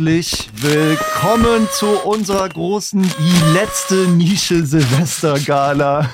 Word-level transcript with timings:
herzlich 0.00 0.48
willkommen 0.54 1.68
zu 1.72 1.86
unserer 2.06 2.48
großen, 2.48 3.02
die 3.02 3.52
letzte 3.52 4.08
Nische 4.08 4.64
Silvestergala. 4.64 6.08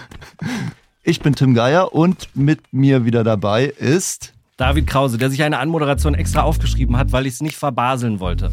Ich 1.05 1.21
bin 1.21 1.37
Tim 1.37 1.55
Geier 1.55 1.95
und 1.95 2.29
mit 2.35 2.73
mir 2.73 3.05
wieder 3.05 3.23
dabei 3.23 3.67
ist 3.67 4.33
David 4.57 4.89
Krause, 4.89 5.19
der 5.19 5.31
sich 5.31 5.45
eine 5.45 5.59
Anmoderation 5.61 6.15
extra 6.15 6.43
aufgeschrieben 6.43 6.97
hat, 6.97 7.13
weil 7.13 7.27
ich 7.27 7.35
es 7.35 7.43
nicht 7.43 7.57
verbaseln 7.57 8.19
wollte. 8.19 8.51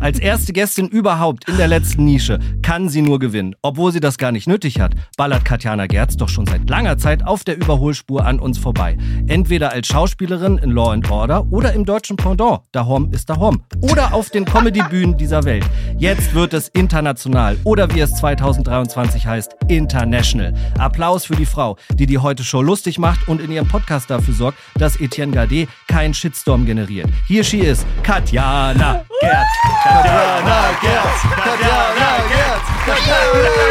Als 0.00 0.18
erste 0.18 0.52
Gästin 0.52 0.88
überhaupt 0.88 1.48
in 1.48 1.56
der 1.56 1.68
letzten 1.68 2.04
Nische 2.04 2.38
kann 2.62 2.88
sie 2.88 3.02
nur 3.02 3.18
gewinnen. 3.18 3.54
Obwohl 3.62 3.92
sie 3.92 4.00
das 4.00 4.18
gar 4.18 4.32
nicht 4.32 4.46
nötig 4.46 4.80
hat, 4.80 4.94
ballert 5.16 5.44
Katjana 5.44 5.86
Gerz 5.86 6.16
doch 6.16 6.28
schon 6.28 6.46
seit 6.46 6.68
langer 6.68 6.98
Zeit 6.98 7.26
auf 7.26 7.44
der 7.44 7.56
Überholspur 7.56 8.24
an 8.24 8.38
uns 8.38 8.58
vorbei. 8.58 8.96
Entweder 9.26 9.72
als 9.72 9.86
Schauspielerin 9.86 10.58
in 10.58 10.70
Law 10.70 10.92
and 10.92 11.10
Order 11.10 11.46
oder 11.50 11.72
im 11.72 11.84
deutschen 11.84 12.16
Pendant, 12.16 12.60
Dahom 12.72 13.10
ist 13.12 13.30
Dahom. 13.30 13.62
Oder 13.80 14.12
auf 14.12 14.30
den 14.30 14.44
Comedy-Bühnen 14.44 15.16
dieser 15.16 15.44
Welt. 15.44 15.64
Jetzt 15.98 16.34
wird 16.34 16.52
es 16.54 16.68
international 16.68 17.56
oder 17.64 17.92
wie 17.94 18.00
es 18.00 18.14
2023 18.16 19.26
heißt, 19.26 19.56
international. 19.68 20.54
Applaus 20.78 21.24
für 21.24 21.36
die 21.36 21.46
Frau, 21.46 21.76
die 21.94 22.06
die 22.06 22.18
heute 22.18 22.44
Show 22.44 22.62
lustig 22.62 22.98
macht 22.98 23.28
und 23.28 23.40
in 23.40 23.50
ihrem 23.50 23.68
Podcast 23.68 24.10
dafür 24.10 24.34
sorgt, 24.34 24.58
dass 24.74 25.00
Etienne 25.00 25.32
Gade 25.32 25.68
keinen 25.88 26.14
Shitstorm 26.14 26.66
generiert. 26.66 27.08
Hier 27.28 27.44
she 27.44 27.58
ist 27.58 27.86
Katjana 28.02 29.04
Gerz. 29.20 29.46
Katjana 29.86 30.78
Gerz. 30.82 31.20
Katjana 31.36 32.10
Gerz. 32.28 32.64
Katjana 32.86 33.66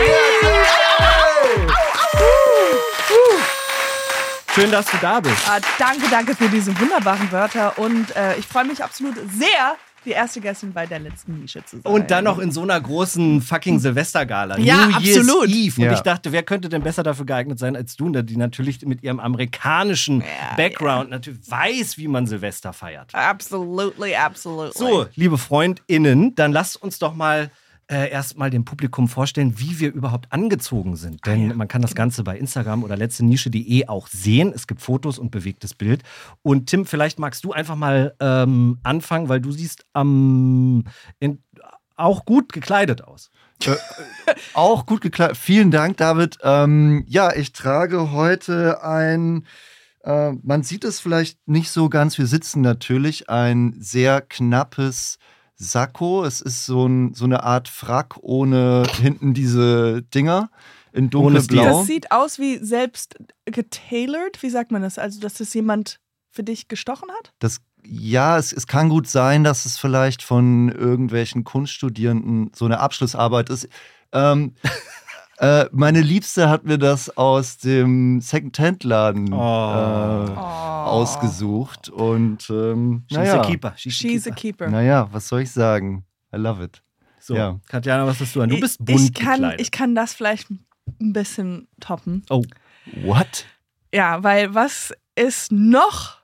Schön, 4.53 4.71
dass 4.71 4.85
du 4.85 4.97
da 5.01 5.19
bist. 5.19 5.35
Ah, 5.49 5.59
danke, 5.77 6.07
danke 6.09 6.33
für 6.33 6.47
diese 6.47 6.79
wunderbaren 6.79 7.29
Wörter 7.33 7.77
und 7.77 8.15
äh, 8.15 8.37
ich 8.37 8.47
freue 8.47 8.63
mich 8.63 8.81
absolut 8.81 9.15
sehr, 9.37 9.75
die 10.05 10.11
erste 10.11 10.39
Gästin 10.39 10.71
bei 10.71 10.85
der 10.85 10.99
letzten 10.99 11.39
Nische 11.39 11.63
zu 11.65 11.81
sein. 11.81 11.91
Und 11.91 12.11
dann 12.11 12.23
noch 12.23 12.39
in 12.39 12.51
so 12.51 12.61
einer 12.61 12.79
großen 12.79 13.41
fucking 13.41 13.79
Silvestergala. 13.79 14.57
Ja, 14.57 14.85
New 14.85 14.91
Year's 14.91 15.17
absolut. 15.17 15.49
Eve. 15.49 15.81
Und 15.81 15.87
Ja. 15.87 15.93
ich 15.93 16.01
dachte, 16.01 16.31
wer 16.31 16.43
könnte 16.43 16.69
denn 16.69 16.83
besser 16.83 17.03
dafür 17.03 17.25
geeignet 17.25 17.59
sein 17.59 17.75
als 17.75 17.95
du, 17.95 18.09
die 18.09 18.37
natürlich 18.37 18.85
mit 18.85 19.03
ihrem 19.03 19.19
amerikanischen 19.19 20.23
Background 20.57 21.09
natürlich 21.09 21.39
weiß, 21.49 21.97
wie 21.97 22.07
man 22.07 22.27
Silvester 22.27 22.71
feiert. 22.73 23.13
Absolutely, 23.13 24.15
absolutely. 24.15 24.77
So, 24.77 25.07
liebe 25.15 25.37
FreundInnen, 25.37 26.35
dann 26.35 26.51
lasst 26.51 26.81
uns 26.81 26.99
doch 26.99 27.13
mal 27.15 27.49
äh, 27.87 28.09
erstmal 28.09 28.49
dem 28.49 28.65
Publikum 28.65 29.07
vorstellen, 29.07 29.59
wie 29.59 29.79
wir 29.79 29.93
überhaupt 29.93 30.31
angezogen 30.31 30.95
sind. 30.95 31.25
Denn 31.25 31.55
man 31.55 31.67
kann 31.67 31.81
das 31.81 31.95
Ganze 31.95 32.23
bei 32.23 32.37
Instagram 32.37 32.83
oder 32.83 32.97
letztenische.de 32.97 33.87
auch 33.87 34.07
sehen. 34.07 34.51
Es 34.55 34.67
gibt 34.67 34.81
Fotos 34.81 35.19
und 35.19 35.31
bewegtes 35.31 35.73
Bild. 35.73 36.03
Und 36.41 36.67
Tim, 36.67 36.85
vielleicht 36.85 37.19
magst 37.19 37.43
du 37.43 37.53
einfach 37.53 37.75
mal 37.75 38.15
ähm, 38.19 38.79
anfangen, 38.83 39.29
weil 39.29 39.41
du 39.41 39.51
siehst 39.51 39.85
ähm, 39.95 40.85
in, 41.19 41.43
auch 41.95 42.25
gut 42.25 42.51
gekleidet 42.51 43.03
aus. 43.03 43.29
Auch 44.53 44.85
gut 44.85 45.01
gekleidet. 45.01 45.37
Vielen 45.37 45.71
Dank, 45.71 45.97
David. 45.97 46.37
Ähm, 46.41 47.05
ja, 47.07 47.33
ich 47.33 47.53
trage 47.53 48.11
heute 48.11 48.83
ein, 48.83 49.45
äh, 50.03 50.31
man 50.43 50.63
sieht 50.63 50.83
es 50.83 50.99
vielleicht 50.99 51.47
nicht 51.47 51.69
so 51.69 51.89
ganz, 51.89 52.17
wir 52.17 52.27
sitzen 52.27 52.61
natürlich, 52.61 53.29
ein 53.29 53.75
sehr 53.79 54.21
knappes 54.21 55.19
Sakko. 55.55 56.25
Es 56.25 56.41
ist 56.41 56.65
so, 56.65 56.85
ein, 56.85 57.13
so 57.13 57.25
eine 57.25 57.43
Art 57.43 57.67
Frack 57.67 58.17
ohne 58.21 58.83
hinten 59.01 59.33
diese 59.33 60.01
Dinger 60.03 60.49
in 60.91 61.09
dunkelblau. 61.09 61.63
Das 61.63 61.87
sieht 61.87 62.11
aus 62.11 62.39
wie 62.39 62.57
selbst 62.57 63.15
getailert. 63.45 64.41
Wie 64.41 64.49
sagt 64.49 64.71
man 64.71 64.81
das? 64.81 64.97
Also, 64.97 65.19
dass 65.19 65.35
das 65.35 65.53
jemand 65.53 65.99
für 66.31 66.43
dich 66.43 66.67
gestochen 66.67 67.09
hat? 67.17 67.33
Das, 67.39 67.59
ja, 67.83 68.37
es, 68.37 68.51
es 68.51 68.67
kann 68.67 68.89
gut 68.89 69.07
sein, 69.07 69.43
dass 69.43 69.65
es 69.65 69.77
vielleicht 69.77 70.21
von 70.21 70.69
irgendwelchen 70.69 71.43
Kunststudierenden 71.43 72.51
so 72.53 72.65
eine 72.65 72.79
Abschlussarbeit 72.79 73.49
ist. 73.49 73.69
Ähm, 74.11 74.55
äh, 75.37 75.65
meine 75.71 76.01
Liebste 76.01 76.49
hat 76.49 76.63
mir 76.65 76.77
das 76.77 77.15
aus 77.17 77.57
dem 77.57 78.21
Second-Hand-Laden 78.21 79.33
Oh. 79.33 79.37
äh, 79.37 80.37
ausgesucht. 80.89 81.89
Und 81.89 82.49
ähm, 82.49 83.03
She's 83.09 83.17
naja, 83.17 83.41
a 83.41 83.45
keeper. 83.45 83.73
She's, 83.75 83.93
She's 83.93 84.27
a 84.27 84.31
keeper. 84.31 84.65
keeper. 84.65 84.69
naja, 84.69 85.07
was 85.11 85.27
soll 85.27 85.41
ich 85.41 85.51
sagen? 85.51 86.05
I 86.33 86.37
love 86.37 86.63
it. 86.63 86.81
So, 87.19 87.35
Ja. 87.35 87.59
Katjana, 87.67 88.05
was 88.05 88.19
hast 88.19 88.35
du 88.35 88.41
an? 88.41 88.49
Du 88.49 88.59
bist 88.59 88.79
Ich- 88.79 88.85
bunt 88.85 89.01
ich 89.01 89.13
kann, 89.13 89.33
gekleidet. 89.41 89.61
ich 89.61 89.71
kann 89.71 89.95
das 89.95 90.13
vielleicht 90.13 90.49
ein 90.51 91.13
bisschen 91.13 91.67
toppen. 91.79 92.23
oh, 92.29 92.43
What? 93.03 93.45
Ja, 93.93 94.23
weil 94.23 94.53
was 94.53 94.93
ist 95.15 95.51
noch, 95.51 96.17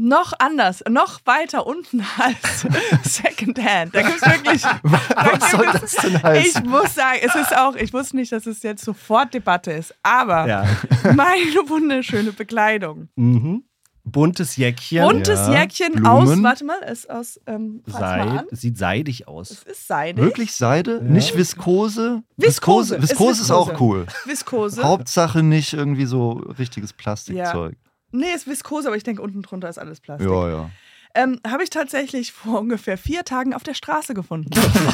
noch 0.00 0.32
anders, 0.38 0.82
noch 0.88 1.20
weiter 1.26 1.66
unten 1.66 2.04
als 2.18 2.66
Secondhand? 3.04 3.94
Da 3.94 4.02
gibt 4.02 4.16
es 4.22 4.28
wirklich. 4.28 4.62
Was 4.82 5.50
soll 5.50 5.66
das 5.72 5.94
denn 5.96 6.14
Ich 6.16 6.22
heißen? 6.22 6.68
muss 6.68 6.94
sagen, 6.94 7.18
es 7.22 7.34
ist 7.34 7.56
auch, 7.56 7.74
ich 7.76 7.92
wusste 7.92 8.16
nicht, 8.16 8.32
dass 8.32 8.46
es 8.46 8.62
jetzt 8.62 8.84
sofort 8.84 9.34
Debatte 9.34 9.72
ist, 9.72 9.94
aber 10.02 10.46
ja. 10.46 10.64
meine 11.14 11.68
wunderschöne 11.68 12.32
Bekleidung. 12.32 13.08
mhm. 13.16 13.64
Buntes 14.02 14.56
Jäckchen. 14.56 15.02
Buntes 15.02 15.40
Ja, 15.46 15.60
Jäckchen 15.60 15.92
Blumen. 15.92 16.06
aus, 16.06 16.42
warte 16.42 16.64
mal, 16.64 16.78
ist 16.90 17.08
aus, 17.10 17.38
ähm, 17.46 17.82
Seid, 17.86 18.20
an. 18.28 18.46
sieht 18.50 18.78
seidig 18.78 19.28
aus. 19.28 19.50
Es 19.50 19.62
ist 19.64 19.86
Seide. 19.86 20.22
Wirklich 20.22 20.52
Seide? 20.56 21.02
Nicht 21.04 21.36
Viskose? 21.36 22.22
Viskose, 22.38 22.96
ist 22.96 23.02
Viskose 23.10 23.42
ist 23.42 23.50
auch 23.50 23.68
Viskose. 23.68 23.82
cool. 23.84 24.06
Viskose. 24.24 24.82
Hauptsache 24.82 25.42
nicht 25.42 25.74
irgendwie 25.74 26.06
so 26.06 26.32
richtiges 26.58 26.94
Plastikzeug. 26.94 27.76
Nee, 28.12 28.32
ist 28.34 28.46
Viskose, 28.46 28.88
aber 28.88 28.96
ich 28.96 29.02
denke, 29.04 29.22
unten 29.22 29.42
drunter 29.42 29.68
ist 29.68 29.78
alles 29.78 30.00
Plastik. 30.00 30.28
Ja, 30.28 30.48
ja. 30.48 30.70
Ähm, 31.12 31.40
Habe 31.44 31.64
ich 31.64 31.70
tatsächlich 31.70 32.30
vor 32.32 32.60
ungefähr 32.60 32.96
vier 32.96 33.24
Tagen 33.24 33.52
auf 33.52 33.64
der 33.64 33.74
Straße 33.74 34.14
gefunden. 34.14 34.50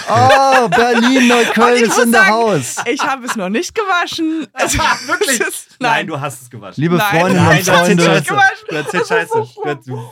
Oh, 0.09 0.69
Berlin, 0.71 1.29
Neukölln 1.29 1.77
ich 1.77 1.83
ist 1.83 1.99
in 1.99 2.11
der 2.13 2.29
Haus. 2.29 2.77
Ich 2.87 3.03
habe 3.03 3.27
es 3.27 3.37
noch 3.37 3.51
nicht 3.51 3.75
gewaschen. 3.75 4.47
Also, 4.55 4.79
Wirklich? 5.07 5.41
es 5.41 5.49
Ist, 5.49 5.77
nein, 5.79 6.07
du 6.07 6.19
hast 6.19 6.41
es 6.43 6.49
gewaschen. 6.51 6.81
Liebe 6.83 6.97
Nein. 6.97 7.21
Freundinnen 7.21 7.45
Nein, 7.45 7.59
und 7.59 7.69
das 7.69 7.75
ist 7.77 7.87
Freunde, 7.87 8.15
nicht 8.15 8.29
gewaschen. 8.29 8.67
Du 8.71 8.75
erzählst 8.77 9.09
Scheiße. 9.09 9.47
Du, 9.85 10.11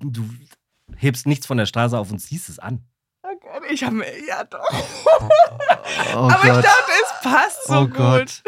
du, 0.00 0.10
du 0.10 0.24
hebst 0.96 1.26
nichts 1.26 1.46
von 1.46 1.56
der 1.56 1.66
Straße 1.66 1.98
auf 1.98 2.12
und 2.12 2.20
ziehst 2.20 2.48
es 2.48 2.60
an. 2.60 2.84
ich 3.70 3.82
habe 3.82 4.04
ja 4.28 4.44
doch. 4.44 4.60
oh 6.14 6.18
Aber 6.18 6.44
ich 6.44 6.52
Gott. 6.52 6.64
dachte, 6.64 6.92
es 7.02 7.22
passt 7.30 7.66
so 7.66 7.74
Oh 7.80 7.86
gut. 7.86 7.96
Gott. 7.96 8.42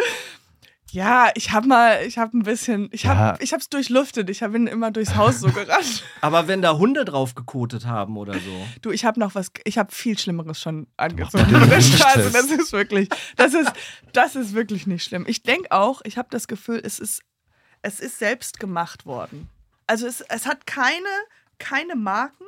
Ja, 0.95 1.31
ich 1.35 1.51
habe 1.51 1.67
mal, 1.67 2.07
ich 2.07 2.19
habe 2.19 2.39
ein 2.39 2.45
bisschen, 2.45 2.89
ich 2.93 3.07
habe, 3.07 3.19
Ja. 3.19 3.37
ich 3.41 3.53
habe 3.53 3.61
es 3.61 3.69
durchlüftet. 3.69 4.31
Ich 4.31 4.39
bin 4.41 4.69
immer 4.69 4.93
durchs 4.93 5.17
Haus 5.17 5.41
so 5.41 5.49
gerannt. 5.51 6.05
Aber 6.21 6.47
wenn 6.47 6.63
da 6.63 6.77
Hunde 6.79 7.05
drauf 7.05 7.35
gekotet 7.35 7.85
haben 7.87 8.17
oder 8.17 8.35
so. 8.35 8.67
Du, 8.81 8.93
ich 8.93 9.05
habe 9.05 9.19
noch 9.19 9.35
was, 9.35 9.51
ich 9.65 9.77
habe 9.77 9.93
viel 9.93 10.17
Schlimmeres 10.17 10.61
schon 10.61 10.87
angezogen 10.97 11.47
Straße. 11.83 12.31
das. 12.33 12.49
Ist 12.49 12.73
wirklich, 12.73 13.09
das 13.35 13.55
ist, 13.55 13.73
das 14.13 14.37
ist 14.37 14.55
wirklich 14.55 14.87
nicht 14.87 15.03
schlimm. 15.03 15.25
Ich 15.27 15.43
denke 15.43 15.73
auch, 15.73 16.01
ich 16.05 16.17
habe 16.17 16.29
das 16.31 16.47
Gefühl, 16.47 16.81
es 16.85 17.01
ist, 17.01 17.23
es 17.83 17.99
ist 17.99 18.21
selbst 18.21 18.61
gemacht 18.61 19.05
worden. 19.05 19.49
Also 19.89 20.07
es, 20.07 20.21
es 20.21 20.47
hat 20.47 20.65
keine, 20.67 21.09
keine 21.59 21.97
Marken. 21.97 22.45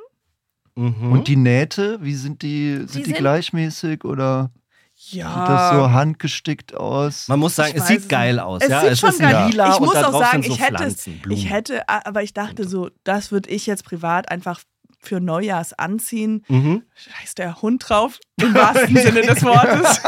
Mhm. 0.75 1.11
Und 1.11 1.27
die 1.27 1.35
Nähte, 1.35 1.97
wie 2.01 2.15
sind 2.15 2.41
die? 2.43 2.75
Sind 2.87 2.95
die, 2.95 3.03
sind- 3.03 3.17
gleichmäßig 3.17 4.05
oder 4.05 4.51
Ja. 5.11 5.29
sieht 5.29 5.49
das 5.49 5.71
so 5.71 5.91
handgestickt 5.91 6.75
aus? 6.75 7.27
Man 7.27 7.39
muss 7.39 7.55
sagen, 7.55 7.73
Ich 7.75 7.81
es 7.81 7.87
sieht 7.87 7.99
es 8.01 8.07
geil 8.07 8.39
aus. 8.39 8.61
Es 8.63 8.69
ja, 8.69 8.81
sieht 8.81 8.91
es 8.91 8.99
schon 8.99 9.09
ist 9.09 9.21
ein 9.21 9.31
geil. 9.31 9.49
lila 9.49 9.69
ich 9.69 9.79
und 9.79 9.85
muss 9.85 9.95
auch 9.95 10.19
sagen, 10.19 10.43
so 10.43 10.51
ich 10.53 10.59
hätte, 10.59 10.75
Pflanzen, 10.75 11.21
ich 11.29 11.49
hätte, 11.49 11.87
aber 11.87 12.23
ich 12.23 12.33
dachte 12.33 12.67
so, 12.67 12.89
das 13.03 13.31
würde 13.31 13.49
ich 13.49 13.65
jetzt 13.65 13.83
privat 13.83 14.29
einfach 14.29 14.61
für 14.99 15.19
Neujahrs 15.19 15.73
anziehen. 15.73 16.43
Mhm. 16.47 16.83
Scheiß 16.95 17.35
der 17.35 17.61
Hund 17.61 17.87
drauf, 17.87 18.19
im 18.41 18.53
wahrsten 18.53 18.95
Sinne 18.97 19.21
des 19.21 19.43
Wortes. 19.43 20.01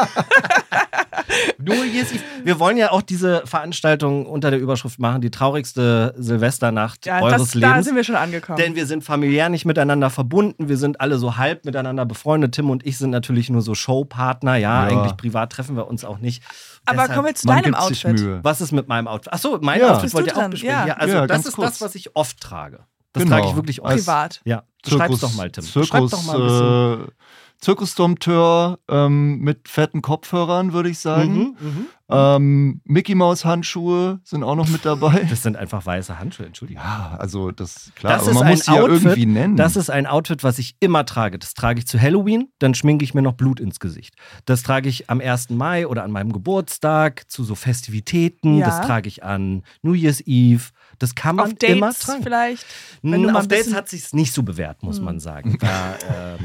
New 1.59 1.83
Year's 1.83 2.11
Eve. 2.11 2.23
Wir 2.43 2.59
wollen 2.59 2.77
ja 2.77 2.91
auch 2.91 3.01
diese 3.01 3.43
Veranstaltung 3.45 4.25
unter 4.25 4.49
der 4.51 4.59
Überschrift 4.59 4.99
machen, 4.99 5.21
die 5.21 5.29
traurigste 5.31 6.13
Silvesternacht 6.17 7.05
Ja, 7.05 7.21
eures 7.21 7.41
das, 7.41 7.51
da 7.51 7.69
Lebens. 7.69 7.85
sind 7.85 7.95
wir 7.95 8.03
schon 8.03 8.15
angekommen. 8.15 8.57
Denn 8.57 8.75
wir 8.75 8.85
sind 8.85 9.03
familiär 9.03 9.49
nicht 9.49 9.65
miteinander 9.65 10.09
verbunden, 10.09 10.69
wir 10.69 10.77
sind 10.77 11.01
alle 11.01 11.17
so 11.17 11.37
halb 11.37 11.65
miteinander 11.65 12.05
befreundet. 12.05 12.53
Tim 12.55 12.69
und 12.69 12.85
ich 12.85 12.97
sind 12.97 13.09
natürlich 13.11 13.49
nur 13.49 13.61
so 13.61 13.75
Showpartner, 13.75 14.55
ja, 14.55 14.87
Ja. 14.89 14.97
eigentlich 14.97 15.17
privat 15.17 15.51
treffen 15.51 15.75
wir 15.75 15.87
uns 15.87 16.03
auch 16.05 16.19
nicht. 16.19 16.43
aber 16.85 17.01
Deshalb- 17.03 17.13
kommen 17.15 17.27
wir 17.27 17.35
zu 17.35 17.47
deinem 17.47 17.75
Outfit. 17.75 18.43
Was 18.43 18.61
ist 18.61 18.71
mit 18.71 18.87
meinem 18.87 19.07
Outfit? 19.07 19.33
Achso, 19.33 19.57
mein 19.61 19.79
Ja. 19.81 19.93
Outfit 19.93 20.13
wollt 20.13 20.27
ihr 20.27 20.37
auch 20.37 20.49
besprechen. 20.49 20.75
Ja. 20.79 20.87
Ja, 20.87 20.93
also 20.95 21.15
Ja, 21.17 21.27
das 21.27 21.45
ist 21.45 21.53
kurz. 21.53 21.71
das, 21.73 21.81
was 21.81 21.95
ich 21.95 22.15
oft 22.15 22.39
trage. 22.39 22.79
Das 23.13 23.23
Genau. 23.23 23.35
trage 23.37 23.49
ich 23.49 23.55
wirklich 23.55 23.81
oft. 23.81 23.91
Als- 23.91 24.05
Privat. 24.05 24.41
Ja, 24.45 24.63
beschreib's 24.83 25.19
doch 25.19 25.33
mal, 25.33 25.49
Tim. 25.51 25.63
Zirkus, 25.63 26.11
doch 26.11 26.23
mal 26.25 26.35
ein 26.35 26.43
bisschen. 26.43 27.03
äh, 27.07 27.11
Zirkusdompteur 27.59 28.79
ähm, 28.87 29.39
mit 29.39 29.67
fetten 29.67 30.01
Kopfhörern, 30.01 30.73
würde 30.73 30.89
ich 30.89 30.99
sagen. 30.99 31.33
Mhm, 31.33 31.55
mhm. 31.59 31.85
Ähm, 32.11 32.81
Mickey 32.85 33.13
Maus 33.15 33.45
Handschuhe 33.45 34.19
sind 34.23 34.43
auch 34.43 34.55
noch 34.55 34.67
mit 34.67 34.83
dabei. 34.85 35.25
Das 35.29 35.43
sind 35.43 35.55
einfach 35.57 35.85
weiße 35.85 36.17
Handschuhe, 36.17 36.45
Entschuldigung. 36.47 36.83
Ja, 36.83 37.15
also 37.19 37.51
das 37.51 37.91
klar, 37.95 38.17
Das 38.17 38.33
man 38.33 38.43
ein 38.43 38.51
muss 38.53 38.65
sie 38.65 38.73
ja 38.73 38.81
Outfit, 38.81 39.03
irgendwie 39.03 39.25
nennen. 39.27 39.55
Das 39.57 39.75
ist 39.75 39.89
ein 39.89 40.07
Outfit, 40.07 40.43
was 40.43 40.57
ich 40.59 40.75
immer 40.79 41.05
trage. 41.05 41.37
Das 41.37 41.53
trage 41.53 41.79
ich 41.79 41.87
zu 41.87 42.01
Halloween, 42.01 42.51
dann 42.59 42.73
schminke 42.73 43.03
ich 43.03 43.13
mir 43.13 43.21
noch 43.21 43.33
Blut 43.33 43.59
ins 43.59 43.79
Gesicht. 43.79 44.15
Das 44.45 44.63
trage 44.63 44.89
ich 44.89 45.09
am 45.09 45.21
1. 45.21 45.51
Mai 45.51 45.85
oder 45.87 46.03
an 46.03 46.11
meinem 46.11 46.33
Geburtstag 46.33 47.29
zu 47.29 47.43
so 47.43 47.53
Festivitäten. 47.55 48.57
Ja. 48.57 48.65
Das 48.65 48.81
trage 48.81 49.07
ich 49.07 49.23
an 49.23 49.63
New 49.81 49.93
Year's 49.93 50.21
Eve. 50.21 50.63
Das 50.97 51.15
kann 51.15 51.35
man 51.35 51.45
Auf 51.47 51.53
Dates 51.53 51.75
immer 51.75 51.93
tragen. 51.93 52.23
vielleicht. 52.23 52.65
Mal 53.01 53.35
Auf 53.35 53.47
Dates 53.47 53.73
hat 53.73 53.87
sich's 53.87 54.13
nicht 54.13 54.33
so 54.33 54.43
bewährt, 54.43 54.83
muss 54.83 54.99
man 54.99 55.19
sagen. 55.19 55.57
Da, 55.59 55.95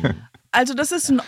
ähm, 0.05 0.15
Also 0.55 0.75
das 0.75 0.93
ist 0.93 1.11
ein 1.11 1.19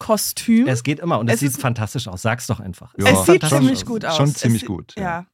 Allround-Kostüm. 0.00 0.66
Es 0.68 0.82
geht 0.82 0.98
immer 1.00 1.18
und 1.18 1.28
es, 1.28 1.34
Es 1.34 1.40
sieht 1.52 1.60
fantastisch 1.60 2.08
aus. 2.08 2.22
Sag's 2.22 2.46
doch 2.46 2.60
einfach. 2.60 2.94
Ja. 2.98 3.10
es 3.10 3.26
sieht 3.26 3.44
ziemlich 3.44 3.84
gut 3.84 4.04
aus. 4.04 4.16
Schon 4.16 4.28
Es 4.28 4.34
ziemlich 4.34 4.60
sieht- 4.62 4.68
gut, 4.68 4.94
ja. 4.96 5.02
Ja. 5.02 5.26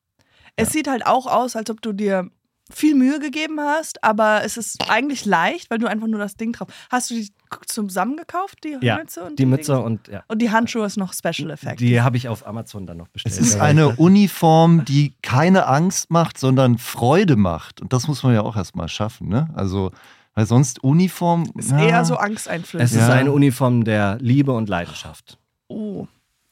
Es 0.57 0.73
sieht 0.73 0.89
halt 0.89 1.07
auch 1.07 1.27
aus, 1.27 1.55
als 1.57 1.71
ob 1.71 1.83
du 1.83 1.93
dir 1.93 2.31
viel 2.73 2.97
Mühe 2.97 3.21
gegeben 3.21 3.61
hast, 3.61 4.03
aber 4.03 4.43
es 4.43 4.57
ist 4.57 4.91
eigentlich 4.91 5.25
leicht, 5.25 5.71
weil 5.71 5.79
du 5.79 5.87
einfach 5.87 6.09
nur 6.09 6.19
das 6.19 6.35
Ding 6.37 6.53
drauf. 6.53 6.67
Hast 6.91 7.11
du 7.11 7.15
die 7.15 7.29
zusammengekauft, 7.67 8.65
die 8.65 8.77
Ja, 8.81 8.97
Mütze 8.97 9.23
und 9.23 9.39
Die 9.39 9.47
Mütze 9.47 9.73
Dinge? 9.75 9.85
und 9.85 10.09
ja. 10.09 10.25
und 10.27 10.43
die 10.43 10.51
Handschuhe 10.51 10.85
ist 10.85 10.97
noch 10.97 11.13
Special 11.13 11.51
Effect. 11.51 11.79
Die 11.79 12.01
habe 12.01 12.17
ich 12.17 12.27
auf 12.29 12.45
Amazon 12.45 12.85
dann 12.87 12.97
noch 12.97 13.07
bestellt. 13.09 13.35
Es 13.37 13.41
ist 13.41 13.61
eine 13.61 13.95
Uniform, 13.97 14.85
die 14.85 15.15
keine 15.23 15.67
Angst 15.67 16.11
macht, 16.11 16.39
sondern 16.39 16.79
Freude 16.79 17.37
macht. 17.37 17.81
Und 17.81 17.93
das 17.93 18.09
muss 18.09 18.25
man 18.25 18.35
ja 18.35 18.41
auch 18.43 18.57
erstmal 18.57 18.89
schaffen, 18.89 19.29
ne? 19.29 19.49
Also, 19.55 19.93
weil 20.37 20.47
sonst 20.47 20.85
Uniform. 20.85 21.51
ist 21.57 21.73
na, 21.73 21.85
eher 21.85 22.05
so 22.05 22.15
Es 22.15 22.21
angsteinflößend. 22.21 22.93
ist 23.03 23.09
Ja. 23.09 23.13
eine 23.15 23.33
Uniform 23.33 23.83
der 23.85 24.19
Liebe 24.21 24.53
und 24.53 24.69
Leidenschaft. 24.69 25.39
Oh. 25.67 26.07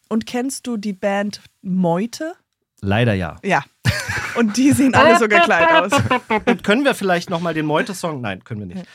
Und 0.09 0.27
kennst 0.27 0.67
du 0.67 0.77
die 0.77 0.93
Band 0.93 1.41
Meute? 1.63 2.33
Leider 2.81 3.15
ja. 3.15 3.37
Ja. 3.45 3.63
Und 4.37 4.57
die 4.57 4.73
sehen 4.73 4.95
alle 4.95 5.17
so 5.19 5.29
gekleidet 5.29 5.93
aus. 5.93 6.03
Und 6.47 6.65
können 6.65 6.85
wir 6.85 6.95
vielleicht 6.95 7.31
nochmal 7.31 7.55
den 7.55 7.67
Meute-Song? 7.67 8.21
Nein, 8.21 8.43
können 8.43 8.61
wir 8.61 8.67
nicht. 8.75 8.87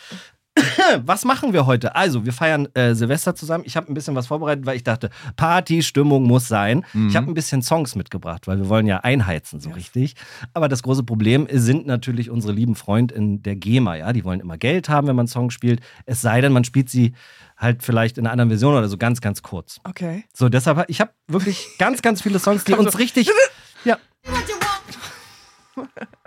Was 1.06 1.26
machen 1.26 1.54
wir 1.54 1.66
heute? 1.66 1.96
Also, 1.96 2.26
wir 2.26 2.34
feiern 2.34 2.68
äh, 2.74 2.94
Silvester 2.94 3.36
zusammen. 3.36 3.64
Ich 3.66 3.78
habe 3.78 3.92
ein 3.92 3.94
bisschen 3.94 4.16
was 4.16 4.28
vorbereitet, 4.28 4.66
weil 4.66 4.76
ich 4.76 4.84
dachte, 4.84 5.10
Partystimmung 5.36 6.24
muss 6.24 6.48
sein. 6.48 6.86
Ich 7.08 7.16
habe 7.16 7.28
ein 7.28 7.34
bisschen 7.34 7.62
Songs 7.62 7.96
mitgebracht, 7.96 8.48
weil 8.48 8.58
wir 8.58 8.70
wollen 8.70 8.88
ja 8.88 8.98
einheizen, 8.98 9.60
so 9.60 9.70
richtig. 9.70 10.16
Aber 10.54 10.68
das 10.68 10.84
große 10.84 11.04
Problem 11.04 11.48
sind 11.52 11.86
natürlich 11.86 12.30
unsere 12.30 12.54
lieben 12.54 12.76
Freundinnen 12.76 13.44
der 13.44 13.56
GEMA, 13.56 13.96
ja. 13.96 14.14
Die 14.14 14.24
wollen 14.24 14.40
immer 14.40 14.58
Geld 14.58 14.90
haben, 14.90 15.08
wenn 15.08 15.16
man 15.16 15.28
Songs 15.28 15.54
spielt. 15.54 15.82
Es 16.06 16.22
sei 16.22 16.42
denn, 16.42 16.52
man 16.52 16.64
spielt 16.64 16.90
sie 16.90 17.14
halt 17.58 17.84
vielleicht 17.84 18.18
in 18.18 18.26
einer 18.26 18.32
anderen 18.32 18.50
Version 18.50 18.76
oder 18.76 18.88
so 18.88 18.98
ganz, 18.98 19.22
ganz 19.22 19.42
kurz. 19.42 19.80
Okay. 19.84 20.24
So, 20.34 20.50
deshalb, 20.50 20.86
ich 20.88 21.02
habe 21.02 21.12
wirklich 21.28 21.68
ganz, 21.78 22.02
ganz 22.02 22.22
viele 22.22 22.40
Songs, 22.40 22.64
die 22.64 22.74
uns 22.76 22.98
richtig. 22.98 23.30
Ja. 23.86 23.98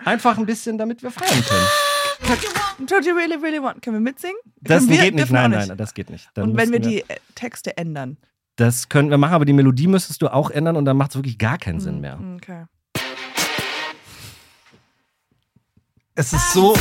Einfach 0.06 0.38
ein 0.38 0.46
bisschen, 0.46 0.78
damit 0.78 1.02
wir 1.02 1.10
feiern 1.10 1.44
können. 1.44 1.66
Don't 2.86 3.04
you 3.06 3.14
really, 3.14 3.36
really 3.36 3.62
want? 3.62 3.82
Können 3.82 3.96
wir 3.96 4.00
mitsingen? 4.00 4.36
Das 4.60 4.88
wir- 4.88 4.98
geht 5.00 5.14
nicht, 5.14 5.28
wir 5.28 5.34
nein, 5.34 5.54
auch 5.54 5.66
nein, 5.68 5.76
das 5.78 5.94
geht 5.94 6.10
nicht. 6.10 6.28
Dann 6.34 6.50
Und 6.50 6.56
wenn 6.56 6.70
wir 6.72 6.78
müssten 6.78 6.90
die 6.92 7.00
äh, 7.08 7.16
Texte 7.34 7.76
ändern. 7.76 8.16
Das 8.56 8.88
können 8.88 9.10
wir 9.10 9.18
machen, 9.18 9.34
aber 9.34 9.44
die 9.44 9.52
Melodie 9.52 9.86
müsstest 9.86 10.20
du 10.22 10.28
auch 10.32 10.50
ändern 10.50 10.76
und 10.76 10.84
dann 10.84 10.96
macht 10.96 11.10
es 11.12 11.16
wirklich 11.16 11.38
gar 11.38 11.58
keinen 11.58 11.80
Sinn 11.80 12.00
mehr. 12.00 12.18
Okay. 12.36 12.64
Es 16.14 16.32
ist 16.32 16.52
so. 16.52 16.74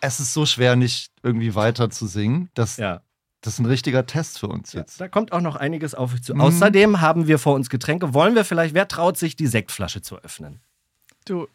Es 0.00 0.20
ist 0.20 0.32
so 0.34 0.46
schwer, 0.46 0.76
nicht 0.76 1.10
irgendwie 1.22 1.54
weiter 1.54 1.90
zu 1.90 2.06
singen. 2.06 2.50
Das, 2.54 2.76
Ja. 2.76 3.00
das 3.40 3.54
ist 3.54 3.58
ein 3.60 3.66
richtiger 3.66 4.06
Test 4.06 4.38
für 4.38 4.46
uns 4.48 4.72
jetzt. 4.72 5.00
Da 5.00 5.08
kommt 5.08 5.32
auch 5.32 5.40
noch 5.40 5.56
einiges 5.56 5.94
auf 5.94 6.14
euch 6.14 6.22
zu. 6.22 6.34
Mhm. 6.34 6.40
Außerdem 6.42 7.00
haben 7.00 7.26
wir 7.26 7.38
vor 7.38 7.54
uns 7.54 7.68
Getränke. 7.70 8.14
Wollen 8.14 8.34
wir 8.34 8.44
vielleicht, 8.44 8.74
wer 8.74 8.86
traut 8.86 9.16
sich, 9.18 9.34
die 9.34 9.46
Sektflasche 9.48 10.02
zu 10.02 10.18
öffnen? 10.18 10.60
Du. 11.24 11.48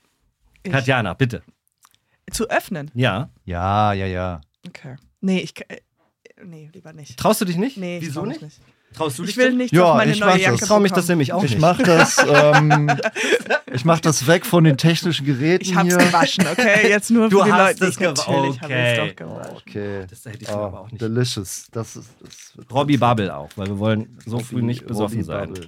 Ich, 0.63 0.71
Katjana, 0.71 1.13
bitte. 1.13 1.43
Zu 2.31 2.49
öffnen? 2.49 2.89
Ja. 2.93 3.29
Ja, 3.45 3.93
ja, 3.93 4.05
ja. 4.05 4.41
Okay. 4.67 4.95
Nee, 5.21 5.39
ich. 5.39 5.53
äh, 5.69 5.77
Nee, 6.45 6.69
lieber 6.73 6.91
nicht. 6.91 7.17
Traust 7.17 7.39
du 7.41 7.45
dich 7.45 7.55
nicht? 7.57 7.77
Nee, 7.77 7.99
ich 7.99 8.05
Wieso 8.07 8.21
trau 8.21 8.25
nicht? 8.27 8.41
mich 8.41 8.51
nicht? 8.57 8.61
Traust 8.93 9.17
du 9.17 9.23
dich 9.23 9.31
Ich 9.31 9.37
will 9.37 9.53
nicht 9.53 9.73
Ja, 9.73 9.85
auf 9.85 9.95
meine 9.97 10.11
ich 10.11 10.19
neue 10.19 10.37
Jacke 10.39 10.51
das. 10.53 10.61
Ich 10.61 10.67
traue 10.67 10.81
mich 10.81 10.91
das 10.91 11.07
nämlich 11.07 11.31
auch 11.31 11.43
Ich 11.43 11.51
nicht. 11.51 11.61
mach 11.61 11.77
das, 11.81 12.17
ähm, 12.29 12.91
ich 13.71 13.85
mach 13.85 13.99
das 14.01 14.27
weg 14.27 14.45
von 14.45 14.63
den 14.65 14.75
technischen 14.77 15.25
Geräten 15.25 15.63
Ich 15.63 15.73
hab's 15.75 15.87
hier. 15.89 15.97
gewaschen, 15.97 16.45
okay? 16.51 16.89
Jetzt 16.89 17.09
nur 17.11 17.29
Du 17.29 17.39
für 17.39 17.45
die 17.45 17.51
hast 17.53 17.79
Leute. 17.79 17.91
Ich 17.91 17.99
natürlich 17.99 18.19
gewa- 18.19 18.61
habe 18.61 18.73
ich 18.73 18.79
es 18.79 18.99
okay. 18.99 19.07
doch 19.07 19.15
gewaschen. 19.15 19.57
Okay. 19.67 20.05
Das 20.09 20.25
hätte 20.25 20.37
ich 20.43 20.49
Oh, 20.49 20.53
aber 20.57 20.79
auch 20.81 20.91
nicht. 20.91 21.01
delicious. 21.01 21.67
Das 21.71 21.95
ist, 21.95 22.09
das 22.21 22.53
Robbie. 22.71 22.97
Bubble 22.97 23.35
auch, 23.35 23.49
weil 23.55 23.67
wir 23.67 23.79
wollen 23.79 24.17
so 24.25 24.37
Robbie- 24.37 24.43
früh 24.45 24.61
nicht 24.61 24.85
besoffen 24.85 25.15
Robbie 25.21 25.23
sein. 25.23 25.53
Bubble. 25.53 25.65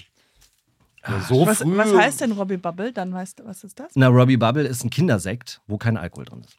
Ja, 1.07 1.19
so 1.22 1.46
Was, 1.46 1.60
früh. 1.60 1.78
was 1.78 1.94
heißt 1.94 2.22
denn 2.22 2.31
Robbie 2.31 2.57
Bubble? 2.57 2.92
Dann 2.94 3.13
weißt 3.13 3.40
du, 3.40 3.46
was 3.46 3.63
ist 3.63 3.80
das? 3.80 3.92
Na, 3.96 4.07
Robbie 4.07 4.38
Bubble 4.38 4.63
ist 4.68 4.84
ein 4.84 4.90
Kindersekt, 4.90 5.62
wo 5.68 5.78
kein 5.78 5.98
Alkohol 5.98 6.25
drin 6.25 6.42
ist. 6.42 6.57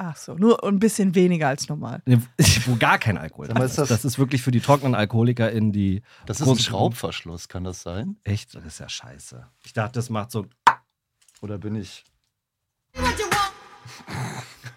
Ach 0.00 0.16
so, 0.16 0.34
nur 0.34 0.62
ein 0.62 0.78
bisschen 0.78 1.16
weniger 1.16 1.48
als 1.48 1.68
normal. 1.68 2.02
Wo 2.66 2.76
gar 2.76 2.98
kein 3.00 3.18
Alkohol 3.18 3.48
drin 3.48 3.60
ist. 3.62 3.78
das- 3.78 3.88
Das 3.88 4.04
ist 4.04 4.16
wirklich 4.16 4.42
für 4.42 4.52
die 4.52 4.60
trockenen 4.60 4.94
Alkoholiker 4.94 5.50
in 5.50 5.72
die. 5.72 6.02
Das 6.24 6.40
ist 6.40 6.46
ein 6.46 6.56
Schraubverschluss, 6.56 7.48
kann 7.48 7.64
das 7.64 7.82
sein? 7.82 8.16
Echt? 8.22 8.54
Das 8.54 8.64
ist 8.64 8.78
ja 8.78 8.88
scheiße. 8.88 9.44
Ich 9.64 9.72
dachte, 9.72 9.94
das 9.94 10.08
macht 10.08 10.30
so. 10.30 10.46
Oder 11.40 11.58
bin 11.58 11.74
ich. 11.74 12.04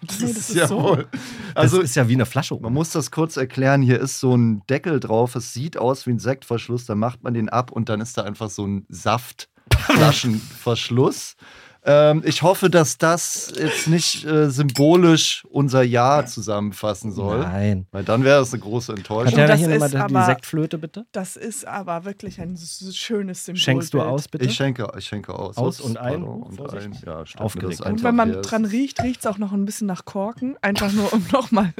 Das, 0.06 0.20
nee, 0.20 0.32
das 0.32 0.50
ist 0.50 0.54
ja 0.56 0.66
so. 0.66 0.82
wohl. 0.82 1.06
Also 1.54 1.76
Also, 1.76 1.80
ist 1.80 1.94
ja 1.96 2.08
wie 2.08 2.14
eine 2.14 2.26
Flasche. 2.26 2.56
man 2.60 2.72
muss 2.72 2.90
das 2.90 3.10
kurz 3.10 3.36
erklären. 3.36 3.82
Hier 3.82 4.00
ist 4.00 4.20
so 4.20 4.34
ein 4.36 4.62
Deckel 4.68 5.00
drauf. 5.00 5.34
Es 5.36 5.52
sieht 5.52 5.76
aus 5.76 6.06
wie 6.06 6.10
ein 6.10 6.18
Sektverschluss. 6.18 6.86
Da 6.86 6.94
macht 6.94 7.22
man 7.22 7.34
den 7.34 7.48
ab 7.48 7.70
und 7.72 7.88
dann 7.88 8.00
ist 8.00 8.16
da 8.18 8.22
einfach 8.22 8.50
so 8.50 8.66
ein 8.66 8.86
Saftflaschenverschluss. 8.88 11.36
Ähm, 11.84 12.22
ich 12.24 12.42
hoffe, 12.42 12.70
dass 12.70 12.96
das 12.96 13.52
jetzt 13.56 13.88
nicht 13.88 14.24
äh, 14.24 14.50
symbolisch 14.50 15.44
unser 15.50 15.82
Jahr 15.82 16.26
zusammenfassen 16.26 17.10
soll. 17.10 17.40
Nein. 17.40 17.86
Weil 17.90 18.04
dann 18.04 18.22
wäre 18.22 18.38
das 18.38 18.52
eine 18.52 18.62
große 18.62 18.92
Enttäuschung. 18.92 19.30
Katjana, 19.36 19.48
das 19.48 19.58
hier 19.58 19.68
nochmal 19.68 19.86
ist 19.88 19.92
die 19.94 19.98
aber- 19.98 20.26
Sektflöte, 20.26 20.78
bitte. 20.78 21.06
Das 21.10 21.36
ist 21.36 21.66
aber 21.66 22.04
wirklich 22.04 22.40
ein 22.40 22.56
schönes 22.56 23.44
Symbol. 23.46 23.60
Schenkst 23.60 23.94
du 23.94 24.00
aus, 24.00 24.28
bitte? 24.28 24.44
Ich 24.44 24.54
schenke, 24.54 24.86
ich 24.96 25.06
schenke 25.06 25.34
aus. 25.34 25.56
Aus 25.56 25.80
und 25.80 25.96
ein? 25.98 26.22
und 26.22 26.54
Vorsicht. 26.56 26.86
ein. 26.86 26.98
Ja, 27.04 27.24
Aufgeregt. 27.38 27.80
Und 27.80 28.04
wenn 28.04 28.14
man 28.14 28.42
dran 28.42 28.64
riecht, 28.64 29.02
riecht 29.02 29.20
es 29.20 29.26
auch 29.26 29.38
noch 29.38 29.52
ein 29.52 29.64
bisschen 29.64 29.88
nach 29.88 30.04
Korken. 30.04 30.56
Einfach 30.62 30.92
nur, 30.92 31.12
um 31.12 31.24
nochmal 31.32 31.72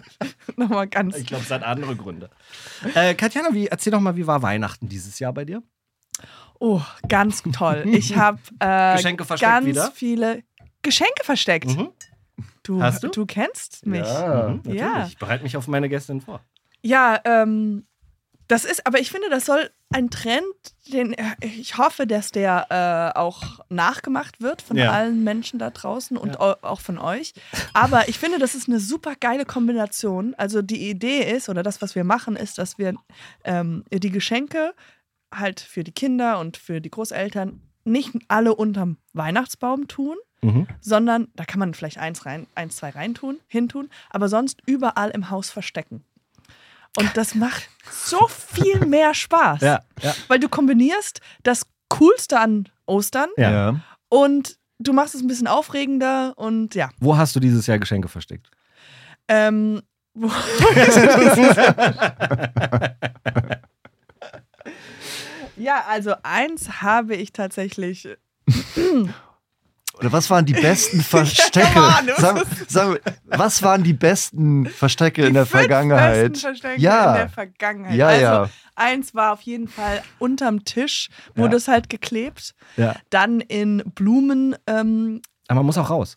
noch 0.56 0.68
mal 0.68 0.88
ganz. 0.88 1.16
Ich 1.16 1.26
glaube, 1.26 1.44
es 1.44 1.50
hat 1.50 1.62
andere 1.62 1.94
Gründe. 1.94 2.28
Äh, 2.94 3.14
Katjana, 3.14 3.50
wie, 3.52 3.68
erzähl 3.68 3.92
doch 3.92 4.00
mal, 4.00 4.16
wie 4.16 4.26
war 4.26 4.42
Weihnachten 4.42 4.88
dieses 4.88 5.20
Jahr 5.20 5.32
bei 5.32 5.44
dir? 5.44 5.62
Oh, 6.64 6.80
ganz 7.08 7.42
toll. 7.52 7.82
Ich 7.86 8.16
habe 8.16 8.38
äh, 8.60 8.94
Geschenke 8.96 9.24
versteckt 9.24 9.50
ganz 9.52 9.66
wieder? 9.66 9.90
viele 9.92 10.44
Geschenke 10.82 11.24
versteckt. 11.24 11.66
Mhm. 11.76 11.88
Du, 12.62 12.80
Hast 12.80 13.02
du? 13.02 13.08
du 13.08 13.26
kennst 13.26 13.84
mich. 13.84 14.06
Ja. 14.06 14.48
Mhm, 14.48 14.56
natürlich. 14.58 14.80
Ja. 14.80 15.06
Ich 15.06 15.18
bereite 15.18 15.42
mich 15.42 15.56
auf 15.56 15.66
meine 15.66 15.88
Gästin 15.88 16.20
vor. 16.20 16.40
Ja, 16.82 17.20
ähm, 17.24 17.86
das 18.46 18.64
ist, 18.64 18.86
aber 18.86 19.00
ich 19.00 19.10
finde, 19.10 19.28
das 19.30 19.46
soll 19.46 19.70
ein 19.92 20.10
Trend, 20.10 20.44
den 20.92 21.14
äh, 21.14 21.24
ich 21.40 21.78
hoffe, 21.78 22.06
dass 22.06 22.30
der 22.30 22.66
äh, 23.14 23.18
auch 23.18 23.60
nachgemacht 23.68 24.40
wird 24.40 24.62
von 24.62 24.76
Ja. 24.76 24.92
allen 24.92 25.24
Menschen 25.24 25.58
da 25.58 25.70
draußen 25.70 26.16
und 26.16 26.38
au- 26.40 26.56
auch 26.62 26.80
von 26.80 26.98
euch. 26.98 27.32
Aber 27.74 28.08
ich 28.08 28.18
finde, 28.20 28.38
das 28.38 28.54
ist 28.54 28.68
eine 28.68 28.78
super 28.78 29.14
geile 29.18 29.44
Kombination. 29.44 30.34
Also 30.38 30.62
die 30.62 30.88
Idee 30.88 31.22
ist, 31.28 31.48
oder 31.48 31.62
das, 31.64 31.82
was 31.82 31.94
wir 31.96 32.04
machen, 32.04 32.36
ist, 32.36 32.58
dass 32.58 32.78
wir 32.78 32.94
ähm, 33.44 33.84
die 33.92 34.10
Geschenke 34.10 34.74
halt 35.32 35.60
für 35.60 35.82
die 35.84 35.92
Kinder 35.92 36.38
und 36.38 36.56
für 36.56 36.80
die 36.80 36.90
Großeltern 36.90 37.60
nicht 37.84 38.12
alle 38.28 38.54
unterm 38.54 38.96
Weihnachtsbaum 39.12 39.88
tun, 39.88 40.16
Mhm. 40.44 40.66
sondern 40.80 41.28
da 41.34 41.44
kann 41.44 41.58
man 41.60 41.72
vielleicht 41.74 41.98
eins 41.98 42.26
rein, 42.26 42.46
eins, 42.56 42.76
zwei 42.76 42.90
reintun, 42.90 43.38
hintun, 43.48 43.88
aber 44.10 44.28
sonst 44.28 44.60
überall 44.66 45.10
im 45.10 45.30
Haus 45.30 45.50
verstecken. 45.50 46.04
Und 46.98 47.16
das 47.16 47.34
macht 47.34 47.68
so 47.90 48.26
viel 48.28 48.80
mehr 48.86 49.14
Spaß. 49.14 49.60
Ja, 49.62 49.80
ja. 50.00 50.14
Weil 50.28 50.38
du 50.40 50.48
kombinierst 50.48 51.20
das 51.42 51.66
Coolste 51.88 52.38
an 52.40 52.68
Ostern 52.86 53.28
Ja. 53.36 53.80
Und 54.08 54.58
du 54.78 54.92
machst 54.92 55.14
es 55.14 55.22
ein 55.22 55.28
bisschen 55.28 55.46
aufregender 55.46 56.32
und 56.36 56.74
ja. 56.74 56.90
Wo 56.98 57.16
hast 57.16 57.34
du 57.36 57.40
dieses 57.40 57.66
Jahr 57.66 57.78
Geschenke 57.78 58.08
versteckt? 58.08 58.50
Ähm, 59.28 59.80
wo- 60.14 60.28
ja, 65.62 65.84
also 65.88 66.14
eins 66.22 66.82
habe 66.82 67.14
ich 67.16 67.32
tatsächlich. 67.32 68.08
Oder 69.98 70.10
was 70.10 70.30
waren 70.30 70.46
die 70.46 70.54
besten 70.54 71.00
Verstecke? 71.02 71.80
Du 72.06 72.20
sag, 72.20 72.44
sag, 72.68 73.00
was 73.26 73.62
waren 73.62 73.82
die 73.84 73.92
besten 73.92 74.66
Verstecke 74.66 75.26
in 75.26 75.34
der 75.34 75.44
die 75.44 75.50
fünf 75.50 75.60
Vergangenheit? 75.60 76.32
besten 76.32 76.46
Verstecke 76.46 76.80
Ja. 76.80 77.10
in 77.12 77.18
der 77.18 77.28
Vergangenheit. 77.28 77.94
Ja, 77.96 78.06
also, 78.08 78.22
ja. 78.22 78.50
Eins 78.74 79.14
war 79.14 79.32
auf 79.34 79.42
jeden 79.42 79.68
Fall 79.68 80.02
unterm 80.18 80.64
Tisch, 80.64 81.08
Ja. 81.34 81.42
wurde 81.42 81.56
es 81.56 81.68
halt 81.68 81.90
geklebt. 81.90 82.54
Ja. 82.76 82.96
Dann 83.10 83.40
in 83.40 83.82
Blumen, 83.94 84.56
ähm, 84.66 85.20
Aber 85.48 85.60
man 85.60 85.66
muss 85.66 85.78
auch 85.78 85.90
raus. 85.90 86.16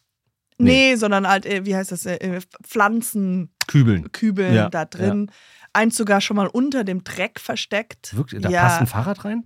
nee, 0.57 0.95
sondern 0.95 1.27
halt, 1.27 1.45
äh, 1.45 1.65
wie 1.65 1.75
heißt 1.75 1.91
das, 1.91 2.05
äh, 2.05 2.15
äh, 2.15 2.39
Pflanzenkübeln 2.63 4.11
Kübeln. 4.13 4.53
Ja, 4.55 4.69
da 4.69 4.85
drin. 4.85 5.29
Eins 5.75 5.97
sogar 5.97 6.21
schon 6.21 6.37
mal 6.37 6.47
unter 6.47 6.83
dem 6.83 7.03
Dreck 7.03 7.39
versteckt. 7.39 8.15
Wirklich? 8.15 8.41
Da 8.41 8.49
ja, 8.49 8.61
passt 8.63 8.81
ein 8.81 8.87
Fahrrad 8.87 9.25
rein? 9.25 9.43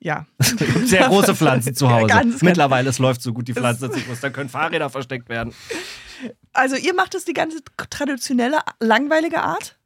ja. 0.00 0.26
Sehr 0.84 1.08
große 1.08 1.34
Pflanzen 1.34 1.74
zu 1.74 1.90
Hause. 1.90 2.06
Ganz, 2.06 2.32
ganz- 2.32 2.42
Mittlerweile, 2.42 2.88
es 2.90 2.98
läuft 2.98 3.20
so 3.22 3.32
gut, 3.32 3.48
die 3.48 3.54
Pflanze, 3.54 3.88
dass 3.88 3.96
ich 3.96 4.06
muss, 4.06 4.20
da 4.20 4.30
können 4.30 4.48
Fahrräder 4.48 4.90
versteckt 4.90 5.28
werden. 5.28 5.52
Also 6.52 6.76
ihr 6.76 6.94
macht 6.94 7.14
es 7.14 7.24
die 7.24 7.32
ganze 7.34 7.58
traditionelle, 7.90 8.58
langweilige 8.80 9.42
Art? 9.42 9.78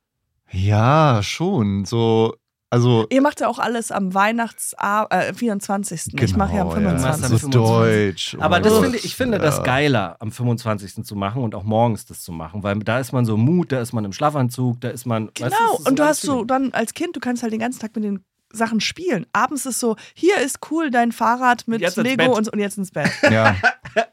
Ja, 0.53 1.23
schon. 1.23 1.85
So, 1.85 2.35
Also 2.73 3.07
Ihr 3.11 3.21
macht 3.21 3.41
ja 3.41 3.49
auch 3.49 3.59
alles 3.59 3.91
am 3.91 4.15
Weihnachts 4.15 4.77
äh, 4.79 5.35
24. 5.35 6.15
ich 6.21 6.37
mache 6.37 6.55
ja 6.55 6.63
am 6.63 6.71
genau, 6.71 6.91
25. 6.91 7.33
am 7.33 7.39
So 7.39 7.49
deutsch. 7.49 8.37
Aber 8.39 8.61
das 8.61 8.79
finde, 8.79 8.99
ich 8.99 9.17
finde 9.17 9.39
das 9.39 9.57
ja. 9.57 9.63
geiler, 9.65 10.17
am 10.21 10.31
25. 10.31 11.05
zu 11.05 11.17
machen 11.17 11.43
und 11.43 11.57
auch 11.57 11.65
morgens 11.65 12.07
das 12.07 12.23
zu 12.23 12.31
machen, 12.31 12.63
weil 12.63 12.79
da 12.79 13.01
ist 13.01 13.11
man 13.13 13.25
so 13.25 13.35
im 13.35 13.41
Mut, 13.41 13.73
da 13.73 13.81
ist 13.81 13.93
man 13.93 14.05
im 14.05 14.13
Schlafanzug, 14.13 14.81
da 14.81 14.91
ist 14.91 15.05
man. 15.05 15.27
weißt 15.27 15.37
Genau, 15.37 15.79
ist 15.79 15.89
und 15.89 15.99
du 15.99 16.05
hast 16.05 16.23
so 16.23 16.45
dann 16.45 16.73
als 16.73 16.95
Kind, 16.95 17.17
du 17.17 17.21
kannst 17.21 17.43
halt 17.43 17.53
den 17.53 17.61
ganzen 17.61 17.81
Tag 17.81 17.97
mit 17.97 18.05
den 18.05 18.25
Sachen 18.53 18.81
spielen. 18.81 19.27
Abends 19.33 19.65
ist 19.67 19.81
so, 19.81 19.97
hier 20.15 20.39
ist 20.39 20.59
cool 20.71 20.91
dein 20.91 21.13
Fahrrad 21.13 21.69
mit 21.69 21.81
Jetzt 21.81 21.97
Lego 21.97 22.37
und, 22.37 22.49
und 22.49 22.59
jetzt 22.59 22.79
ins 22.79 22.91
Bett. 22.91 23.11
Ja. 23.31 23.57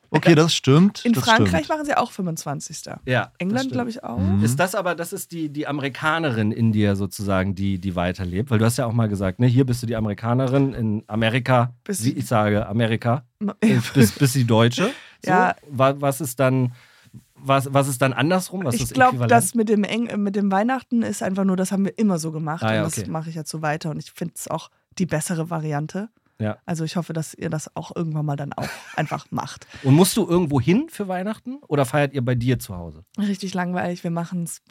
Okay, 0.10 0.36
das 0.36 0.54
stimmt. 0.56 1.04
In 1.06 1.14
das 1.14 1.24
Frankreich 1.24 1.66
stimmt. 1.66 1.70
machen 1.70 1.86
sie 1.86 1.96
auch 1.96 2.12
25. 2.12 2.84
Ja, 3.06 3.32
England, 3.40 3.72
glaube 3.72 3.90
ich, 3.90 4.04
auch. 4.04 4.18
Mhm. 4.20 4.44
Ist 4.44 4.60
das 4.60 4.74
aber, 4.74 4.96
das 4.96 5.12
ist 5.14 5.32
die, 5.32 5.50
die 5.50 5.68
Amerikanerin 5.68 6.52
in 6.52 6.72
dir 6.72 6.96
sozusagen, 6.96 7.56
die, 7.56 7.78
die 7.80 7.96
weiterlebt? 7.96 8.50
Weil 8.50 8.60
du 8.60 8.66
hast 8.66 8.78
ja 8.78 8.86
auch 8.86 8.94
mal 8.94 9.08
gesagt, 9.10 9.40
ne, 9.40 9.48
hier 9.48 9.66
bist 9.66 9.84
du 9.84 9.88
die 9.88 9.96
Amerikanerin, 9.96 10.74
in 10.74 11.04
Amerika, 11.08 11.74
du- 11.84 11.92
ich 11.92 12.26
sage 12.26 12.66
Amerika, 12.68 13.24
bist, 13.94 14.18
bist 14.20 14.36
die 14.36 14.46
Deutsche. 14.46 14.92
So, 15.26 15.32
Ja. 15.32 15.56
wa- 15.70 15.96
Was 15.98 16.22
ist 16.22 16.40
dann, 16.40 16.74
was, 17.40 17.74
was 17.74 17.88
ist 17.88 18.02
dann 18.02 18.14
andersrum? 18.14 18.64
Was 18.64 18.76
Ich 18.76 18.90
glaube, 18.90 19.28
das 19.28 19.56
mit 19.56 19.70
dem, 19.70 19.84
Eng 19.84 20.22
mit 20.22 20.36
dem 20.36 20.52
Weihnachten 20.52 21.02
ist 21.02 21.24
einfach 21.24 21.44
nur, 21.44 21.56
das 21.56 21.72
haben 21.72 21.86
wir 21.86 21.98
immer 21.98 22.20
so 22.20 22.32
gemacht. 22.32 22.64
Ah, 22.64 22.74
ja, 22.74 22.84
und 22.84 22.92
das 22.92 23.00
okay. 23.00 23.10
mache 23.10 23.30
ich 23.30 23.36
jetzt 23.36 23.50
so 23.50 23.62
weiter. 23.62 23.92
Und 23.92 24.00
ich 24.00 24.12
finde 24.12 24.34
es 24.36 24.48
auch 24.48 24.70
die 24.98 25.06
bessere 25.06 25.50
Variante. 25.50 26.10
Ja. 26.40 26.58
Also 26.66 26.84
ich 26.84 26.96
hoffe, 26.96 27.14
dass 27.14 27.34
ihr 27.34 27.50
das 27.50 27.76
auch 27.76 27.96
irgendwann 27.96 28.26
mal 28.26 28.36
dann 28.36 28.54
auch 28.54 28.68
einfach 28.96 29.26
macht. 29.32 29.66
Und 29.84 29.96
musst 29.96 30.16
du 30.18 30.28
irgendwo 30.28 30.62
hin 30.62 30.88
für 30.90 31.08
Weihnachten 31.08 31.58
oder 31.68 31.86
feiert 31.86 32.14
ihr 32.14 32.24
bei 32.24 32.36
dir 32.36 32.60
zu 32.60 32.76
Hause? 32.76 33.04
Richtig 33.18 33.54
langweilig. 33.54 34.04
Wir 34.04 34.12
machen 34.12 34.44
es. 34.44 34.62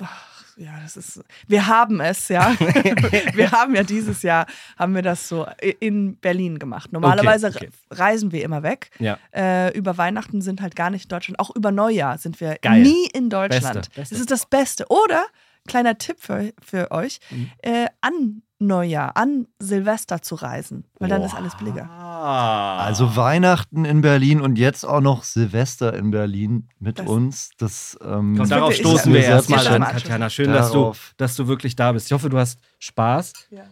Ja, 0.57 0.71
das 0.83 0.97
ist. 0.97 1.23
Wir 1.47 1.67
haben 1.67 2.01
es, 2.01 2.29
ja. 2.29 2.55
wir 3.35 3.51
haben 3.53 3.75
ja 3.75 3.83
dieses 3.83 4.23
Jahr 4.23 4.47
haben 4.79 4.95
wir 4.95 5.03
das 5.03 5.29
so 5.29 5.47
in 5.81 6.17
Berlin 6.17 6.59
gemacht. 6.59 6.93
Normalerweise 6.93 7.49
Okay, 7.49 7.69
okay. 7.69 7.71
reisen 7.91 8.33
wir 8.33 8.43
immer 8.43 8.63
weg. 8.63 8.91
Ja. 8.99 9.19
Äh, 9.35 9.77
über 9.77 9.99
Weihnachten 9.99 10.41
sind 10.41 10.63
halt 10.63 10.75
gar 10.75 10.89
nicht 10.89 11.05
in 11.05 11.09
Deutschland. 11.11 11.39
Auch 11.39 11.55
über 11.55 11.73
Neujahr 11.73 12.17
sind 12.17 12.41
wir 12.41 12.57
Geil. 12.63 12.83
nie 12.83 13.07
in 13.13 13.29
Deutschland. 13.29 13.75
Beste, 13.75 13.91
beste. 13.95 14.15
Das 14.15 14.21
ist 14.21 14.31
das 14.31 14.47
Beste. 14.47 14.87
Oder, 14.89 15.27
kleiner 15.67 15.99
Tipp 15.99 16.17
für, 16.21 16.53
für 16.63 16.91
euch, 16.91 17.19
Mhm. 17.31 17.51
äh, 17.63 17.87
an 18.01 18.43
Neujahr, 18.59 19.17
an 19.19 19.47
Silvester 19.59 20.23
zu 20.23 20.35
reisen. 20.35 20.85
Weil 20.99 21.11
dann 21.11 21.21
ist 21.23 21.35
alles 21.35 21.55
billiger. 21.57 21.91
Ah. 21.91 22.79
Also 22.79 23.15
Weihnachten 23.15 23.85
in 23.85 24.01
Berlin 24.01 24.41
und 24.41 24.57
jetzt 24.57 24.85
auch 24.85 25.03
noch 25.03 25.25
Silvester 25.25 25.93
in 25.93 26.11
Berlin 26.11 26.69
mit 26.79 26.99
Das- 27.01 27.07
uns. 27.07 27.51
Das, 27.59 27.99
ähm, 28.03 28.31
Und 28.33 28.39
Das 28.39 28.49
darauf 28.49 28.73
stoßen 28.75 29.13
ja 29.13 29.19
wir 29.21 29.25
erstmal 29.27 29.67
an. 29.67 29.83
Katjana. 29.83 30.31
Schön, 30.31 30.51
dass 30.53 30.73
du, 30.73 30.93
dass 31.19 31.37
du 31.37 31.47
wirklich 31.49 31.77
da 31.77 31.93
bist. 31.93 32.07
Ich 32.07 32.13
hoffe, 32.15 32.31
du 32.31 32.39
hast 32.39 32.59
Spaß. 32.79 33.35
Ja. 33.51 33.65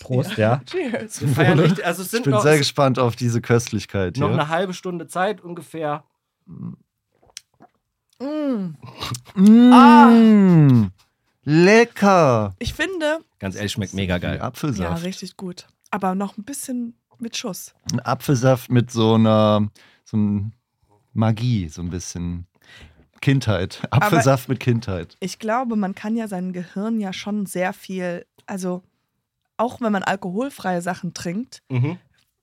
Prost, 0.00 0.36
ja. 0.36 0.60
Cheers. 0.66 1.22
Wir 1.22 1.28
feiern 1.28 1.58
richtig, 1.60 1.86
also 1.86 2.02
ich 2.02 2.22
bin 2.24 2.32
noch, 2.32 2.42
sehr 2.42 2.52
es- 2.54 2.58
gespannt 2.58 2.98
auf 2.98 3.16
diese 3.16 3.40
Köstlichkeit 3.40 4.18
noch 4.18 4.28
hier. 4.28 4.38
eine 4.38 4.48
halbe 4.50 4.74
Stunde 4.74 5.06
Zeit 5.06 5.40
ungefähr. 5.40 6.04
Mm. 6.44 6.74
Mmh, 9.34 10.90
lecker. 11.44 12.54
Ich 12.58 12.74
finde, 12.74 13.20
Ganz 13.38 13.56
ehrlich, 13.56 13.72
schmeckt 13.72 13.94
mega 13.94 14.18
geil. 14.18 14.36
ja, 14.38 14.42
Apfelsaft. 14.44 15.04
richtig 15.04 15.36
gut. 15.36 15.66
Aber 15.90 16.14
noch 16.14 16.36
ein 16.38 16.44
bisschen 16.44 16.94
mit 17.18 17.36
Schuss. 17.36 17.74
Ein 17.92 18.00
Apfelsaft 18.00 18.70
mit 18.70 18.90
so 18.90 19.14
einer 19.14 19.68
so 20.04 20.16
einem 20.16 20.52
Magie, 21.12 21.68
so 21.68 21.80
ein 21.82 21.90
bisschen 21.90 22.46
Kindheit. 23.20 23.82
Apfelsaft 23.90 24.48
mit 24.48 24.60
Kindheit. 24.60 25.16
Ich 25.20 25.38
glaube, 25.38 25.76
man 25.76 25.94
kann 25.94 26.16
ja 26.16 26.28
sein 26.28 26.52
Gehirn 26.52 27.00
ja 27.00 27.12
schon 27.12 27.46
sehr 27.46 27.72
viel, 27.72 28.26
also 28.46 28.82
auch 29.56 29.80
wenn 29.80 29.92
man 29.92 30.02
alkoholfreie 30.02 30.82
Sachen 30.82 31.14
trinkt, 31.14 31.62
Mhm. 31.70 31.98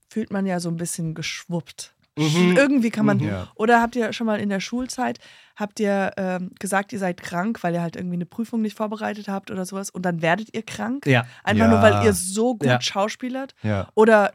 fühlt 0.09 0.31
man 0.31 0.45
ja 0.45 0.59
so 0.59 0.69
ein 0.69 0.77
bisschen 0.77 1.13
geschwuppt. 1.13 1.93
Mhm. 2.17 2.57
Irgendwie 2.57 2.89
kann 2.89 3.05
man. 3.05 3.17
Mhm. 3.17 3.27
Ja. 3.27 3.47
Oder 3.55 3.81
habt 3.81 3.95
ihr 3.95 4.11
schon 4.13 4.27
mal 4.27 4.39
in 4.39 4.49
der 4.49 4.59
Schulzeit, 4.59 5.19
habt 5.55 5.79
ihr 5.79 6.11
ähm, 6.17 6.51
gesagt, 6.59 6.91
ihr 6.93 6.99
seid 6.99 7.21
krank, 7.21 7.59
weil 7.63 7.73
ihr 7.73 7.81
halt 7.81 7.95
irgendwie 7.95 8.15
eine 8.15 8.25
Prüfung 8.25 8.61
nicht 8.61 8.75
vorbereitet 8.77 9.27
habt 9.29 9.49
oder 9.51 9.65
sowas 9.65 9.89
und 9.89 10.03
dann 10.03 10.21
werdet 10.21 10.49
ihr 10.53 10.63
krank? 10.63 11.05
Ja. 11.05 11.25
Einfach 11.43 11.65
Ja. 11.65 11.71
nur, 11.71 11.81
weil 11.81 12.03
ihr 12.05 12.13
so 12.13 12.55
gut 12.55 12.65
Ja. 12.67 12.81
schauspielert? 12.81 13.55
Ja. 13.63 13.87
Oder 13.95 14.33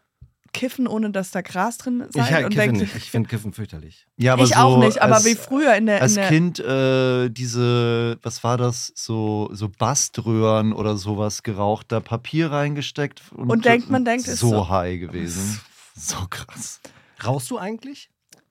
kiffen, 0.54 0.86
ohne 0.86 1.10
dass 1.10 1.32
da 1.32 1.42
Gras 1.42 1.76
drin 1.76 2.04
Ich, 2.08 2.14
seid? 2.14 2.30
halt 2.32 2.44
und 2.46 2.50
kiffe 2.52 2.62
denkt, 2.62 2.80
nicht. 2.80 2.96
Ich 2.96 3.10
finde 3.10 3.28
Kiffen 3.28 3.52
fürchterlich. 3.52 4.06
ja, 4.16 4.32
aber 4.32 4.44
ich 4.44 4.54
so 4.54 4.60
auch 4.60 4.78
nicht, 4.78 5.02
aber 5.02 5.16
als, 5.16 5.26
wie 5.26 5.34
früher 5.34 5.74
in 5.74 5.84
der. 5.84 5.96
In 5.98 6.02
Als 6.02 6.14
der 6.14 6.28
Kind 6.28 6.58
äh, 6.60 7.28
diese, 7.28 8.16
was 8.22 8.42
war 8.42 8.56
das, 8.56 8.90
so, 8.94 9.50
so 9.52 9.68
Baströhren 9.68 10.72
oder 10.72 10.96
sowas 10.96 11.42
geraucht, 11.42 11.92
da 11.92 12.00
Papier 12.00 12.52
reingesteckt 12.52 13.20
und, 13.34 13.50
Und 13.50 13.64
denkt, 13.66 13.90
man 13.90 14.06
denkt, 14.06 14.28
ist 14.28 14.38
so, 14.40 14.48
so. 14.48 14.68
high 14.70 14.98
gewesen. 14.98 15.60
So 15.94 16.16
krass. 16.30 16.80
Rauchst 17.24 17.50
du 17.50 17.58
eigentlich? 17.58 18.10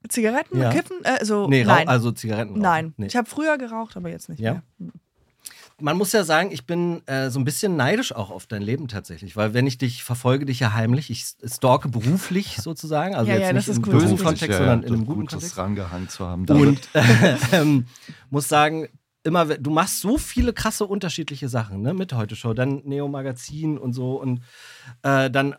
Zigaretten, 0.09 0.59
Ja. 0.59 0.69
Kiffen? 0.71 0.97
Äh, 1.03 1.25
so, 1.25 1.47
Nee, 1.47 1.63
nein. 1.63 1.87
also 1.87 2.11
Zigaretten. 2.11 2.51
rauchen. 2.51 2.61
nein. 2.61 2.93
Nee. 2.97 3.07
Ich 3.07 3.15
habe 3.15 3.27
früher 3.29 3.57
geraucht, 3.57 3.97
aber 3.97 4.09
jetzt 4.09 4.29
nicht 4.29 4.39
Ja? 4.39 4.61
mehr. 4.77 4.91
Man 5.81 5.97
muss 5.97 6.13
ja 6.13 6.23
sagen, 6.23 6.51
ich 6.51 6.65
bin 6.65 7.05
äh, 7.05 7.29
so 7.29 7.37
ein 7.37 7.43
bisschen 7.43 7.75
neidisch 7.75 8.13
auch 8.15 8.29
auf 8.31 8.47
dein 8.47 8.61
Leben 8.61 8.87
tatsächlich, 8.87 9.35
weil 9.35 9.53
wenn 9.53 9.67
ich 9.67 9.77
dich 9.77 10.03
verfolge, 10.05 10.45
dich 10.45 10.61
ja 10.61 10.71
heimlich, 10.73 11.09
ich 11.09 11.25
stalke 11.45 11.89
beruflich 11.89 12.57
sozusagen, 12.61 13.13
also 13.13 13.29
Ja, 13.29 13.37
jetzt 13.37 13.47
ja, 13.47 13.53
nicht 13.53 13.67
das 13.67 13.71
ist 13.73 13.77
im 13.77 13.83
gut. 13.83 13.91
bösen 13.91 14.05
Beruflich, 14.15 14.25
Kontext, 14.27 14.49
ja, 14.51 14.57
sondern 14.57 14.83
in 14.83 14.93
einem 14.93 15.05
guten 15.05 15.19
gut, 15.21 15.33
das 15.33 15.39
Kontext. 15.39 15.57
rangehangen 15.57 16.07
zu 16.07 16.25
haben. 16.25 16.47
Und 16.47 16.87
ähm, 17.51 17.87
muss 18.29 18.47
sagen, 18.47 18.87
immer, 19.23 19.45
du 19.45 19.69
machst 19.71 19.99
so 19.99 20.17
viele 20.17 20.53
krasse 20.53 20.85
unterschiedliche 20.85 21.49
Sachen, 21.49 21.81
ne? 21.81 21.93
Mit 21.93 22.13
heute 22.13 22.37
Show, 22.37 22.53
dann 22.53 22.81
Neo 22.85 23.09
Magazin 23.09 23.77
und 23.77 23.91
so 23.91 24.21
und 24.21 24.41
äh, 25.01 25.29
dann 25.29 25.55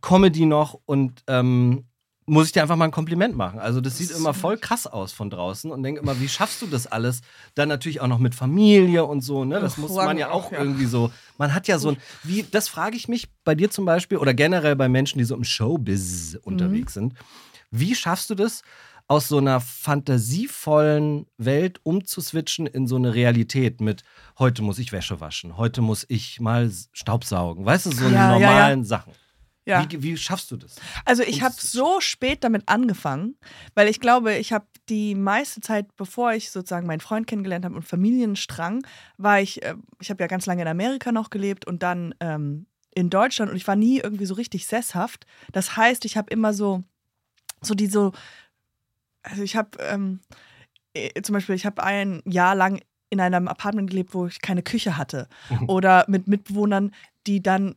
Comedy 0.00 0.46
noch 0.46 0.80
und 0.84 1.22
ähm, 1.28 1.84
muss 2.26 2.46
ich 2.46 2.52
dir 2.52 2.62
einfach 2.62 2.76
mal 2.76 2.86
ein 2.86 2.90
Kompliment 2.90 3.36
machen. 3.36 3.58
Also 3.58 3.80
das 3.80 3.98
sieht 3.98 4.10
immer 4.10 4.32
voll 4.32 4.56
krass 4.56 4.86
aus 4.86 5.12
von 5.12 5.30
draußen 5.30 5.70
und 5.70 5.82
denke 5.82 6.00
immer, 6.00 6.20
wie 6.20 6.28
schaffst 6.28 6.62
du 6.62 6.66
das 6.66 6.86
alles? 6.86 7.20
Dann 7.54 7.68
natürlich 7.68 8.00
auch 8.00 8.06
noch 8.06 8.18
mit 8.18 8.34
Familie 8.34 9.04
und 9.04 9.20
so, 9.20 9.44
ne? 9.44 9.60
Das 9.60 9.76
muss 9.76 9.92
man 9.92 10.16
ja 10.16 10.30
auch 10.30 10.50
ja. 10.52 10.58
irgendwie 10.58 10.86
so. 10.86 11.10
Man 11.36 11.54
hat 11.54 11.68
ja 11.68 11.78
so 11.78 11.90
ein, 11.90 11.96
wie, 12.22 12.44
das 12.50 12.68
frage 12.68 12.96
ich 12.96 13.08
mich 13.08 13.28
bei 13.44 13.54
dir 13.54 13.70
zum 13.70 13.84
Beispiel 13.84 14.18
oder 14.18 14.32
generell 14.32 14.76
bei 14.76 14.88
Menschen, 14.88 15.18
die 15.18 15.24
so 15.24 15.34
im 15.34 15.44
Showbiz 15.44 16.38
unterwegs 16.42 16.94
sind. 16.94 17.14
Wie 17.70 17.94
schaffst 17.94 18.30
du 18.30 18.34
das, 18.34 18.62
aus 19.06 19.28
so 19.28 19.38
einer 19.38 19.60
fantasievollen 19.60 21.26
Welt 21.36 21.80
umzuswitchen 21.82 22.66
in 22.66 22.86
so 22.86 22.96
eine 22.96 23.14
Realität 23.14 23.80
mit 23.80 24.02
heute 24.38 24.62
muss 24.62 24.78
ich 24.78 24.92
Wäsche 24.92 25.20
waschen, 25.20 25.58
heute 25.58 25.82
muss 25.82 26.06
ich 26.08 26.40
mal 26.40 26.70
Staubsaugen, 26.92 27.66
weißt 27.66 27.86
du, 27.86 27.90
so 27.92 28.04
Ja, 28.04 28.10
ja, 28.10 28.16
ja. 28.16 28.32
normalen 28.32 28.84
Sachen. 28.84 29.12
Ja. 29.66 29.88
Wie, 29.88 30.02
wie 30.02 30.16
schaffst 30.16 30.50
du 30.50 30.56
das? 30.56 30.76
Also 31.04 31.22
ich 31.22 31.42
habe 31.42 31.54
so 31.56 32.00
spät 32.00 32.44
damit 32.44 32.64
angefangen, 32.66 33.36
weil 33.74 33.88
ich 33.88 33.98
glaube, 33.98 34.34
ich 34.36 34.52
habe 34.52 34.66
die 34.90 35.14
meiste 35.14 35.60
Zeit, 35.60 35.96
bevor 35.96 36.34
ich 36.34 36.50
sozusagen 36.50 36.86
meinen 36.86 37.00
Freund 37.00 37.26
kennengelernt 37.26 37.64
habe 37.64 37.74
und 37.74 37.82
Familienstrang, 37.82 38.86
war 39.16 39.40
ich, 39.40 39.62
äh, 39.62 39.74
ich 40.00 40.10
habe 40.10 40.22
ja 40.22 40.26
ganz 40.26 40.44
lange 40.44 40.62
in 40.62 40.68
Amerika 40.68 41.12
noch 41.12 41.30
gelebt 41.30 41.66
und 41.66 41.82
dann 41.82 42.14
ähm, 42.20 42.66
in 42.94 43.08
Deutschland 43.10 43.50
und 43.50 43.56
ich 43.56 43.66
war 43.66 43.76
nie 43.76 44.00
irgendwie 44.00 44.26
so 44.26 44.34
richtig 44.34 44.66
sesshaft. 44.66 45.26
Das 45.52 45.76
heißt, 45.76 46.04
ich 46.04 46.16
habe 46.16 46.30
immer 46.30 46.52
so, 46.52 46.82
so 47.62 47.74
die 47.74 47.86
so, 47.86 48.12
also 49.22 49.42
ich 49.42 49.56
habe 49.56 49.78
ähm, 49.80 50.20
äh, 50.92 51.22
zum 51.22 51.32
Beispiel, 51.32 51.54
ich 51.54 51.66
habe 51.66 51.82
ein 51.82 52.22
Jahr 52.26 52.54
lang 52.54 52.80
in 53.10 53.20
einem 53.20 53.48
Apartment 53.48 53.90
gelebt, 53.90 54.14
wo 54.14 54.26
ich 54.26 54.40
keine 54.40 54.62
Küche 54.62 54.96
hatte. 54.96 55.28
Oder 55.68 56.04
mit 56.08 56.26
Mitbewohnern, 56.26 56.92
die 57.26 57.42
dann, 57.42 57.76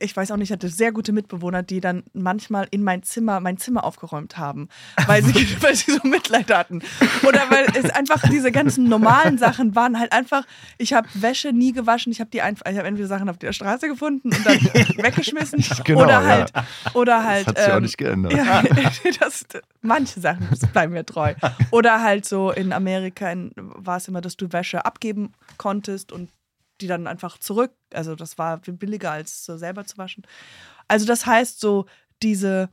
ich 0.00 0.14
weiß 0.14 0.30
auch 0.30 0.36
nicht, 0.36 0.48
ich 0.50 0.52
hatte 0.52 0.68
sehr 0.68 0.92
gute 0.92 1.12
Mitbewohner, 1.12 1.62
die 1.62 1.80
dann 1.80 2.02
manchmal 2.12 2.68
in 2.70 2.82
mein 2.82 3.02
Zimmer, 3.02 3.40
mein 3.40 3.56
Zimmer 3.56 3.84
aufgeräumt 3.84 4.36
haben, 4.36 4.68
weil 5.06 5.22
sie, 5.24 5.32
weil 5.62 5.74
sie 5.74 5.92
so 5.92 6.06
Mitleid 6.06 6.52
hatten. 6.52 6.82
Oder 7.26 7.50
weil 7.50 7.66
es 7.74 7.88
einfach 7.90 8.20
diese 8.28 8.52
ganzen 8.52 8.84
normalen 8.84 9.38
Sachen 9.38 9.74
waren 9.74 9.98
halt 9.98 10.12
einfach, 10.12 10.44
ich 10.76 10.92
habe 10.92 11.08
Wäsche 11.14 11.52
nie 11.52 11.72
gewaschen, 11.72 12.12
ich 12.12 12.20
habe 12.20 12.30
die 12.30 12.42
einfach, 12.42 12.66
ich 12.70 12.76
habe 12.76 12.88
entweder 12.88 13.08
Sachen 13.08 13.30
auf 13.30 13.38
der 13.38 13.54
Straße 13.54 13.88
gefunden 13.88 14.28
und 14.28 14.44
dann 14.44 14.60
weggeschmissen. 14.96 15.64
Genau, 15.84 16.02
oder 16.02 16.12
ja. 16.12 16.24
halt, 16.24 16.52
oder 16.92 17.24
halt. 17.24 17.48
Das 17.48 17.54
hat 17.54 17.58
sich 17.58 17.72
auch 17.72 17.76
ähm, 17.76 17.82
nicht 17.82 17.98
geändert. 17.98 18.32
ja, 18.34 18.62
das, 19.20 19.46
manche 19.80 20.20
Sachen 20.20 20.46
bleiben 20.72 20.92
mir 20.92 21.06
treu. 21.06 21.34
Oder 21.70 22.02
halt 22.02 22.26
so 22.26 22.50
in 22.50 22.74
Amerika 22.74 23.34
war 23.56 23.96
es 23.96 24.08
immer, 24.08 24.20
dass 24.20 24.36
du 24.36 24.52
Wäsche 24.52 24.84
abgeben 24.84 25.32
konntest 25.56 26.12
und 26.12 26.28
die 26.80 26.86
dann 26.86 27.06
einfach 27.06 27.38
zurück. 27.38 27.72
Also 27.92 28.14
das 28.14 28.38
war 28.38 28.60
viel 28.62 28.74
billiger 28.74 29.10
als 29.10 29.44
so 29.44 29.56
selber 29.56 29.84
zu 29.84 29.98
waschen. 29.98 30.26
Also 30.88 31.06
das 31.06 31.26
heißt 31.26 31.60
so 31.60 31.86
diese 32.22 32.68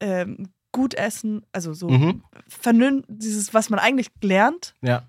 ähm, 0.00 0.48
gut 0.72 0.94
essen, 0.94 1.44
also 1.52 1.74
so 1.74 1.88
Mhm. 1.88 2.24
vernün 2.48 3.04
dieses, 3.08 3.52
was 3.54 3.68
man 3.70 3.78
eigentlich 3.78 4.08
lernt, 4.22 4.74
Ja. 4.80 5.06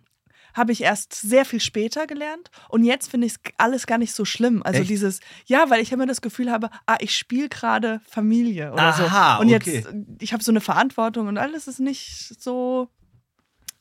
habe 0.53 0.71
ich 0.71 0.81
erst 0.83 1.13
sehr 1.15 1.45
viel 1.45 1.61
später 1.61 2.05
gelernt 2.05 2.51
und 2.69 2.83
jetzt 2.83 3.09
finde 3.09 3.25
ich 3.27 3.33
es 3.33 3.39
alles 3.57 3.87
gar 3.87 3.97
nicht 3.97 4.13
so 4.13 4.25
schlimm. 4.25 4.61
Also 4.63 4.81
Echt? 4.81 4.89
dieses, 4.89 5.19
ja, 5.45 5.69
weil 5.69 5.81
ich 5.81 5.91
immer 5.91 6.05
das 6.05 6.21
Gefühl 6.21 6.51
habe, 6.51 6.69
ah, 6.85 6.97
ich 6.99 7.15
spiele 7.15 7.49
gerade 7.49 8.01
Familie 8.07 8.73
oder 8.73 8.83
Aha, 8.83 9.37
so. 9.37 9.41
Und 9.41 9.53
okay. 9.53 9.83
jetzt, 9.85 9.93
ich 10.21 10.33
habe 10.33 10.43
so 10.43 10.51
eine 10.51 10.61
Verantwortung 10.61 11.27
und 11.27 11.37
alles 11.37 11.67
ist 11.67 11.79
nicht 11.79 12.35
so 12.39 12.89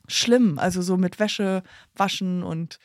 schlimm. 0.07 0.57
Also 0.57 0.81
so 0.81 0.97
mit 0.97 1.19
Wäsche 1.19 1.63
waschen 1.95 2.43
und 2.43 2.79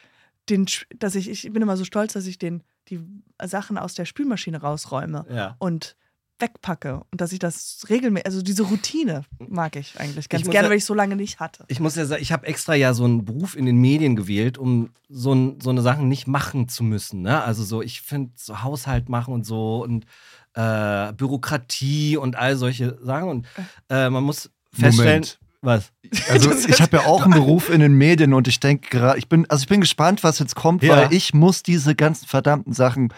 den, 0.51 0.67
dass 0.99 1.15
ich, 1.15 1.29
ich 1.29 1.53
bin 1.53 1.63
immer 1.63 1.77
so 1.77 1.85
stolz, 1.85 2.13
dass 2.15 2.27
ich 2.27 2.39
den, 2.39 2.63
die 2.89 3.01
Sachen 3.45 3.79
aus 3.79 3.95
der 3.95 4.05
Spülmaschine 4.05 4.61
rausräume 4.61 5.27
Ja. 5.31 5.57
und 5.59 5.97
wegpacke 6.41 7.03
und 7.11 7.21
dass 7.21 7.33
ich 7.33 7.41
das 7.41 7.85
regelmäßig, 7.89 8.27
also 8.27 8.43
diese 8.43 8.63
Routine 8.63 9.25
mag 9.41 9.75
ich 9.75 9.99
eigentlich 9.99 10.29
ganz 10.29 10.45
Ich 10.45 10.51
gerne, 10.51 10.67
ja- 10.67 10.71
weil 10.71 10.79
ich 10.79 10.85
so 10.85 10.95
lange 10.95 11.17
nicht 11.17 11.41
hatte. 11.41 11.65
Ich 11.67 11.81
muss 11.81 11.97
ja 11.97 12.07
sagen, 12.07 12.23
ich 12.23 12.31
habe 12.31 12.47
extra 12.47 12.75
ja 12.77 12.95
so 12.95 13.05
einen 13.05 13.25
Beruf 13.25 13.57
in 13.57 13.67
den 13.67 13.77
Medien 13.79 14.15
gewählt, 14.15 14.57
um 14.57 14.91
so, 15.09 15.33
ein, 15.35 15.61
so 15.61 15.71
eine 15.71 15.83
Sachen 15.83 16.07
nicht 16.09 16.29
machen 16.29 16.69
zu 16.69 16.85
müssen. 16.85 17.23
Ne? 17.23 17.43
Also 17.43 17.65
so, 17.65 17.83
ich 17.83 18.03
finde 18.03 18.31
so 18.37 18.63
Haushalt 18.63 19.09
machen 19.09 19.35
und 19.35 19.45
so 19.47 19.83
und 19.83 20.07
äh, 20.55 21.13
Bürokratie 21.15 22.17
und 22.17 22.37
all 22.37 22.57
solche 22.57 22.97
Sachen. 23.03 23.29
Und 23.29 23.47
äh, 23.89 24.09
man 24.09 24.23
muss 24.23 24.49
feststellen, 24.73 25.09
Moment. 25.23 25.41
Was? 25.61 25.93
Also 26.31 26.51
ich 26.53 26.81
habe 26.81 26.99
ja 26.99 27.07
auch 27.07 27.23
einen 27.25 27.33
Beruf 27.35 27.69
in 27.71 27.81
den 27.81 27.95
Medien 27.95 28.33
und 28.35 28.49
ich 28.49 28.61
denke 28.61 28.89
gerade, 28.91 29.19
ich 29.19 29.29
bin, 29.29 29.45
also 29.51 29.63
ich 29.63 29.69
bin 29.69 29.81
gespannt, 29.81 30.25
was 30.25 30.39
jetzt 30.39 30.55
kommt, 30.55 30.83
Ja. 30.83 30.97
weil 30.97 31.13
ich 31.13 31.35
muss 31.35 31.63
diese 31.63 31.95
ganzen 31.95 32.27
verdammten 32.27 32.73
Sachen 32.73 33.13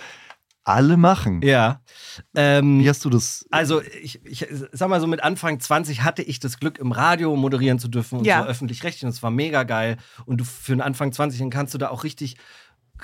alle 0.64 0.97
machen. 0.97 1.40
Ja. 1.42 1.80
Ähm, 2.37 2.80
Wie 2.80 2.88
hast 2.88 3.04
du 3.04 3.11
das? 3.11 3.47
Also, 3.50 3.80
ich, 3.82 4.25
ich 4.26 4.47
sag 4.73 4.88
mal 4.90 5.00
so, 5.00 5.06
mit 5.06 5.23
Anfang 5.25 5.59
20 5.59 6.02
hatte 6.02 6.23
ich 6.23 6.38
das 6.38 6.61
Glück, 6.61 6.78
im 6.78 6.92
Radio 6.92 7.35
moderieren 7.35 7.78
zu 7.78 7.88
dürfen 7.88 8.18
und 8.18 8.26
Ja. 8.26 8.42
so 8.42 8.49
öffentlich-rechtlich. 8.49 9.04
Und 9.04 9.11
das 9.14 9.23
war 9.23 9.30
mega 9.30 9.62
geil. 9.62 9.97
Und 10.26 10.38
du 10.38 10.44
für 10.44 10.73
einen 10.73 10.82
Anfang 10.82 11.12
20 11.12 11.40
dann 11.40 11.50
kannst 11.50 11.73
du 11.75 11.78
da 11.78 11.88
auch 11.88 12.04
richtig, 12.04 12.37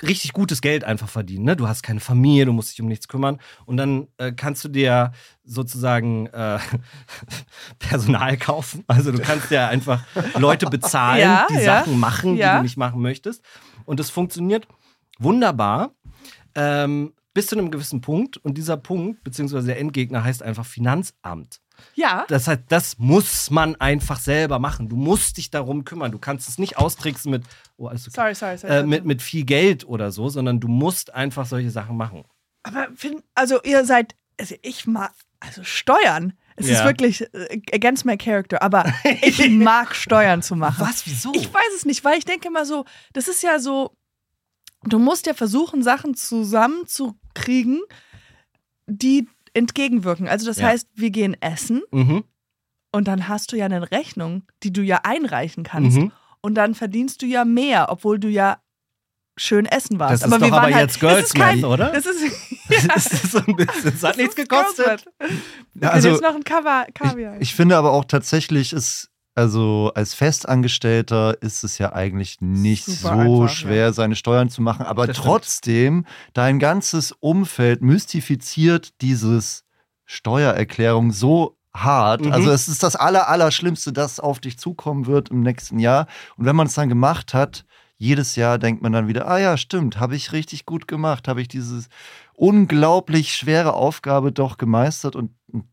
richtig 0.01 0.33
gutes 0.33 0.61
Geld 0.61 0.83
einfach 0.83 1.09
verdienen. 1.09 1.45
Ne? 1.45 1.55
Du 1.55 1.67
hast 1.67 1.83
keine 1.83 1.99
Familie, 1.99 2.45
du 2.45 2.53
musst 2.53 2.71
dich 2.71 2.81
um 2.81 2.87
nichts 2.87 3.07
kümmern. 3.07 3.39
Und 3.65 3.77
dann 3.77 4.07
äh, 4.17 4.31
kannst 4.31 4.63
du 4.63 4.69
dir 4.69 5.11
sozusagen 5.43 6.27
äh, 6.27 6.59
Personal 7.79 8.37
kaufen. 8.37 8.83
Also, 8.87 9.11
du 9.11 9.19
kannst 9.19 9.51
ja 9.51 9.67
einfach 9.67 10.03
Leute 10.37 10.67
bezahlen, 10.67 11.19
Ja, 11.21 11.47
die 11.49 11.55
ja. 11.55 11.61
Sachen 11.79 11.99
machen, 11.99 12.33
die 12.35 12.41
Ja. 12.41 12.57
du 12.57 12.63
nicht 12.63 12.77
machen 12.77 13.01
möchtest. 13.01 13.43
Und 13.85 13.99
das 13.99 14.09
funktioniert 14.09 14.67
wunderbar. 15.19 15.91
Ähm, 16.55 17.13
bis 17.33 17.47
zu 17.47 17.57
einem 17.57 17.69
gewissen 17.71 18.01
Punkt. 18.01 18.37
Und 18.37 18.57
dieser 18.57 18.77
Punkt, 18.77 19.23
beziehungsweise 19.23 19.67
der 19.67 19.79
Endgegner, 19.79 20.23
heißt 20.23 20.41
einfach 20.41 20.65
Finanzamt. 20.65 21.59
Ja, 21.95 22.25
Das 22.27 22.47
heißt, 22.47 22.61
das 22.69 22.97
muss 22.99 23.49
man 23.51 23.75
einfach 23.75 24.19
selber 24.19 24.59
machen. 24.59 24.89
Du 24.89 24.95
musst 24.95 25.37
dich 25.37 25.49
darum 25.49 25.83
kümmern. 25.85 26.11
Du 26.11 26.19
kannst 26.19 26.47
es 26.49 26.57
nicht 26.57 26.77
austricksen 26.77 27.31
mit, 27.31 27.43
oh, 27.77 27.87
alles 27.87 28.07
okay. 28.07 28.15
sorry, 28.15 28.35
sorry, 28.35 28.57
sorry. 28.57 28.73
äh, 28.79 28.83
mit, 28.83 29.05
mit 29.05 29.21
viel 29.21 29.43
Geld 29.45 29.87
oder 29.87 30.11
so, 30.11 30.29
sondern 30.29 30.59
du 30.59 30.67
musst 30.67 31.13
einfach 31.13 31.45
solche 31.45 31.71
Sachen 31.71 31.97
machen. 31.97 32.23
Aber 32.63 32.87
also 33.35 33.61
ihr 33.63 33.85
seid, 33.85 34.15
also 34.39 34.55
ich 34.61 34.85
mag, 34.87 35.11
also 35.39 35.63
Steuern. 35.63 36.33
Es 36.59 36.65
ist 36.67 36.79
Ja. 36.79 36.85
wirklich 36.85 37.21
äh, 37.33 37.61
against 37.71 38.03
my 38.05 38.17
character, 38.17 38.61
aber 38.63 38.83
ich 39.21 39.47
mag 39.49 39.95
Steuern 39.95 40.41
zu 40.41 40.55
machen. 40.55 40.87
Wieso? 41.05 41.31
Ich 41.35 41.53
weiß 41.53 41.73
es 41.75 41.85
nicht, 41.85 42.03
weil 42.03 42.17
ich 42.17 42.25
denke 42.25 42.47
immer 42.47 42.65
so, 42.65 42.85
das 43.13 43.27
ist 43.27 43.43
ja 43.43 43.59
so, 43.59 43.95
du 44.83 44.97
musst 44.97 45.27
ja 45.27 45.33
versuchen, 45.35 45.83
Sachen 45.83 46.15
zusammenzukriegen, 46.15 47.81
die 48.87 49.27
entgegenwirken. 49.57 50.27
Also 50.27 50.45
das 50.45 50.57
Ja. 50.57 50.67
heißt, 50.67 50.87
wir 50.95 51.09
gehen 51.11 51.35
essen 51.41 51.81
mhm. 51.91 52.23
und 52.91 53.07
dann 53.07 53.27
hast 53.27 53.51
du 53.51 53.57
ja 53.57 53.65
eine 53.65 53.91
Rechnung, 53.91 54.43
die 54.63 54.71
du 54.71 54.81
ja 54.81 55.01
einreichen 55.03 55.63
kannst. 55.63 55.97
Mhm. 55.97 56.11
Und 56.41 56.55
dann 56.55 56.75
verdienst 56.75 57.21
du 57.21 57.25
ja 57.25 57.45
mehr, 57.45 57.87
obwohl 57.89 58.19
du 58.19 58.29
ja 58.29 58.61
schön 59.37 59.65
essen 59.65 59.99
warst. 59.99 60.23
Das 60.23 60.31
ist 60.31 60.33
doch 60.33 60.45
wir 60.45 60.51
waren 60.51 60.65
aber 60.65 60.73
halt, 60.73 60.91
jetzt 60.91 61.03
das 61.03 61.25
ist 61.25 61.35
kein, 61.35 61.59
Girls 61.59 61.61
Math, 61.61 61.71
oder? 61.71 61.91
Das 61.91 62.05
ist, 62.05 62.23
Das 62.87 63.05
ist 63.05 63.31
so 63.31 63.39
ein 63.39 63.55
bisschen, 63.55 63.91
das 63.91 64.03
hat 64.03 64.17
nichts 64.17 64.35
ist 64.35 64.49
gekostet. 64.49 65.05
Ja, 65.75 65.89
also, 65.89 66.09
jetzt 66.09 66.21
noch 66.21 66.35
ein 66.35 66.43
Kaviar. 66.43 66.87
Kaviar. 66.93 67.35
ich, 67.35 67.41
ich 67.41 67.55
finde 67.55 67.77
aber 67.77 67.91
auch 67.91 68.05
tatsächlich 68.05 68.73
ist, 68.73 69.09
also 69.37 69.91
als 69.93 70.15
Festangestellter 70.15 71.39
ist 71.41 71.63
es 71.63 71.77
ja 71.77 71.93
eigentlich 71.93 72.41
nicht 72.41 72.85
Super 72.85 73.25
so 73.25 73.41
einfach, 73.43 73.55
schwer, 73.55 73.93
seine 73.93 74.15
Steuern 74.15 74.49
zu 74.49 74.63
machen. 74.63 74.85
Aber 74.87 75.05
Das 75.05 75.17
stimmt. 75.17 75.27
trotzdem, 75.27 76.05
dein 76.33 76.57
ganzes 76.57 77.11
Umfeld 77.11 77.83
mystifiziert 77.83 78.99
dieses 79.01 79.63
Steuererklärung 80.05 81.11
so 81.11 81.55
hart. 81.71 82.25
Mhm. 82.25 82.31
Also 82.31 82.49
es 82.49 82.67
ist 82.67 82.81
das 82.81 82.95
aller, 82.95 83.29
Allerschlimmste, 83.29 83.93
das 83.93 84.19
auf 84.19 84.39
dich 84.39 84.57
zukommen 84.57 85.05
wird 85.05 85.29
im 85.29 85.41
nächsten 85.41 85.77
Jahr. 85.77 86.07
Und 86.37 86.45
wenn 86.45 86.55
man 86.55 86.65
es 86.65 86.73
dann 86.73 86.89
gemacht 86.89 87.35
hat, 87.35 87.63
jedes 87.95 88.35
Jahr 88.35 88.57
denkt 88.57 88.81
man 88.81 88.91
dann 88.91 89.07
wieder, 89.07 89.27
ah 89.27 89.37
ja, 89.37 89.55
stimmt, 89.55 89.99
habe 89.99 90.15
ich 90.15 90.31
richtig 90.31 90.65
gut 90.65 90.87
gemacht, 90.87 91.27
habe 91.27 91.41
ich 91.41 91.47
diese 91.47 91.83
unglaublich 92.33 93.35
schwere 93.35 93.73
Aufgabe 93.73 94.31
doch 94.31 94.57
gemeistert 94.57 95.15
und 95.15 95.31
und 95.51 95.65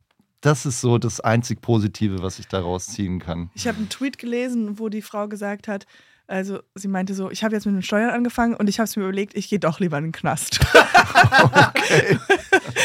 das 0.45 0.67
ist 0.67 0.81
so 0.81 0.99
das 0.99 1.21
einzig 1.21 1.63
Positive, 1.63 2.23
was 2.23 2.39
ich 2.39 2.49
daraus 2.49 2.87
ziehen 2.87 3.19
kann. 3.19 3.51
Ich 3.55 3.67
habe 3.67 3.79
einen 3.79 3.89
Tweet 3.89 4.19
gelesen, 4.19 4.79
wo 4.79 4.91
die 4.91 5.03
Frau 5.03 5.27
gesagt 5.27 5.69
hat, 5.69 5.87
also 6.27 6.61
sie 6.75 6.89
meinte 6.89 7.15
so, 7.15 7.31
ich 7.31 7.45
habe 7.45 7.55
jetzt 7.55 7.67
mit 7.67 7.75
den 7.75 7.83
Steuern 7.83 8.11
angefangen 8.11 8.55
und 8.55 8.69
ich 8.69 8.79
habe 8.79 8.85
es 8.85 8.97
mir 8.97 9.03
überlegt, 9.05 9.37
ich 9.37 9.49
gehe 9.49 9.59
doch 9.59 9.81
lieber 9.81 9.99
in 9.99 10.05
den 10.05 10.13
Knast. 10.13 10.61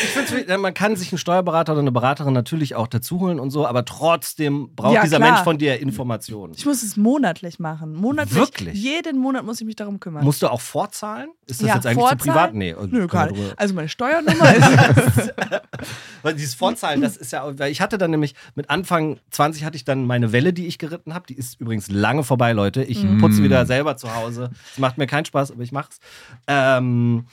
Ich 0.02 0.10
find's, 0.10 0.34
man 0.60 0.74
kann 0.74 0.96
sich 0.96 1.12
einen 1.12 1.18
Steuerberater 1.20 1.74
oder 1.74 1.82
eine 1.82 1.92
Beraterin 1.92 2.34
natürlich 2.34 2.76
auch 2.76 2.88
dazu 2.88 3.20
holen 3.20 3.40
und 3.40 3.50
so, 3.52 3.66
aber 3.68 3.86
trotzdem 3.86 4.70
braucht 4.76 4.94
Ja, 4.96 5.04
dieser 5.04 5.18
klar. 5.18 5.32
Mensch 5.32 5.44
von 5.44 5.58
dir 5.58 5.80
Informationen. 5.80 6.54
Ich 6.56 6.66
muss 6.66 6.84
es 6.84 6.96
monatlich 6.98 7.60
machen. 7.60 7.94
Monatlich. 7.96 8.36
Wirklich? 8.36 8.74
Jeden 8.82 9.18
Monat 9.20 9.46
muss 9.46 9.60
ich 9.60 9.66
mich 9.66 9.76
darum 9.76 10.00
kümmern. 10.00 10.24
Musst 10.24 10.42
du 10.42 10.48
auch 10.48 10.62
vorzahlen? 10.62 11.30
Ist 11.48 11.62
das 11.62 11.68
Ja, 11.70 11.76
jetzt 11.76 11.86
eigentlich 11.86 12.00
vorzahlen? 12.00 12.20
zu 12.20 12.26
privat? 12.28 12.54
Nee. 12.54 12.76
Nö, 12.90 13.08
kann 13.08 13.30
gar 13.30 13.32
nicht. 13.38 13.60
Also 13.60 13.74
meine 13.74 13.90
Steuernummer 13.90 14.56
ist. 14.56 15.34
Weil 16.24 16.34
dieses 16.36 16.54
Vorzahlen, 16.56 17.02
das 17.02 17.18
ist 17.18 17.32
ja, 17.32 17.44
auch- 17.44 17.54
weil 17.58 17.72
ich 17.72 17.82
hatte 17.82 17.98
dann 17.98 18.12
nämlich 18.12 18.36
mit 18.56 18.70
Anfang 18.70 19.20
20 19.32 19.64
hatte 19.64 19.76
ich 19.78 19.86
dann 19.86 20.06
meine 20.06 20.32
Welle, 20.32 20.54
die 20.54 20.68
ich 20.68 20.78
geritten 20.78 21.14
habe. 21.14 21.26
Die 21.28 21.36
ist 21.36 21.60
übrigens 21.60 21.90
lange 21.90 22.24
vorbei, 22.24 22.52
Leute. 22.54 22.84
Ich 22.84 23.04
Mhm. 23.04 23.20
Putze 23.30 23.44
wieder 23.44 23.66
selber 23.66 23.98
zu 23.98 24.14
Hause. 24.14 24.52
Es 24.74 24.78
macht 24.80 24.98
mir 24.98 25.08
keinen 25.08 25.26
Spaß, 25.26 25.52
aber 25.52 25.62
ich 25.64 25.72
mach's. 25.72 26.00
Ähm, 26.48 27.26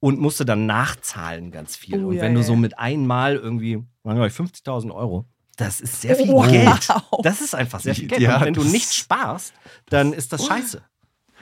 und 0.00 0.20
musste 0.20 0.44
dann 0.44 0.66
nachzahlen 0.66 1.50
ganz 1.50 1.76
viel. 1.76 2.04
Oh, 2.04 2.08
und 2.08 2.16
ja, 2.16 2.22
wenn 2.22 2.34
du 2.34 2.40
ja, 2.40 2.46
so 2.46 2.52
ja. 2.52 2.58
mit 2.58 2.78
einmal 2.78 3.36
irgendwie, 3.36 3.74
sagen 3.74 3.86
wir 4.04 4.14
mal, 4.16 4.28
50.000 4.28 4.90
Euro, 4.94 5.24
das 5.56 5.80
ist 5.80 6.02
sehr 6.02 6.16
viel 6.16 6.28
Wow. 6.28 6.50
Geld. 6.50 6.88
Das 7.22 7.40
ist 7.40 7.54
einfach 7.54 7.80
sehr 7.80 7.94
viel 7.96 8.08
Geld. 8.08 8.20
Ja, 8.20 8.36
und 8.38 8.44
wenn 8.44 8.54
du 8.54 8.64
nicht 8.64 8.92
sparst, 8.92 9.54
dann 9.88 10.12
ist 10.12 10.32
das 10.32 10.44
scheiße. 10.46 10.82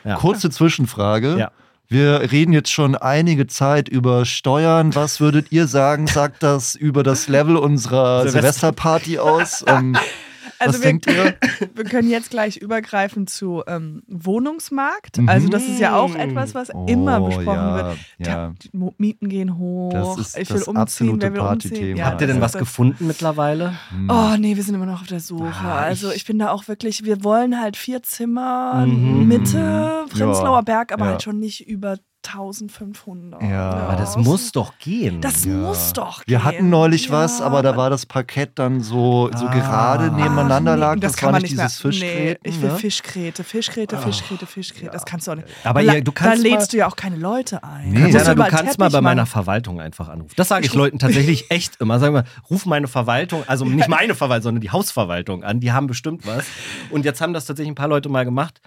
Ja. 0.04 0.16
Kurze 0.16 0.50
Zwischenfrage. 0.50 1.38
Ja. 1.38 1.50
Wir 1.88 2.30
reden 2.32 2.52
jetzt 2.52 2.70
schon 2.70 2.94
einige 2.96 3.46
Zeit 3.46 3.88
über 3.88 4.24
Steuern. 4.24 4.94
Was 4.94 5.20
würdet 5.20 5.50
ihr 5.52 5.66
sagen? 5.66 6.06
Sagt 6.06 6.42
das 6.42 6.74
über 6.74 7.02
das 7.02 7.28
Level 7.28 7.56
unserer 7.56 8.20
Silvester- 8.22 8.30
Silvesterparty 8.40 9.18
aus? 9.18 9.64
Ähm, 9.66 9.96
Also 10.62 10.78
was 10.78 10.82
wir, 10.82 10.86
denkt 10.90 11.06
ihr? 11.06 11.34
wir 11.74 11.84
können 11.84 12.08
jetzt 12.10 12.30
gleich 12.30 12.56
übergreifen 12.56 13.26
zu 13.26 13.62
ähm, 13.66 14.02
Wohnungsmarkt. 14.08 15.18
Mhm. 15.18 15.28
Also 15.28 15.48
das 15.48 15.64
ist 15.64 15.78
ja 15.80 15.96
auch 15.96 16.14
etwas, 16.14 16.54
was 16.54 16.70
immer 16.86 17.20
Oh, 17.20 17.26
besprochen 17.26 17.46
ja, 17.58 17.76
wird. 17.76 17.98
ja. 18.18 18.54
Die 18.62 18.70
Mieten 18.98 19.28
gehen 19.28 19.58
hoch. 19.58 19.92
Das 19.92 20.18
ist 20.18 20.38
ich 20.38 20.48
will 20.50 20.58
das 20.58 20.68
umziehen. 20.68 20.76
absolute 20.82 21.22
Wer 21.22 21.32
will 21.34 21.40
umziehen? 21.40 21.70
Partythema. 21.70 21.98
Ja, 21.98 22.06
Habt 22.06 22.20
ihr 22.20 22.26
denn 22.26 22.40
was 22.40 22.52
gefunden 22.54 23.06
mittlerweile? 23.06 23.74
Oh 24.08 24.34
nee, 24.38 24.56
wir 24.56 24.62
sind 24.62 24.74
immer 24.74 24.86
noch 24.86 25.02
auf 25.02 25.06
der 25.08 25.20
Suche. 25.20 25.52
Ah, 25.64 25.78
also 25.80 26.10
ich- 26.10 26.22
bin 26.26 26.38
da 26.38 26.50
auch 26.50 26.68
wirklich, 26.68 27.04
wir 27.04 27.24
wollen 27.24 27.60
halt 27.60 27.76
vier 27.76 28.02
Zimmer, 28.02 28.86
Mhm. 28.86 29.26
Mitte, 29.28 30.04
Prenzlauer 30.10 30.62
Berg, 30.62 30.92
aber 30.92 31.04
ja. 31.06 31.10
halt 31.12 31.22
schon 31.22 31.38
nicht 31.38 31.66
über 31.68 31.96
1500. 32.24 33.42
Ja. 33.42 33.70
Aber 33.70 33.96
das 33.96 34.16
muss 34.16 34.52
doch 34.52 34.78
gehen. 34.78 35.20
Das 35.20 35.44
Ja. 35.44 35.52
muss 35.54 35.92
doch 35.92 36.22
Wir 36.26 36.38
gehen. 36.38 36.44
hatten 36.44 36.70
neulich 36.70 37.06
Ja, 37.06 37.12
was, 37.12 37.40
aber 37.40 37.62
da 37.62 37.76
war 37.76 37.90
das 37.90 38.06
Parkett 38.06 38.52
dann 38.58 38.80
so, 38.80 39.30
so 39.36 39.46
Ah. 39.46 39.52
gerade 39.54 40.10
nebeneinander 40.12 40.72
Ach, 40.72 40.76
nee, 40.76 40.80
lag. 40.80 40.94
Das, 41.00 41.12
Das, 41.12 41.16
kann 41.16 41.26
war 41.28 41.32
man 41.32 41.42
nicht 41.42 41.52
dieses. 41.52 41.76
Fischgräten. 41.78 42.40
Nee, 42.44 42.50
ich 42.50 42.62
will 42.62 42.70
ne? 42.70 42.76
Fischgräte, 42.78 43.44
Fischgräte, 43.44 43.98
Fischgräte, 43.98 44.46
Fischgräte. 44.46 44.90
Das 44.92 45.04
kannst 45.04 45.26
du 45.26 45.32
auch 45.32 45.36
nicht. 45.36 45.48
Aber 45.64 45.82
da, 45.82 45.94
ihr- 45.94 46.04
du 46.04 46.12
kannst 46.12 46.38
da 46.38 46.42
lädst 46.42 46.58
mal- 46.58 46.66
du 46.68 46.76
ja 46.78 46.86
auch 46.88 46.96
keine 46.96 47.16
Leute 47.16 47.62
ein. 47.64 47.90
Nee. 47.90 47.98
Musst 48.00 48.14
Jana, 48.14 48.24
du 48.26 48.32
überall 48.32 48.50
kannst 48.50 48.78
mal 48.78 48.86
Teppich 48.86 48.92
bei 48.96 49.00
meiner. 49.00 49.26
Verwaltung 49.26 49.80
einfach 49.80 50.08
anrufen. 50.08 50.32
Das 50.36 50.48
sage 50.48 50.66
ich 50.66 50.74
Leuten 50.74 50.98
tatsächlich 50.98 51.50
echt 51.50 51.80
immer. 51.80 51.98
Sag 51.98 52.12
mal, 52.12 52.24
ruf 52.50 52.66
meine 52.66 52.88
Verwaltung, 52.88 53.44
also 53.46 53.64
nicht 53.64 53.88
meine 53.88 54.14
Verwaltung, 54.14 54.42
sondern 54.44 54.60
die 54.60 54.70
Hausverwaltung 54.70 55.44
an. 55.44 55.60
Die 55.60 55.72
haben 55.72 55.86
bestimmt 55.86 56.26
was. 56.26 56.44
Und 56.90 57.04
jetzt 57.04 57.20
haben 57.20 57.32
das 57.32 57.46
tatsächlich 57.46 57.70
ein 57.72 57.76
paar 57.76 57.88
Leute 57.88 58.08
mal 58.08 58.24
gemacht. 58.24 58.60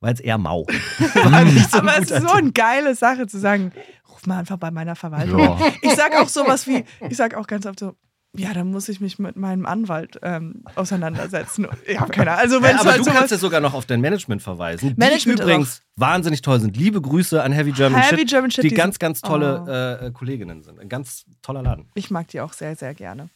War 0.00 0.10
jetzt 0.10 0.22
eher 0.22 0.38
mau. 0.38 0.64
War 1.14 1.44
nicht 1.44 1.70
so 1.70 1.78
Aber 1.78 1.98
es 1.98 2.10
ist 2.10 2.22
so 2.22 2.32
eine 2.34 2.52
geile 2.52 2.94
Sache 2.94 3.26
zu 3.26 3.38
sagen, 3.38 3.72
ruf 4.10 4.26
mal 4.26 4.38
einfach 4.38 4.56
bei 4.56 4.70
meiner 4.70 4.96
Verwaltung. 4.96 5.40
Ja. 5.40 5.58
Ich 5.82 5.92
sag 5.94 6.14
auch 6.18 6.28
sowas 6.28 6.66
wie, 6.66 6.84
ich 7.08 7.16
sag 7.16 7.34
auch 7.34 7.46
ganz 7.46 7.66
oft 7.66 7.78
so, 7.78 7.94
ja, 8.34 8.54
dann 8.54 8.70
muss 8.70 8.88
ich 8.88 9.00
mich 9.00 9.18
mit 9.18 9.34
meinem 9.36 9.66
Anwalt 9.66 10.18
ähm, 10.22 10.62
auseinandersetzen. 10.76 11.66
Ich 11.84 11.98
habe 11.98 12.12
keine 12.12 12.30
Ahnung. 12.30 12.42
Also 12.42 12.62
wenn 12.62 12.70
Ja, 12.70 12.74
es 12.76 12.80
aber 12.82 12.90
halt 12.92 13.00
du 13.06 13.10
kannst 13.10 13.30
ja 13.32 13.38
sogar 13.38 13.60
noch 13.60 13.74
auf 13.74 13.86
dein 13.86 14.00
Management 14.00 14.40
verweisen. 14.40 14.94
Management 14.96 15.40
die 15.40 15.42
übrigens 15.42 15.82
wahnsinnig 15.96 16.40
toll 16.40 16.60
sind. 16.60 16.76
Liebe 16.76 17.00
Grüße 17.02 17.42
an 17.42 17.50
Heavy 17.52 17.72
German 17.72 18.00
Heavy 18.00 18.20
Shit, 18.20 18.28
German 18.30 18.50
Shit, 18.52 18.62
die 18.64 18.68
die 18.68 18.74
ganz, 18.76 18.94
sind- 18.94 19.00
ganz 19.00 19.20
tolle 19.20 19.64
Oh. 19.66 19.70
äh, 20.04 20.06
äh, 20.06 20.10
Kolleginnen 20.12 20.62
sind. 20.62 20.78
Ein 20.78 20.88
ganz 20.88 21.24
toller 21.42 21.62
Laden. 21.62 21.90
Ich 21.94 22.10
mag 22.10 22.28
die 22.28 22.40
auch 22.40 22.52
sehr, 22.52 22.76
sehr 22.76 22.94
gerne. 22.94 23.28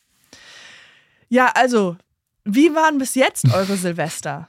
Ja, 1.28 1.50
also, 1.54 1.96
wie 2.44 2.72
waren 2.74 2.98
bis 2.98 3.16
jetzt 3.16 3.52
eure 3.52 3.76
Silvester? 3.76 4.48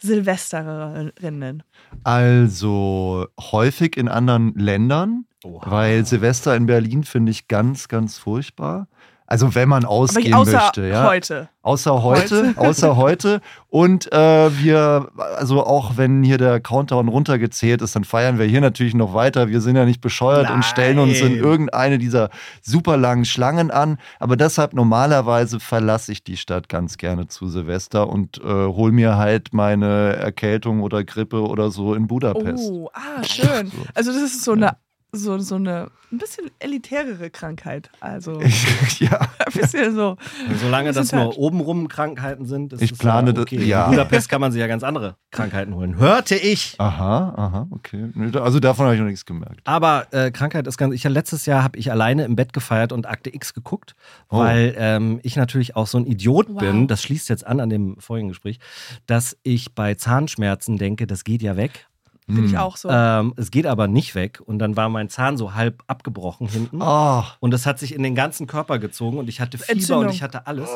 Silvesterinnen. 0.00 1.62
Also 2.04 3.26
häufig 3.38 3.96
in 3.96 4.08
anderen 4.08 4.54
Ländern, 4.54 5.24
Oha. 5.44 5.70
weil 5.70 6.06
Silvester 6.06 6.54
in 6.56 6.66
Berlin 6.66 7.04
finde 7.04 7.32
ich 7.32 7.48
ganz, 7.48 7.88
ganz 7.88 8.18
furchtbar. 8.18 8.88
Also 9.30 9.54
wenn 9.54 9.68
man 9.68 9.84
ausgehen 9.84 10.34
außer 10.34 10.58
möchte, 10.58 10.88
ja. 10.88 11.06
heute. 11.06 11.48
Außer 11.62 12.02
heute, 12.02 12.52
außer 12.56 12.96
heute. 12.96 13.40
Und 13.68 14.12
äh, 14.12 14.58
wir, 14.58 15.08
also 15.36 15.64
auch 15.64 15.96
wenn 15.96 16.24
hier 16.24 16.36
der 16.36 16.58
Countdown 16.58 17.06
runtergezählt 17.06 17.80
ist, 17.80 17.94
dann 17.94 18.02
feiern 18.02 18.40
wir 18.40 18.46
hier 18.46 18.60
natürlich 18.60 18.94
noch 18.94 19.14
weiter. 19.14 19.48
Wir 19.48 19.60
sind 19.60 19.76
ja 19.76 19.84
nicht 19.84 20.00
bescheuert 20.00 20.50
und 20.50 20.64
stellen 20.64 20.98
uns 20.98 21.20
in 21.20 21.34
Nein. 21.34 21.44
irgendeine 21.44 21.98
dieser 21.98 22.30
super 22.60 22.96
langen 22.96 23.24
Schlangen 23.24 23.70
an. 23.70 23.98
Aber 24.18 24.36
deshalb 24.36 24.72
normalerweise 24.74 25.60
verlasse 25.60 26.10
ich 26.10 26.24
die 26.24 26.36
Stadt 26.36 26.68
ganz 26.68 26.96
gerne 26.96 27.28
zu 27.28 27.46
Silvester 27.46 28.08
und 28.08 28.38
äh, 28.38 28.42
hol 28.42 28.90
mir 28.90 29.16
halt 29.16 29.52
meine 29.52 30.16
Erkältung 30.16 30.82
oder 30.82 31.04
Grippe 31.04 31.40
oder 31.40 31.70
so 31.70 31.94
in 31.94 32.08
Budapest. 32.08 32.68
Oh, 32.68 32.90
ah, 32.94 33.22
schön. 33.22 33.70
Also 33.94 34.12
das 34.12 34.22
ist 34.22 34.42
so 34.42 34.52
eine, 34.52 34.76
so, 35.12 35.38
so 35.38 35.56
eine 35.56 35.88
ein 36.12 36.18
bisschen 36.18 36.50
elitärere 36.58 37.30
Krankheit. 37.30 37.88
Also 38.00 38.40
ja. 38.98 39.20
ein 39.46 39.52
bisschen 39.54 39.94
so. 39.94 40.16
Solange 40.60 40.86
Wir 40.88 40.92
das 40.92 41.12
nur 41.12 41.22
halt- 41.26 41.36
obenrum 41.36 41.86
Krankheiten 41.86 42.46
sind, 42.46 42.72
ist 42.72 42.82
Ich 42.82 42.90
es 42.92 42.98
plane 42.98 43.28
ja 43.28 43.32
das- 43.32 43.42
okay. 43.42 43.62
ja. 43.64 43.84
In 43.84 43.90
Budapest 43.92 44.28
kann 44.28 44.40
man 44.40 44.50
sich 44.50 44.60
ja 44.60 44.66
ganz 44.66 44.82
andere 44.82 45.14
Krankheiten 45.30 45.72
holen. 45.74 45.96
Hörte 45.98 46.34
ich. 46.34 46.74
Aha, 46.78 47.34
aha, 47.36 47.66
okay. 47.70 48.10
Also 48.34 48.58
davon 48.58 48.86
habe 48.86 48.94
ich 48.96 49.00
noch 49.00 49.06
nichts 49.06 49.24
gemerkt. 49.24 49.60
Aber 49.64 50.08
äh, 50.12 50.32
Krankheit 50.32 50.66
ist 50.66 50.78
ganz. 50.78 50.94
Ich 50.94 51.04
letztes 51.04 51.46
Jahr 51.46 51.62
habe 51.62 51.78
ich 51.78 51.92
alleine 51.92 52.24
im 52.24 52.34
Bett 52.34 52.52
gefeiert 52.52 52.90
und 52.92 53.06
Akte 53.08 53.32
X 53.32 53.54
geguckt, 53.54 53.94
Oh. 54.30 54.38
weil 54.38 54.74
ähm, 54.76 55.20
ich 55.22 55.36
natürlich 55.36 55.76
auch 55.76 55.86
so 55.86 55.98
ein 55.98 56.06
Idiot 56.06 56.48
Wow. 56.48 56.58
bin. 56.58 56.88
Das 56.88 57.02
schließt 57.04 57.28
jetzt 57.28 57.46
an 57.46 57.60
an 57.60 57.70
dem 57.70 57.96
vorigen 58.00 58.28
Gespräch, 58.28 58.58
dass 59.06 59.36
ich 59.44 59.74
bei 59.76 59.94
Zahnschmerzen 59.94 60.76
denke, 60.76 61.06
das 61.06 61.22
geht 61.22 61.42
ja 61.42 61.56
weg. 61.56 61.86
Finde 62.34 62.46
ich 62.46 62.52
Hm. 62.54 62.60
auch 62.60 62.76
so. 62.76 62.88
Ähm, 62.90 63.34
es 63.36 63.50
geht 63.50 63.66
aber 63.66 63.88
nicht 63.88 64.14
weg 64.14 64.40
und 64.44 64.58
dann 64.58 64.76
war 64.76 64.88
mein 64.88 65.08
Zahn 65.08 65.36
so 65.36 65.54
halb 65.54 65.82
abgebrochen 65.86 66.48
hinten. 66.48 66.80
Oh, 66.82 67.22
Und 67.40 67.50
das 67.52 67.66
hat 67.66 67.78
sich 67.78 67.94
in 67.94 68.02
den 68.02 68.14
ganzen 68.14 68.46
Körper 68.46 68.78
gezogen 68.78 69.18
und 69.18 69.28
ich 69.28 69.40
hatte 69.40 69.58
Fieber 69.58 69.72
Entzündung. 69.72 70.04
und 70.06 70.10
ich 70.12 70.22
hatte 70.22 70.46
alles. 70.46 70.70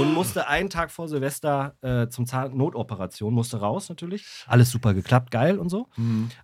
Und 0.00 0.12
musste 0.14 0.48
einen 0.48 0.70
Tag 0.70 0.90
vor 0.90 1.08
Silvester 1.08 1.74
äh, 1.82 2.08
zum 2.08 2.26
Zahn-Notoperation, 2.26 3.32
musste 3.32 3.58
raus 3.60 3.88
natürlich. 3.88 4.26
Alles 4.46 4.70
super 4.70 4.94
geklappt, 4.94 5.30
geil 5.30 5.58
und 5.58 5.68
so. 5.70 5.86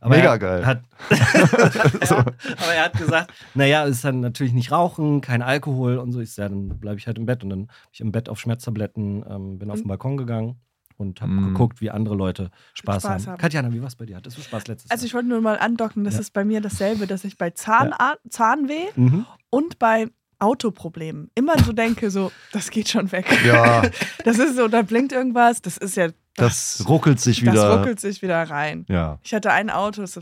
Aber 0.01 0.16
Mega 0.16 0.33
er 0.33 0.38
geil. 0.38 0.66
Hat, 0.66 0.81
ja, 1.11 1.16
aber 2.16 2.75
er 2.75 2.85
hat 2.85 2.92
gesagt, 2.95 3.33
naja, 3.55 3.85
es 3.85 3.97
ist 3.97 4.05
dann 4.05 4.21
natürlich 4.21 4.53
nicht 4.53 4.73
Rauchen, 4.73 5.21
kein 5.21 5.42
Alkohol 5.42 5.99
und 5.99 6.12
so. 6.12 6.21
Ich 6.21 6.33
sag, 6.33 6.45
ja, 6.45 6.49
dann 6.49 6.69
bleibe 6.81 6.99
ich 6.99 7.07
halt 7.07 7.19
im 7.19 7.27
Bett. 7.27 7.42
Und 7.42 7.51
dann 7.51 7.66
bin 7.66 7.71
ich 7.92 8.01
im 8.01 8.12
Bett 8.12 8.29
auf 8.29 8.38
Schmerztabletten, 8.40 9.25
ähm, 9.29 9.59
bin 9.59 9.71
auf 9.71 9.81
den 9.81 9.88
Balkon 9.88 10.16
gegangen 10.16 10.57
und 10.96 11.20
habe 11.20 11.32
Mm. 11.32 11.48
geguckt, 11.48 11.80
wie 11.80 11.90
andere 11.90 12.14
Leute 12.14 12.50
Spaß, 12.74 13.02
Spaß 13.02 13.04
haben. 13.22 13.26
haben. 13.32 13.38
Katjana, 13.38 13.72
wie 13.72 13.80
war 13.80 13.88
es 13.88 13.96
bei 13.96 14.06
dir? 14.06 14.16
Hattest 14.16 14.38
du 14.38 14.42
Spaß 14.42 14.66
letztes 14.68 14.90
Also 14.90 15.06
ich 15.06 15.14
wollte 15.14 15.28
nur 15.28 15.40
mal 15.40 15.59
andocken, 15.59 16.04
das 16.04 16.14
Ja. 16.14 16.20
ist 16.20 16.32
bei 16.32 16.44
mir 16.44 16.61
dasselbe, 16.61 17.06
dass 17.06 17.24
ich 17.24 17.37
bei 17.38 17.50
Zahn 17.50 17.92
Zahnweh 18.28 18.74
Jahr? 18.85 18.92
Mhm. 18.96 19.26
und 19.50 19.78
bei 19.78 20.09
Autoproblemen 20.38 21.30
immer 21.35 21.59
so 21.64 21.72
denke, 21.72 22.11
so, 22.11 22.30
das 22.52 22.70
geht 22.70 22.88
schon 22.88 23.11
weg. 23.12 23.26
ja, 23.44 23.82
Das 24.24 24.38
ist 24.38 24.56
so, 24.56 24.68
da 24.68 24.82
blinkt 24.82 25.12
irgendwas, 25.12 25.62
das 25.62 25.76
ist 25.78 25.96
ja, 25.96 26.09
das 26.37 26.85
ruckelt 26.88 27.20
sich 27.20 27.42
das 27.42 27.54
wieder. 27.54 27.78
ruckelt 27.78 27.98
sich 28.00 28.20
wieder 28.22 28.42
rein. 28.42 28.85
Ja. 28.88 29.18
Ich 29.22 29.32
hatte 29.35 29.50
ein 29.52 29.70
Auto, 29.70 30.02
das, 30.02 30.16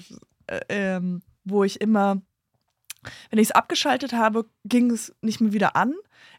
äh, 0.47 0.61
ähm, 0.69 1.23
wo 1.45 1.65
ich 1.65 1.81
immer, 1.81 2.23
wenn 3.31 3.39
ich 3.41 3.49
es 3.49 3.51
abgeschaltet 3.51 4.13
habe, 4.13 4.47
ging 4.65 4.91
es 4.91 5.15
nicht 5.21 5.41
mehr 5.41 5.53
wieder 5.53 5.75
an. 5.77 5.95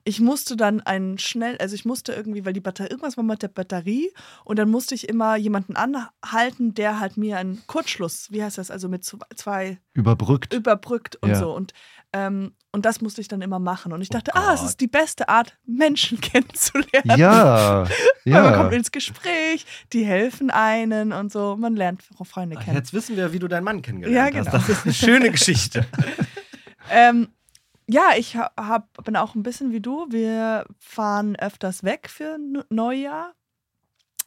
Ich 0.07 0.19
musste 0.19 0.55
dann 0.55 0.81
einen 0.81 1.17
schnell, 1.17 1.57
also 1.57 1.73
ich 1.73 1.83
musste 1.83 2.13
irgendwie, 2.13 2.45
weil 2.45 2.53
die 2.53 2.59
Batterie, 2.61 2.89
irgendwas 2.89 3.17
war 3.17 3.23
mit 3.23 3.41
der 3.41 3.47
Batterie 3.47 4.11
und 4.43 4.59
dann 4.59 4.69
musste 4.69 4.93
ich 4.93 5.09
immer 5.09 5.35
jemanden 5.35 5.75
anhalten, 5.75 6.75
der 6.75 6.99
halt 6.99 7.17
mir 7.17 7.37
einen 7.39 7.63
Kurzschluss, 7.65 8.27
wie 8.31 8.43
heißt 8.43 8.59
das, 8.59 8.69
also 8.69 8.87
mit 8.87 9.01
zw- 9.03 9.23
zwei 9.35 9.79
Überbrückt. 9.93 10.53
überbrückt 10.53 11.15
und 11.23 11.29
Ja. 11.29 11.35
so. 11.39 11.55
Und, 11.55 11.73
ähm, 12.13 12.53
und 12.71 12.85
das 12.85 13.01
musste 13.01 13.19
ich 13.21 13.27
dann 13.27 13.41
immer 13.41 13.57
machen. 13.57 13.93
Und 13.93 14.01
ich 14.01 14.09
dachte, 14.09 14.31
Oh 14.35 14.39
ah, 14.39 14.53
es 14.53 14.61
ist 14.61 14.79
die 14.79 14.87
beste 14.87 15.27
Art, 15.27 15.57
Menschen 15.65 16.21
kennenzulernen. 16.21 17.17
Ja, 17.19 17.87
Weil 18.25 18.43
man 18.43 18.53
kommt 18.53 18.71
ja. 18.73 18.77
ins 18.77 18.91
Gespräch, 18.91 19.65
die 19.91 20.05
helfen 20.05 20.51
einen 20.51 21.13
und 21.13 21.31
so. 21.31 21.55
Man 21.57 21.75
lernt 21.75 22.03
Freunde 22.23 22.57
kennen. 22.57 22.75
Jetzt 22.77 22.93
wissen 22.93 23.15
wir, 23.15 23.33
wie 23.33 23.39
du 23.39 23.47
deinen 23.47 23.63
Mann 23.63 23.81
kennengelernt 23.81 24.35
Ja, 24.35 24.39
hast. 24.39 24.51
genau. 24.51 24.57
Das 24.57 24.69
ist 24.69 24.85
eine 24.85 24.93
schöne 24.93 25.31
Geschichte. 25.31 25.85
Ähm, 26.91 27.29
ja, 27.87 28.11
ich 28.17 28.35
ha- 28.35 28.51
hab, 28.57 29.03
bin 29.03 29.15
auch 29.15 29.35
ein 29.35 29.43
bisschen 29.43 29.71
wie 29.71 29.81
du. 29.81 30.07
Wir 30.09 30.65
fahren 30.79 31.35
öfters 31.35 31.83
weg 31.83 32.09
für 32.09 32.37
Neujahr. 32.69 33.33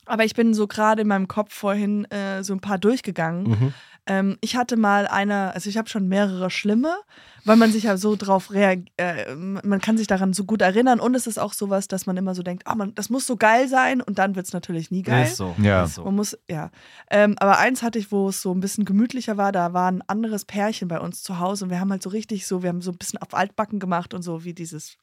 Aber 0.07 0.25
ich 0.25 0.35
bin 0.35 0.55
so 0.55 0.67
gerade 0.67 1.03
in 1.03 1.09
meinem 1.09 1.29
Kopf 1.29 1.53
vorhin 1.53 2.05
äh, 2.11 2.43
so 2.43 2.55
ein 2.55 2.61
paar 2.61 2.79
durchgegangen. 2.79 3.49
Mhm. 3.51 3.75
Ähm, 4.09 4.39
ich 4.41 4.57
hatte 4.57 4.77
mal 4.77 5.07
eine, 5.07 5.55
also 5.55 5.69
ich 5.69 5.77
habe 5.77 5.89
schon 5.89 6.09
mehrere 6.09 6.51
schlimme, 6.51 6.97
weil 7.45 7.57
man 7.57 7.71
sich 7.71 7.85
ja 7.85 7.97
so 7.99 8.17
drauf 8.17 8.51
reagiert, 8.51 8.89
äh, 8.97 9.35
man 9.35 9.81
kann 9.81 9.99
sich 9.99 10.07
daran 10.07 10.33
so 10.33 10.45
gut 10.45 10.63
erinnern 10.63 10.99
und 10.99 11.15
es 11.15 11.27
ist 11.27 11.39
auch 11.39 11.53
sowas, 11.53 11.89
dass 11.89 12.07
man 12.07 12.17
immer 12.17 12.35
so 12.35 12.43
denkt, 12.43 12.67
ah, 12.67 12.75
man, 12.75 12.95
das 12.95 13.11
muss 13.11 13.27
so 13.27 13.37
geil 13.37 13.69
sein 13.69 14.01
und 14.01 14.19
dann 14.19 14.35
wird 14.35 14.47
es 14.47 14.53
natürlich 14.55 14.91
nie 14.91 15.03
geil. 15.03 15.27
Ist 15.27 15.37
so. 15.37 15.55
Ja. 15.63 15.85
Ist 15.85 15.97
so. 15.97 16.05
Man 16.05 16.17
muss, 16.17 16.39
ja. 16.49 16.71
Ähm, 17.11 17.37
aber 17.39 17.59
eins 17.59 17.83
hatte 17.83 17.99
ich, 17.99 18.11
wo 18.11 18.31
es 18.31 18.41
so 18.41 18.53
ein 18.53 18.61
bisschen 18.61 18.87
gemütlicher 18.87 19.37
war, 19.37 19.53
da 19.53 19.75
war 19.75 19.91
ein 19.91 20.03
anderes 20.07 20.47
Pärchen 20.47 20.89
bei 20.89 21.01
uns 21.01 21.23
zu 21.23 21.39
Hause 21.39 21.67
und 21.67 21.71
wir 21.71 21.79
haben 21.79 21.91
halt 21.91 22.03
so 22.03 22.11
richtig 22.11 22.47
so, 22.47 22.63
wir 22.63 22.71
haben 22.71 22.81
so 22.81 22.93
ein 22.93 22.99
bisschen 22.99 23.21
auf 23.21 23.35
Altbacken 23.35 23.79
gemacht 23.79 24.15
und 24.15 24.23
so 24.23 24.45
wie 24.45 24.55
dieses 24.55 24.97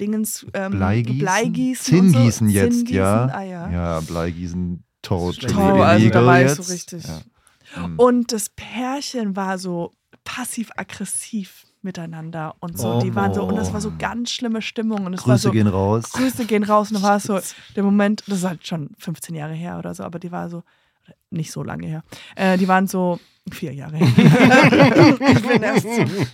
Dingens 0.00 0.46
ähm, 0.54 0.72
Bleigießen? 0.72 1.18
Bleigießen 1.18 2.00
und 2.00 2.08
so. 2.08 2.14
Zinngießen 2.14 2.48
jetzt, 2.48 2.72
Zinngießen, 2.72 2.96
ja. 2.96 3.26
Ah, 3.26 3.42
ja. 3.42 3.70
Ja, 3.70 4.00
Bleigießen, 4.00 4.82
tot. 5.02 5.40
Toll, 5.42 5.82
also 5.82 6.08
da 6.08 6.26
war 6.26 6.40
ich 6.40 6.48
jetzt. 6.48 6.56
so 6.62 6.72
richtig. 6.72 7.04
Ja. 7.04 7.20
Hm. 7.84 7.98
Und 7.98 8.32
das 8.32 8.48
Pärchen 8.48 9.36
war 9.36 9.58
so 9.58 9.92
passiv-aggressiv 10.24 11.66
miteinander 11.82 12.54
und 12.60 12.78
so. 12.78 12.94
Oh. 12.94 13.00
Die 13.00 13.14
waren 13.14 13.32
so, 13.32 13.44
und 13.44 13.56
das 13.56 13.72
war 13.72 13.80
so 13.80 13.92
ganz 13.96 14.30
schlimme 14.32 14.60
Stimmung. 14.60 15.06
Und 15.06 15.14
es 15.14 15.20
war 15.20 15.34
Grüße 15.34 15.42
so, 15.42 15.52
gehen 15.52 15.68
raus. 15.68 16.12
Grüße 16.12 16.44
gehen 16.44 16.64
raus. 16.64 16.90
Und 16.90 17.00
da 17.00 17.02
war 17.02 17.16
es 17.16 17.22
so, 17.22 17.40
der 17.76 17.82
Moment, 17.82 18.24
das 18.26 18.38
ist 18.38 18.44
halt 18.44 18.66
schon 18.66 18.90
15 18.98 19.34
Jahre 19.34 19.54
her 19.54 19.78
oder 19.78 19.94
so, 19.94 20.02
aber 20.02 20.18
die 20.18 20.32
war 20.32 20.50
so, 20.50 20.62
nicht 21.30 21.52
so 21.52 21.62
lange 21.62 21.86
her. 21.86 22.02
Äh, 22.34 22.58
die 22.58 22.68
waren 22.68 22.86
so 22.86 23.20
vier 23.50 23.72
Jahre 23.72 23.96
her. 23.96 25.18
ich 25.20 25.46
bin 25.46 25.62
erst 25.62 25.86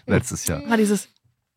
Letztes 0.07 0.47
Jahr. 0.47 0.63
war 0.69 0.79
dieses, 0.79 1.09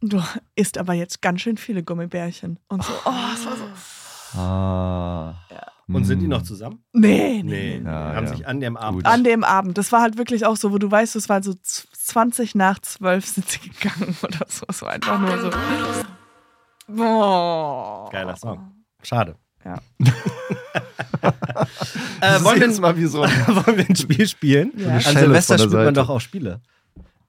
du 0.02 0.22
isst 0.56 0.78
aber 0.78 0.94
jetzt 0.94 1.22
ganz 1.22 1.42
schön 1.42 1.58
viele 1.58 1.82
Gummibärchen. 1.82 2.60
Und 2.68 2.84
so, 2.84 2.94
oh, 3.06 3.34
es 3.34 3.46
war 3.46 3.56
so. 3.56 4.38
Ah. 4.38 5.45
Und 5.88 6.04
sind 6.06 6.20
die 6.20 6.24
Hm. 6.26 6.32
noch 6.32 6.42
zusammen? 6.42 6.84
Nee, 6.94 7.44
nee. 7.44 7.80
Nee. 7.80 7.86
Ja, 7.86 8.14
haben 8.16 8.26
ja. 8.26 8.32
sich 8.36 8.48
an 8.48 8.60
dem 8.60 8.76
Abend. 8.76 9.04
Gut. 9.04 9.06
An 9.14 9.24
dem 9.24 9.44
Abend. 9.44 9.78
Das 9.78 9.92
war 9.92 10.02
halt 10.02 10.18
wirklich 10.18 10.46
auch 10.46 10.58
so, 10.58 10.72
wo 10.72 10.80
du 10.80 10.90
weißt, 10.90 11.16
es 11.16 11.30
war 11.30 11.44
so 11.44 11.54
z- 11.54 11.88
20 11.94 12.56
nach 12.56 12.80
12 12.80 13.26
sind 13.26 13.48
sie 13.50 13.60
gegangen 13.70 14.16
oder 14.24 14.46
so. 14.50 14.66
So 14.72 14.86
einfach 14.88 15.20
nur 15.20 15.40
so. 15.40 15.50
Boah. 16.88 18.10
Geiler 18.12 18.36
Song. 18.36 18.72
Schade. 19.04 19.36
Ja. 19.64 19.78
äh, 22.22 22.44
wollen, 22.44 22.62
jetzt 22.62 22.78
wir, 22.78 22.82
mal 22.82 22.98
wie 22.98 23.06
so 23.06 23.22
ein 23.24 23.32
wollen 23.48 23.78
wir 23.78 23.90
ein 23.90 23.96
Spiel 23.96 24.28
spielen? 24.28 24.72
Ja. 24.78 24.90
An 24.96 25.02
Schelle 25.02 25.20
Silvester 25.20 25.58
spielt 25.58 25.74
man 25.74 25.94
doch 25.94 26.10
auch 26.10 26.22
Spiele. 26.22 26.62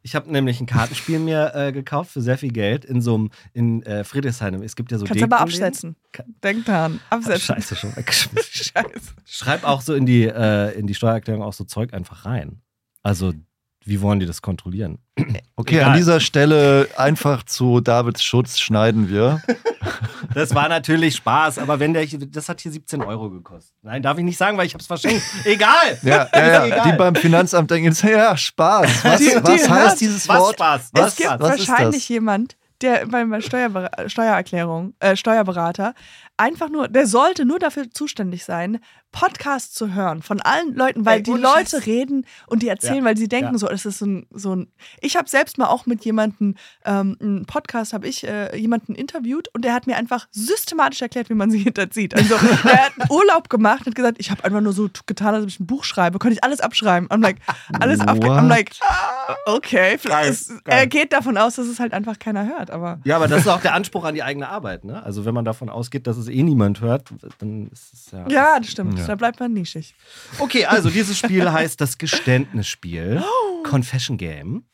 Ich 0.07 0.14
habe 0.14 0.31
nämlich 0.31 0.61
ein 0.61 0.66
Kartenspiel 0.66 1.19
mir 1.19 1.51
äh, 1.57 1.73
gekauft 1.73 2.12
für 2.12 2.23
sehr 2.23 2.38
viel 2.38 2.53
Geld 2.53 2.85
in 2.85 3.01
so 3.01 3.16
einem 3.16 3.31
in 3.53 3.83
äh, 3.83 4.05
Friedrichshain. 4.05 4.55
Es 4.62 4.77
gibt 4.77 4.92
ja 4.92 4.99
so 4.99 5.05
Kannst 5.05 5.21
aber 5.21 5.38
Dekoläden. 5.38 5.64
absetzen. 5.64 5.97
Denk 6.45 6.64
dran. 6.64 7.01
Absetzen. 7.11 7.40
Scheiße, 7.57 7.75
schon 7.75 7.97
weggeschmissen. 7.97 8.73
Scheiße. 8.73 9.14
Schreib 9.25 9.64
auch 9.64 9.81
so 9.81 9.95
in 9.95 10.07
die, 10.07 10.23
äh, 10.23 10.79
in 10.79 10.87
die 10.87 10.95
Steuererklärung 10.95 11.42
auch 11.42 11.55
so 11.55 11.64
Zeug 11.64 11.92
einfach 11.92 12.25
rein. 12.25 12.61
Also, 13.03 13.33
wie 13.87 14.01
wollen 14.03 14.20
die 14.20 14.27
das 14.27 14.42
kontrollieren? 14.42 14.99
Okay, 15.57 15.77
Egal. 15.77 15.90
an 15.92 15.96
dieser 15.96 16.20
Stelle 16.20 16.88
einfach 16.96 17.42
zu 17.44 17.81
Davids 17.81 18.22
Schutz 18.22 18.59
schneiden 18.59 19.09
wir. 19.09 19.40
Das 20.35 20.55
war 20.55 20.68
natürlich 20.68 21.16
Spaß, 21.16 21.59
aber 21.59 21.79
wenn 21.81 21.94
der, 21.94 22.05
das 22.07 22.49
hat 22.49 22.61
hier 22.61 22.72
17 22.72 23.01
Euro 23.03 23.31
gekostet. 23.31 23.75
Nein, 23.83 24.03
darf 24.03 24.18
ich 24.18 24.25
nicht 24.25 24.37
sagen, 24.37 24.59
weil 24.59 24.66
ich 24.66 24.75
habe 24.75 24.81
es 24.83 24.87
verschenkt. 24.87 25.22
Egal! 25.44 25.72
Ja, 26.03 26.29
ja, 26.35 26.46
ja. 26.46 26.66
Egal. 26.66 26.83
Die 26.92 26.99
beim 26.99 27.14
Finanzamt 27.14 27.70
denken 27.70 27.87
jetzt, 27.88 28.03
ja, 28.03 28.37
Spaß. 28.37 29.05
Was, 29.05 29.18
Die- 29.20 29.27
die 29.29 29.35
was 29.37 29.68
heißt 29.68 29.70
hört- 29.70 30.01
dieses 30.01 30.29
Was 30.29 30.38
Wort? 30.40 30.55
Spaß? 30.55 30.90
Was, 30.92 31.09
es 31.12 31.16
gibt 31.16 31.31
was 31.40 31.61
ist 31.61 31.68
wahrscheinlich 31.68 32.03
das? 32.03 32.09
jemand, 32.09 32.57
der 32.83 33.07
beim 33.07 33.40
Steuerber 33.40 33.90
Steuererklärung, 34.09 34.94
äh, 35.01 35.16
Steuerberater, 35.16 35.94
einfach 36.38 36.68
nur, 36.68 36.88
der 36.88 37.07
sollte 37.07 37.44
nur 37.44 37.59
dafür 37.59 37.90
zuständig 37.90 38.44
sein, 38.44 38.79
Podcasts 39.12 39.72
zu 39.72 39.94
hören 39.94 40.20
von 40.22 40.42
allen 40.42 40.75
Leuten, 40.75 41.07
weil 41.07 41.18
Ey, 41.18 41.22
die 41.22 41.31
Leute 41.31 41.70
Scheiß. 41.77 41.87
reden 41.87 42.27
und 42.49 42.62
die 42.62 42.68
erzählen, 42.68 42.96
Ja. 42.99 43.05
weil 43.05 43.16
sie 43.16 43.29
denken 43.29 43.53
Ja. 43.53 43.59
so, 43.59 43.68
es 43.70 43.87
ist 43.87 43.99
so 44.01 44.05
ein, 44.07 44.27
so 44.31 44.55
ein. 44.55 44.70
Ich 45.01 45.16
habe 45.16 45.27
selbst 45.31 45.57
mal 45.57 45.68
auch 45.68 45.87
mit 45.87 46.05
jemandem 46.05 46.55
ähm, 46.85 47.16
einen 47.20 47.46
Podcast 47.46 47.94
habe 47.94 48.07
ich 48.09 48.27
äh, 48.29 48.55
jemanden 48.59 48.94
interviewt 48.94 49.49
und 49.55 49.64
der 49.64 49.72
hat 49.72 49.87
mir 49.87 49.96
einfach 49.96 50.27
systematisch 50.33 51.01
erklärt, 51.01 51.31
wie 51.31 51.35
man 51.35 51.51
sich 51.51 51.62
hinterzieht. 51.62 52.14
Also 52.14 52.35
er 52.64 52.87
hat 52.87 53.11
Urlaub 53.11 53.49
gemacht 53.49 53.81
und 53.81 53.87
hat 53.87 53.94
gesagt, 53.94 54.16
ich 54.18 54.31
habe 54.31 54.44
einfach 54.44 54.61
nur 54.61 54.75
so 54.75 54.90
getan, 55.07 55.35
als 55.35 55.44
ob 55.44 55.49
ich 55.49 55.61
ein 55.61 55.66
Buch 55.66 55.85
schreibe, 55.85 56.18
konnte 56.18 56.35
ich 56.35 56.44
alles 56.44 56.61
abschreiben. 56.61 57.09
I'm 57.09 57.22
like, 57.22 57.38
alles 57.81 58.01
abge 58.01 58.27
I'm 58.27 58.49
like, 58.49 58.72
okay, 59.46 59.99
es, 60.29 60.49
geil. 60.49 60.61
er 60.66 60.87
geht 60.87 61.12
davon 61.14 61.38
aus, 61.38 61.57
dass 61.57 61.66
es 61.68 61.81
halt 61.81 61.92
einfach 61.94 62.18
keiner 62.18 62.46
hört, 62.46 62.70
aber 62.70 62.99
Ja, 63.05 63.16
aber 63.16 63.29
das 63.29 63.40
ist 63.42 63.49
auch 63.49 63.61
der 63.62 63.72
Anspruch 63.75 64.05
an 64.05 64.14
die 64.14 64.22
eigene 64.22 64.49
Arbeit, 64.49 64.85
ne? 64.85 65.03
Also, 65.03 65.25
wenn 65.25 65.35
man 65.35 65.44
davon 65.44 65.68
ausgeht, 65.70 66.07
dass 66.07 66.16
es 66.16 66.26
eh 66.29 66.43
niemand 66.43 66.81
hört, 66.81 67.09
dann 67.39 67.69
ist 67.69 67.93
es 67.93 68.11
ja. 68.12 68.27
ja, 68.29 68.59
das 68.59 68.69
stimmt, 68.71 68.99
Ja. 68.99 69.07
da 69.07 69.15
bleibt 69.15 69.41
man 69.41 69.53
nischig. 69.53 69.95
Okay, 70.39 70.65
also 70.67 70.91
dieses 70.91 71.19
Spiel 71.19 71.51
heißt 71.53 71.81
das 71.81 71.99
Geständnisspiel. 71.99 73.23
Confession 73.65 74.17
Game. 74.17 74.65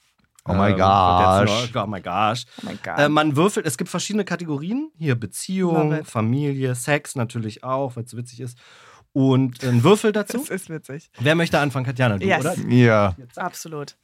Oh 0.44 0.54
my 0.54 0.70
Ähm, 0.70 0.76
gosh. 0.78 1.50
jetzt 1.64 1.74
noch- 1.74 1.84
Oh 1.84 1.86
my 1.86 2.00
gosh. 2.00 2.44
Oh 2.58 2.62
mein 2.64 2.78
Gott. 2.82 2.98
Äh, 2.98 3.08
man 3.08 3.36
würfelt, 3.36 3.64
es 3.64 3.78
gibt 3.78 3.88
verschiedene 3.90 4.24
Kategorien. 4.24 4.90
Hier 4.98 5.14
Beziehung, 5.14 5.90
Love 5.90 6.00
it. 6.00 6.06
Familie, 6.06 6.74
Sex 6.74 7.14
natürlich 7.14 7.62
auch, 7.62 7.94
weil 7.96 8.04
es 8.04 8.16
witzig 8.16 8.40
ist. 8.40 8.58
Und 9.12 9.62
ein 9.62 9.84
Würfel 9.84 10.10
dazu. 10.10 10.38
das 10.38 10.48
ist 10.50 10.68
witzig. 10.70 11.10
Wer 11.20 11.34
möchte 11.34 11.58
anfangen? 11.60 11.84
Katjana, 11.86 12.18
du, 12.18 12.26
Yes. 12.26 12.40
oder? 12.40 12.56
Ja. 12.68 13.14
Absolut. 13.36 13.96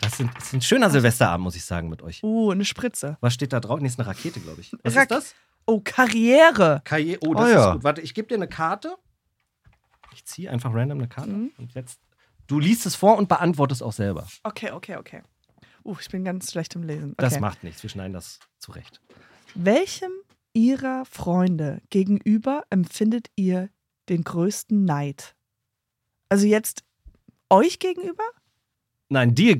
Das, 0.00 0.16
sind, 0.16 0.30
das 0.36 0.44
ist 0.46 0.52
ein 0.52 0.60
schöner 0.62 0.90
Silvesterabend, 0.90 1.42
muss 1.44 1.56
ich 1.56 1.64
sagen, 1.64 1.88
mit 1.88 2.02
euch. 2.02 2.22
Uh, 2.22 2.50
eine 2.52 2.64
Spritze. 2.64 3.18
Was 3.20 3.34
steht 3.34 3.52
da 3.52 3.60
drauf? 3.60 3.80
Nee, 3.80 3.88
ist 3.88 3.98
eine 3.98 4.08
Rakete, 4.08 4.40
glaube 4.40 4.60
ich. 4.60 4.72
Was 4.82 4.94
Rak- 4.96 5.02
ist 5.02 5.10
das? 5.10 5.34
Oh, 5.66 5.80
Karriere. 5.82 6.80
Karriere. 6.84 7.18
Oh, 7.22 7.30
Oh 7.30 7.34
das 7.34 7.50
ja. 7.50 7.68
ist 7.68 7.72
gut. 7.74 7.84
Warte, 7.84 8.00
ich 8.00 8.14
gebe 8.14 8.28
dir 8.28 8.36
eine 8.36 8.48
Karte. 8.48 8.96
Ich 10.12 10.24
ziehe 10.24 10.50
einfach 10.50 10.72
random 10.72 10.98
eine 10.98 11.08
Karte. 11.08 11.30
Mhm. 11.30 11.52
Und 11.58 11.74
jetzt. 11.74 12.00
Du 12.46 12.60
liest 12.60 12.86
es 12.86 12.94
vor 12.94 13.16
und 13.18 13.28
beantwortest 13.28 13.82
auch 13.82 13.92
selber. 13.92 14.26
Okay, 14.44 14.70
okay, 14.70 14.96
okay. 14.96 15.22
Uh, 15.84 15.96
ich 16.00 16.08
bin 16.08 16.24
ganz 16.24 16.52
schlecht 16.52 16.74
im 16.76 16.84
Lesen. 16.84 17.12
Okay. 17.12 17.16
Das 17.18 17.40
macht 17.40 17.64
nichts. 17.64 17.82
Wir 17.82 17.90
schneiden 17.90 18.12
das 18.12 18.38
zurecht. 18.58 19.00
Welchem 19.54 20.10
ihrer 20.52 21.04
Freunde 21.04 21.82
gegenüber 21.90 22.62
empfindet 22.70 23.28
ihr 23.34 23.68
den 24.08 24.22
größten 24.22 24.84
Neid? 24.84 25.34
Also 26.28 26.46
jetzt 26.46 26.84
euch 27.50 27.78
gegenüber? 27.78 28.24
Nein, 29.08 29.34
dir. 29.34 29.58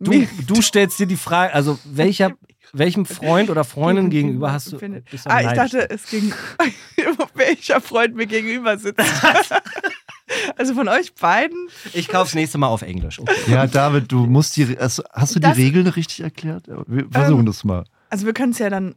Du, 0.00 0.26
du 0.46 0.62
stellst 0.62 0.98
dir 1.00 1.06
die 1.06 1.16
Frage, 1.16 1.52
also 1.52 1.78
welcher, 1.84 2.36
welchem 2.72 3.06
Freund 3.06 3.50
oder 3.50 3.64
Freundin 3.64 4.10
gegenüber 4.10 4.52
hast 4.52 4.72
du. 4.72 4.78
bist 4.78 5.26
du 5.26 5.30
Ah, 5.30 5.40
ich 5.40 5.52
dachte, 5.52 5.88
es 5.90 6.06
ging, 6.08 6.32
welcher 7.34 7.80
Freund 7.80 8.14
mir 8.14 8.26
gegenüber 8.26 8.76
sitzt. 8.78 9.00
also 10.56 10.74
von 10.74 10.88
euch 10.88 11.14
beiden? 11.14 11.68
Ich 11.92 12.08
kauf's 12.08 12.34
nächste 12.34 12.58
Mal 12.58 12.68
auf 12.68 12.82
Englisch. 12.82 13.18
Okay. 13.18 13.32
Ja, 13.48 13.66
David, 13.66 14.10
du 14.12 14.26
musst 14.26 14.56
die. 14.56 14.76
Also, 14.78 15.02
hast 15.12 15.34
du 15.34 15.38
die 15.40 15.46
Das- 15.48 15.56
Regeln 15.56 15.86
richtig 15.86 16.20
erklärt? 16.20 16.66
Wir 16.86 17.06
versuchen 17.10 17.40
Ähm, 17.40 17.46
das 17.46 17.64
mal. 17.64 17.84
Also 18.10 18.26
wir 18.26 18.32
können 18.32 18.52
es 18.52 18.58
ja 18.58 18.70
dann, 18.70 18.94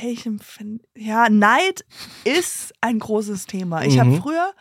welchem, 0.00 0.40
ja, 0.96 1.28
Neid 1.28 1.84
ist 2.24 2.72
ein 2.80 2.98
großes 2.98 3.46
Thema. 3.46 3.84
Ich 3.84 3.98
habe 3.98 4.10
Mhm. 4.10 4.20
früher, 4.22 4.52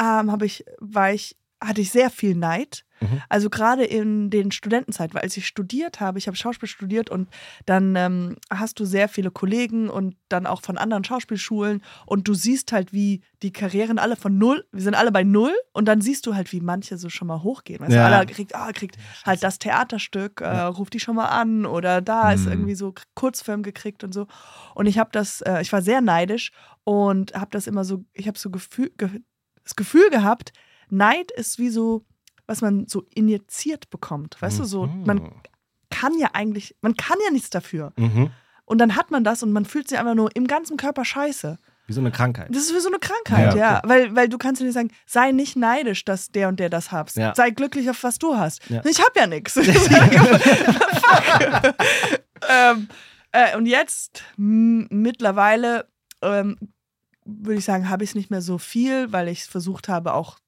ähm, 0.00 0.30
habe 0.32 0.46
ich, 0.46 0.64
war 0.80 1.12
ich, 1.12 1.36
hatte 1.62 1.80
ich 1.82 1.90
sehr 1.90 2.10
viel 2.10 2.34
Neid. 2.34 2.84
Mhm. 3.04 3.22
Also 3.28 3.50
gerade 3.50 3.84
in 3.84 4.30
den 4.30 4.50
Studentenzeiten, 4.52 5.14
weil 5.14 5.22
als 5.22 5.36
ich 5.36 5.46
studiert 5.46 6.00
habe, 6.00 6.18
ich 6.18 6.26
habe 6.26 6.36
Schauspiel 6.36 6.68
studiert 6.68 7.10
und 7.10 7.28
dann 7.66 7.94
ähm, 7.96 8.36
hast 8.50 8.80
du 8.80 8.84
sehr 8.84 9.08
viele 9.08 9.30
Kollegen 9.30 9.88
und 9.90 10.16
dann 10.28 10.46
auch 10.46 10.62
von 10.62 10.76
anderen 10.78 11.04
Schauspielschulen 11.04 11.82
und 12.06 12.26
du 12.28 12.34
siehst 12.34 12.72
halt, 12.72 12.92
wie 12.92 13.22
die 13.42 13.52
Karrieren 13.52 13.98
alle 13.98 14.16
von 14.16 14.38
null, 14.38 14.64
wir 14.72 14.82
sind 14.82 14.94
alle 14.94 15.12
bei 15.12 15.22
null 15.24 15.52
und 15.72 15.86
dann 15.86 16.00
siehst 16.00 16.26
du 16.26 16.34
halt, 16.34 16.52
wie 16.52 16.60
manche 16.60 16.96
so 16.98 17.08
schon 17.08 17.28
mal 17.28 17.42
hochgehen. 17.42 17.80
Weißt 17.80 17.94
Ja. 17.96 18.04
alle 18.06 18.26
kriegt, 18.26 18.54
ah, 18.54 18.72
kriegt 18.72 18.96
halt 19.24 19.42
das 19.42 19.58
Theaterstück, 19.58 20.40
äh, 20.40 20.60
ruft 20.60 20.94
die 20.94 21.00
schon 21.00 21.16
mal 21.16 21.26
an 21.26 21.66
oder 21.66 22.00
da 22.00 22.32
ist 22.32 22.46
Mhm. 22.46 22.52
irgendwie 22.52 22.74
so 22.74 22.94
Kurzfilm 23.14 23.62
gekriegt 23.62 24.02
und 24.04 24.12
so. 24.14 24.26
Und 24.74 24.86
ich 24.86 24.98
habe 24.98 25.10
das, 25.12 25.40
äh, 25.42 25.60
ich 25.62 25.72
war 25.72 25.82
sehr 25.82 26.00
neidisch 26.00 26.52
und 26.84 27.34
habe 27.34 27.50
das 27.50 27.66
immer 27.66 27.84
so, 27.84 28.04
ich 28.12 28.26
habe 28.26 28.38
so 28.38 28.50
Gefühl, 28.50 28.90
ge 28.96 29.08
das 29.62 29.76
Gefühl 29.76 30.10
gehabt, 30.10 30.52
Neid 30.90 31.30
ist 31.30 31.58
wie 31.58 31.70
so, 31.70 32.04
was 32.46 32.60
man 32.60 32.86
so 32.86 33.04
injiziert 33.14 33.90
bekommt. 33.90 34.36
Weißt 34.40 34.58
du, 34.58 34.64
so, 34.64 34.86
man 34.86 35.16
Mhm. 35.18 35.32
kann 35.90 36.18
ja 36.18 36.28
eigentlich, 36.34 36.76
man 36.82 36.96
kann 36.96 37.16
ja 37.24 37.30
nichts 37.32 37.50
dafür. 37.50 37.92
Mhm. 37.96 38.30
Und 38.66 38.78
dann 38.78 38.96
hat 38.96 39.10
man 39.10 39.24
das 39.24 39.42
und 39.42 39.52
man 39.52 39.64
fühlt 39.64 39.88
sich 39.88 39.98
einfach 39.98 40.14
nur 40.14 40.34
im 40.34 40.46
ganzen 40.46 40.76
Körper 40.76 41.04
scheiße. 41.04 41.58
Wie 41.86 41.92
so 41.92 42.00
eine 42.00 42.10
Krankheit. 42.10 42.48
Das 42.50 42.62
ist 42.62 42.74
wie 42.74 42.80
so 42.80 42.88
eine 42.88 42.98
Krankheit, 42.98 43.54
Ja, 43.54 43.74
ja. 43.74 43.82
Weil, 43.84 44.16
weil 44.16 44.28
du 44.30 44.38
kannst 44.38 44.58
dir 44.60 44.64
nicht 44.64 44.72
sagen, 44.72 44.90
sei 45.06 45.32
nicht 45.32 45.54
neidisch, 45.54 46.04
dass 46.06 46.30
der 46.30 46.48
und 46.48 46.58
der 46.58 46.70
das 46.70 46.90
hat. 46.92 47.14
Ja. 47.14 47.34
Sei 47.34 47.50
glücklich 47.50 47.90
auf 47.90 48.02
was 48.02 48.18
du 48.18 48.36
hast. 48.38 48.66
Ja. 48.70 48.80
Ich 48.86 49.00
hab 49.02 49.14
ja 49.16 49.26
nichts. 49.26 49.54
ähm, 52.48 52.88
äh, 53.32 53.56
und 53.56 53.66
jetzt 53.66 54.22
mittlerweile 54.36 55.86
ähm, 56.22 56.56
würde 57.24 57.58
ich 57.58 57.64
sagen, 57.64 57.88
habe 57.88 58.04
ich 58.04 58.10
es 58.10 58.14
nicht 58.14 58.30
mehr 58.30 58.42
so 58.42 58.58
viel, 58.58 59.12
weil 59.12 59.28
ich 59.28 59.44
versucht 59.44 59.88
habe, 59.88 60.14
auch 60.14 60.38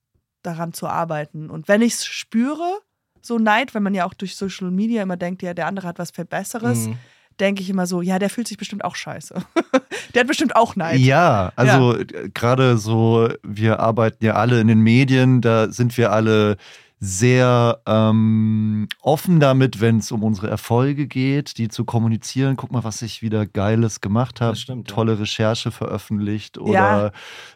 daran 0.47 0.73
zu 0.73 0.87
arbeiten. 0.87 1.51
Und 1.51 1.69
wenn 1.69 1.83
ich 1.83 1.95
es 1.95 2.07
spüre, 2.07 2.79
so 3.21 3.39
Neid, 3.39 3.75
wenn 3.75 3.83
man 3.83 3.95
ja 3.95 4.05
auch 4.07 4.15
durch 4.15 4.37
Social 4.37 4.71
Media 4.71 5.03
immer 5.03 5.17
denkt, 5.17 5.43
ja, 5.43 5.53
der 5.53 5.67
andere 5.67 5.89
hat 5.89 5.99
was 5.99 6.13
viel 6.13 6.25
Besseres, 6.25 6.87
Mhm. 6.87 6.99
denke 7.41 7.63
ich 7.63 7.69
immer 7.71 7.87
so, 7.87 8.01
ja, 8.01 8.19
der 8.19 8.31
fühlt 8.31 8.47
sich 8.49 8.57
bestimmt 8.57 8.85
auch 8.85 8.95
scheiße. 8.97 9.35
der 10.15 10.21
hat 10.21 10.29
bestimmt 10.29 10.55
auch 10.57 10.77
Neid. 10.77 11.01
Ja, 11.01 11.53
also 11.57 11.97
äh, 11.97 12.31
gerade 12.33 12.79
so, 12.79 13.29
wir 13.43 13.81
arbeiten 13.81 14.25
ja 14.25 14.35
alle 14.35 14.61
in 14.61 14.69
den 14.69 14.81
Medien, 14.81 15.41
da 15.41 15.71
sind 15.71 15.97
wir 15.99 16.13
alle 16.13 16.57
sehr 16.99 17.83
ähm, 17.87 18.89
offen 19.03 19.39
damit, 19.39 19.81
wenn 19.83 19.99
es 19.99 20.11
um 20.13 20.23
unsere 20.25 20.49
Erfolge 20.49 21.07
geht, 21.07 21.59
die 21.59 21.69
zu 21.69 21.85
kommunizieren. 21.85 22.57
Guck 22.57 22.73
mal, 22.73 22.85
was 22.85 23.03
ich 23.03 23.21
wieder 23.21 23.45
Geiles 23.47 24.01
gemacht 24.01 24.41
habe. 24.41 24.57
Stimmt, 24.57 24.89
ja. 24.89 24.95
Tolle 24.95 25.19
Recherche 25.19 25.71
veröffentlicht 25.71 26.57
oder 26.57 27.13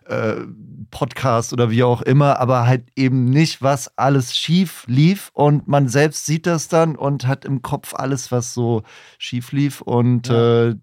äh, 0.07 0.35
Podcast 0.91 1.55
oder 1.55 1.71
wie 1.71 1.83
auch 1.83 2.03
immer, 2.03 2.39
aber 2.39 2.67
halt 2.67 2.85
eben 2.97 3.25
nicht, 3.31 3.63
was 3.63 3.97
alles 3.97 4.37
schief 4.37 4.85
lief 4.87 5.31
und 5.33 5.67
man 5.69 5.89
selbst 5.89 6.27
sieht 6.27 6.47
das 6.47 6.69
dann 6.69 6.95
und 6.95 7.27
hat 7.27 7.47
im 7.47 7.63
Kopf 7.63 7.95
alles, 7.95 8.31
was 8.31 8.53
so 8.53 8.83
schief 9.19 9.53
lief 9.53 9.81
und 9.81 10.29
Ja. 10.29 10.69
äh, 10.69 10.77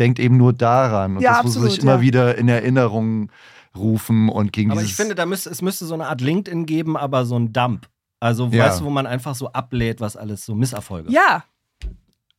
denkt 0.00 0.18
eben 0.18 0.36
nur 0.36 0.52
daran. 0.52 1.16
Und 1.16 1.22
Ja, 1.22 1.34
das 1.34 1.44
muss 1.44 1.54
man 1.56 1.62
sich 1.64 1.72
absolut, 1.74 1.82
immer 1.84 1.94
ja. 1.96 2.00
wieder 2.00 2.38
in 2.38 2.48
Erinnerung 2.48 3.30
rufen 3.76 4.28
und 4.28 4.52
gegen 4.52 4.72
Aber 4.72 4.80
dieses 4.80 4.92
ich 4.92 4.96
finde, 4.96 5.14
da 5.14 5.26
müsste, 5.26 5.48
es 5.50 5.62
müsste 5.62 5.86
so 5.86 5.94
eine 5.94 6.08
Art 6.08 6.20
LinkedIn 6.20 6.66
geben, 6.66 6.96
aber 6.96 7.24
so 7.24 7.36
ein 7.38 7.52
Dump. 7.52 7.86
Also, 8.20 8.46
Ja. 8.52 8.66
weißt 8.66 8.80
du, 8.80 8.84
wo 8.84 8.90
man 8.90 9.06
einfach 9.06 9.34
so 9.34 9.50
ablädt, 9.52 10.00
was 10.00 10.16
alles 10.16 10.44
so 10.44 10.54
Misserfolge. 10.54 11.10
Ja, 11.10 11.44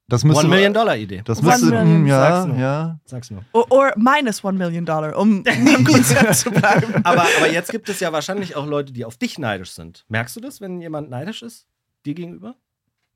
das 0.08 0.24
müsste 0.26 0.42
One 0.46 0.50
Million 0.56 0.74
Dollar 0.74 0.98
Idee. 0.98 1.22
das 1.24 1.40
One 1.40 1.48
müsste 1.52 1.66
Million, 1.68 2.04
mm, 2.04 2.08
ja, 2.08 2.20
sag's 2.20 2.48
nur. 2.48 2.58
ja. 2.58 3.00
Sag's 3.06 3.32
nur. 3.32 3.46
O- 3.54 3.66
Or 3.70 3.94
minus 3.96 4.44
one 4.44 4.58
million 4.58 4.86
dollar, 4.86 5.18
um 5.18 5.44
im 5.46 5.84
Konzept 5.86 6.36
zu 6.36 6.52
bleiben. 6.52 6.94
Aber, 7.06 7.22
aber 7.38 7.50
jetzt 7.52 7.72
gibt 7.72 7.88
es 7.88 8.00
ja 8.02 8.12
wahrscheinlich 8.12 8.56
auch 8.58 8.66
Leute, 8.68 8.92
die 8.92 9.06
auf 9.06 9.16
dich 9.18 9.40
neidisch 9.40 9.72
sind. 9.72 10.04
Merkst 10.10 10.36
du 10.36 10.42
das, 10.42 10.60
wenn 10.62 10.82
jemand 10.82 11.10
neidisch 11.10 11.42
ist? 11.44 11.66
Dir 12.06 12.14
gegenüber? 12.14 12.56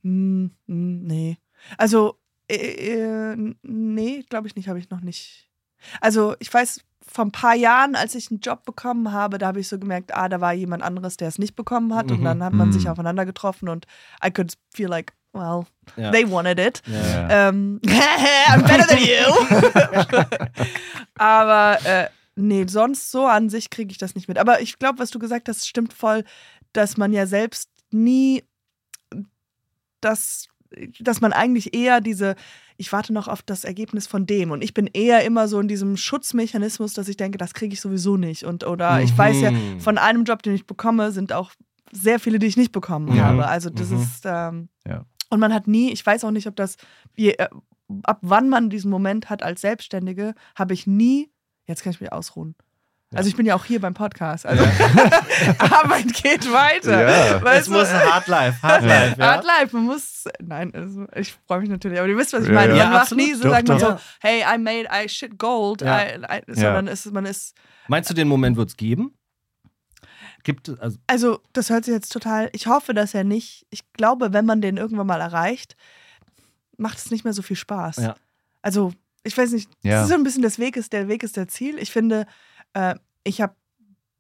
Hm, 0.04 0.52
hm, 0.68 1.04
nee. 1.04 1.38
Also, 1.78 2.18
äh, 2.50 2.56
äh, 3.34 3.54
nee, 3.64 4.24
glaube 4.30 4.48
ich 4.48 4.56
nicht, 4.56 4.70
habe 4.70 4.80
ich 4.80 4.90
noch 4.90 5.02
nicht. 5.02 5.50
Also, 6.00 6.36
ich 6.40 6.52
weiß, 6.54 6.80
vor 7.02 7.26
ein 7.26 7.32
paar 7.32 7.56
Jahren, 7.56 7.96
als 7.96 8.14
ich 8.16 8.30
einen 8.32 8.40
Job 8.42 8.66
bekommen 8.66 9.12
habe, 9.12 9.38
da 9.38 9.48
habe 9.48 9.60
ich 9.60 9.68
so 9.68 9.80
gemerkt, 9.80 10.14
ah, 10.16 10.28
da 10.30 10.42
war 10.42 10.54
jemand 10.54 10.84
anderes, 10.84 11.18
der 11.18 11.28
es 11.28 11.38
nicht 11.40 11.56
bekommen 11.56 11.94
hat. 11.96 12.12
Und 12.12 12.20
Mhm. 12.22 12.24
dann 12.26 12.44
hat 12.44 12.54
man 12.54 12.72
sich 12.74 12.86
Mhm. 12.86 12.92
aufeinander 12.92 13.26
getroffen 13.26 13.70
und 13.70 13.86
I 14.26 14.32
could 14.32 14.54
feel 14.74 14.88
like, 14.90 15.14
well, 15.34 15.66
Ja. 15.98 16.12
they 16.12 16.30
wanted 16.30 16.60
it. 16.60 16.82
Ja. 16.88 17.02
Ja. 17.30 17.50
Ähm, 17.50 17.80
I'm 17.86 18.62
better 18.64 18.88
than 18.88 19.00
you. 19.00 20.36
Aber 21.18 21.78
äh, 21.86 22.10
nee, 22.36 22.66
sonst 22.68 23.12
so 23.12 23.26
an 23.26 23.50
sich 23.50 23.70
kriege 23.70 23.92
ich 23.92 23.98
das 23.98 24.16
nicht 24.16 24.28
mit. 24.28 24.38
Aber 24.38 24.62
ich 24.62 24.78
glaube, 24.80 25.00
was 25.00 25.12
du 25.12 25.20
gesagt 25.20 25.48
hast, 25.50 25.68
stimmt 25.68 25.94
voll, 25.94 26.24
dass 26.74 26.98
man 26.98 27.14
ja 27.14 27.26
selbst 27.28 27.70
nie 27.92 28.44
das, 30.02 30.48
dass 31.00 31.22
man 31.22 31.34
eigentlich 31.34 31.74
eher 31.76 32.02
diese, 32.02 32.36
ich 32.78 32.92
warte 32.92 33.14
noch 33.14 33.28
auf 33.28 33.42
das 33.42 33.64
Ergebnis 33.64 34.08
von 34.08 34.26
dem 34.26 34.52
und 34.52 34.64
ich 34.64 34.74
bin 34.74 34.88
eher 34.88 35.24
immer 35.24 35.48
so 35.48 35.60
in 35.60 35.68
diesem 35.68 35.98
Schutzmechanismus, 35.98 36.94
dass 36.94 37.08
ich 37.08 37.18
denke, 37.18 37.38
das 37.38 37.54
kriege 37.54 37.74
ich 37.74 37.82
sowieso 37.82 38.18
nicht. 38.18 38.44
Und 38.44 38.66
oder 38.66 39.02
ich 39.02 39.18
weiß 39.18 39.42
ja, 39.42 39.52
Mhm. 39.52 39.80
von 39.80 39.98
einem 39.98 40.24
Job, 40.24 40.44
den 40.44 40.56
ich 40.56 40.66
bekomme, 40.66 41.12
sind 41.12 41.34
auch 41.34 41.52
sehr 41.92 42.20
viele, 42.20 42.40
die 42.40 42.48
ich 42.48 42.58
nicht 42.58 42.72
bekommen 42.72 43.16
Ja. 43.16 43.26
habe. 43.26 43.48
Also 43.48 43.70
das 43.70 43.90
Mhm. 43.90 43.98
ist 43.98 44.22
ähm, 44.26 44.70
Ja. 44.88 45.06
und 45.30 45.40
man 45.40 45.54
hat 45.54 45.68
nie, 45.68 45.92
ich 45.92 46.06
weiß 46.06 46.24
auch 46.26 46.32
nicht, 46.32 46.48
ob 46.48 46.56
das, 46.56 46.76
wie, 47.14 47.30
äh, 47.32 47.48
ab 48.04 48.20
wann 48.22 48.50
man 48.50 48.70
diesen 48.70 48.90
Moment 48.92 49.30
hat 49.30 49.44
als 49.44 49.62
Selbstständige, 49.62 50.34
habe 50.56 50.74
ich 50.74 50.88
nie, 50.88 51.30
jetzt 51.68 51.84
kann 51.84 51.92
ich 51.94 52.02
mich 52.02 52.12
ausruhen. 52.12 52.56
Ja. 53.16 53.18
Also 53.20 53.30
ich 53.30 53.36
bin 53.36 53.46
ja 53.46 53.56
auch 53.56 53.66
hier 53.66 53.80
beim 53.82 53.94
Podcast. 53.94 54.46
Also 54.46 54.64
Arbeit 55.60 56.14
geht 56.14 56.52
weiter. 56.52 57.02
Ja. 57.02 57.38
Es 57.38 57.44
Weißt 57.44 57.70
muss 57.70 57.90
du? 57.90 57.94
Hard 58.14 58.28
Life, 58.28 58.62
Hard 58.62 58.84
Life, 58.84 59.16
ja. 59.20 59.26
Hard 59.28 59.46
life, 59.46 59.76
man 59.76 59.86
muss, 59.86 60.26
nein, 60.42 60.74
also 60.76 61.06
ich 61.16 61.36
freue 61.48 61.62
mich 61.62 61.70
natürlich, 61.70 61.98
aber 62.00 62.08
ihr 62.08 62.18
wisst, 62.18 62.34
was 62.34 62.44
ich 62.44 62.52
meine. 62.52 62.76
ja. 62.76 62.84
Man 62.86 62.94
Ja, 62.94 63.00
macht 63.00 63.12
nie 63.16 63.34
so, 63.34 63.44
Doch, 63.44 63.52
sagt 63.52 63.68
man 63.68 63.80
doch. 63.80 64.00
so, 64.00 64.06
hey, 64.20 64.42
I 64.42 64.58
made, 64.58 64.88
I 64.92 65.08
shit 65.10 65.38
gold, 65.38 65.82
Ja. 65.82 66.02
I, 66.06 66.18
I, 66.20 66.42
sondern 66.48 66.88
ist, 66.88 67.12
man 67.12 67.26
ist, 67.26 67.56
Meinst 67.88 68.10
du, 68.10 68.14
den 68.14 68.28
Moment 68.28 68.58
wird 68.58 68.70
es 68.70 68.78
geben? 68.78 69.18
Gibt 70.44 70.68
es, 70.70 70.80
also, 70.80 70.98
also 71.08 71.40
das 71.54 71.70
hört 71.70 71.86
sich 71.86 71.94
jetzt 71.94 72.12
total, 72.12 72.50
ich 72.54 72.68
hoffe, 72.68 72.94
dass 72.94 73.14
er 73.14 73.24
nicht, 73.24 73.66
ich 73.70 73.82
glaube, 73.94 74.34
wenn 74.34 74.46
man 74.46 74.62
den 74.62 74.78
irgendwann 74.78 75.08
mal 75.08 75.22
erreicht, 75.22 75.76
macht 76.78 76.98
es 76.98 77.10
nicht 77.12 77.24
mehr 77.24 77.34
so 77.34 77.42
viel 77.42 77.56
Spaß. 77.56 77.98
Ja. 77.98 78.16
Also, 78.62 78.92
ich 79.24 79.36
weiß 79.38 79.52
nicht, 79.52 79.70
Ja. 79.82 79.94
das 79.94 80.04
ist 80.04 80.10
so 80.10 80.16
ein 80.16 80.24
bisschen 80.24 80.44
das 80.44 80.60
Weg 80.60 80.76
ist, 80.78 80.94
der 80.94 81.08
Weg 81.08 81.24
ist 81.24 81.38
der 81.38 81.48
Ziel. 81.48 81.80
Ich 81.80 81.92
finde, 81.92 82.28
äh, 82.74 82.96
ich 83.26 83.42
habe 83.42 83.54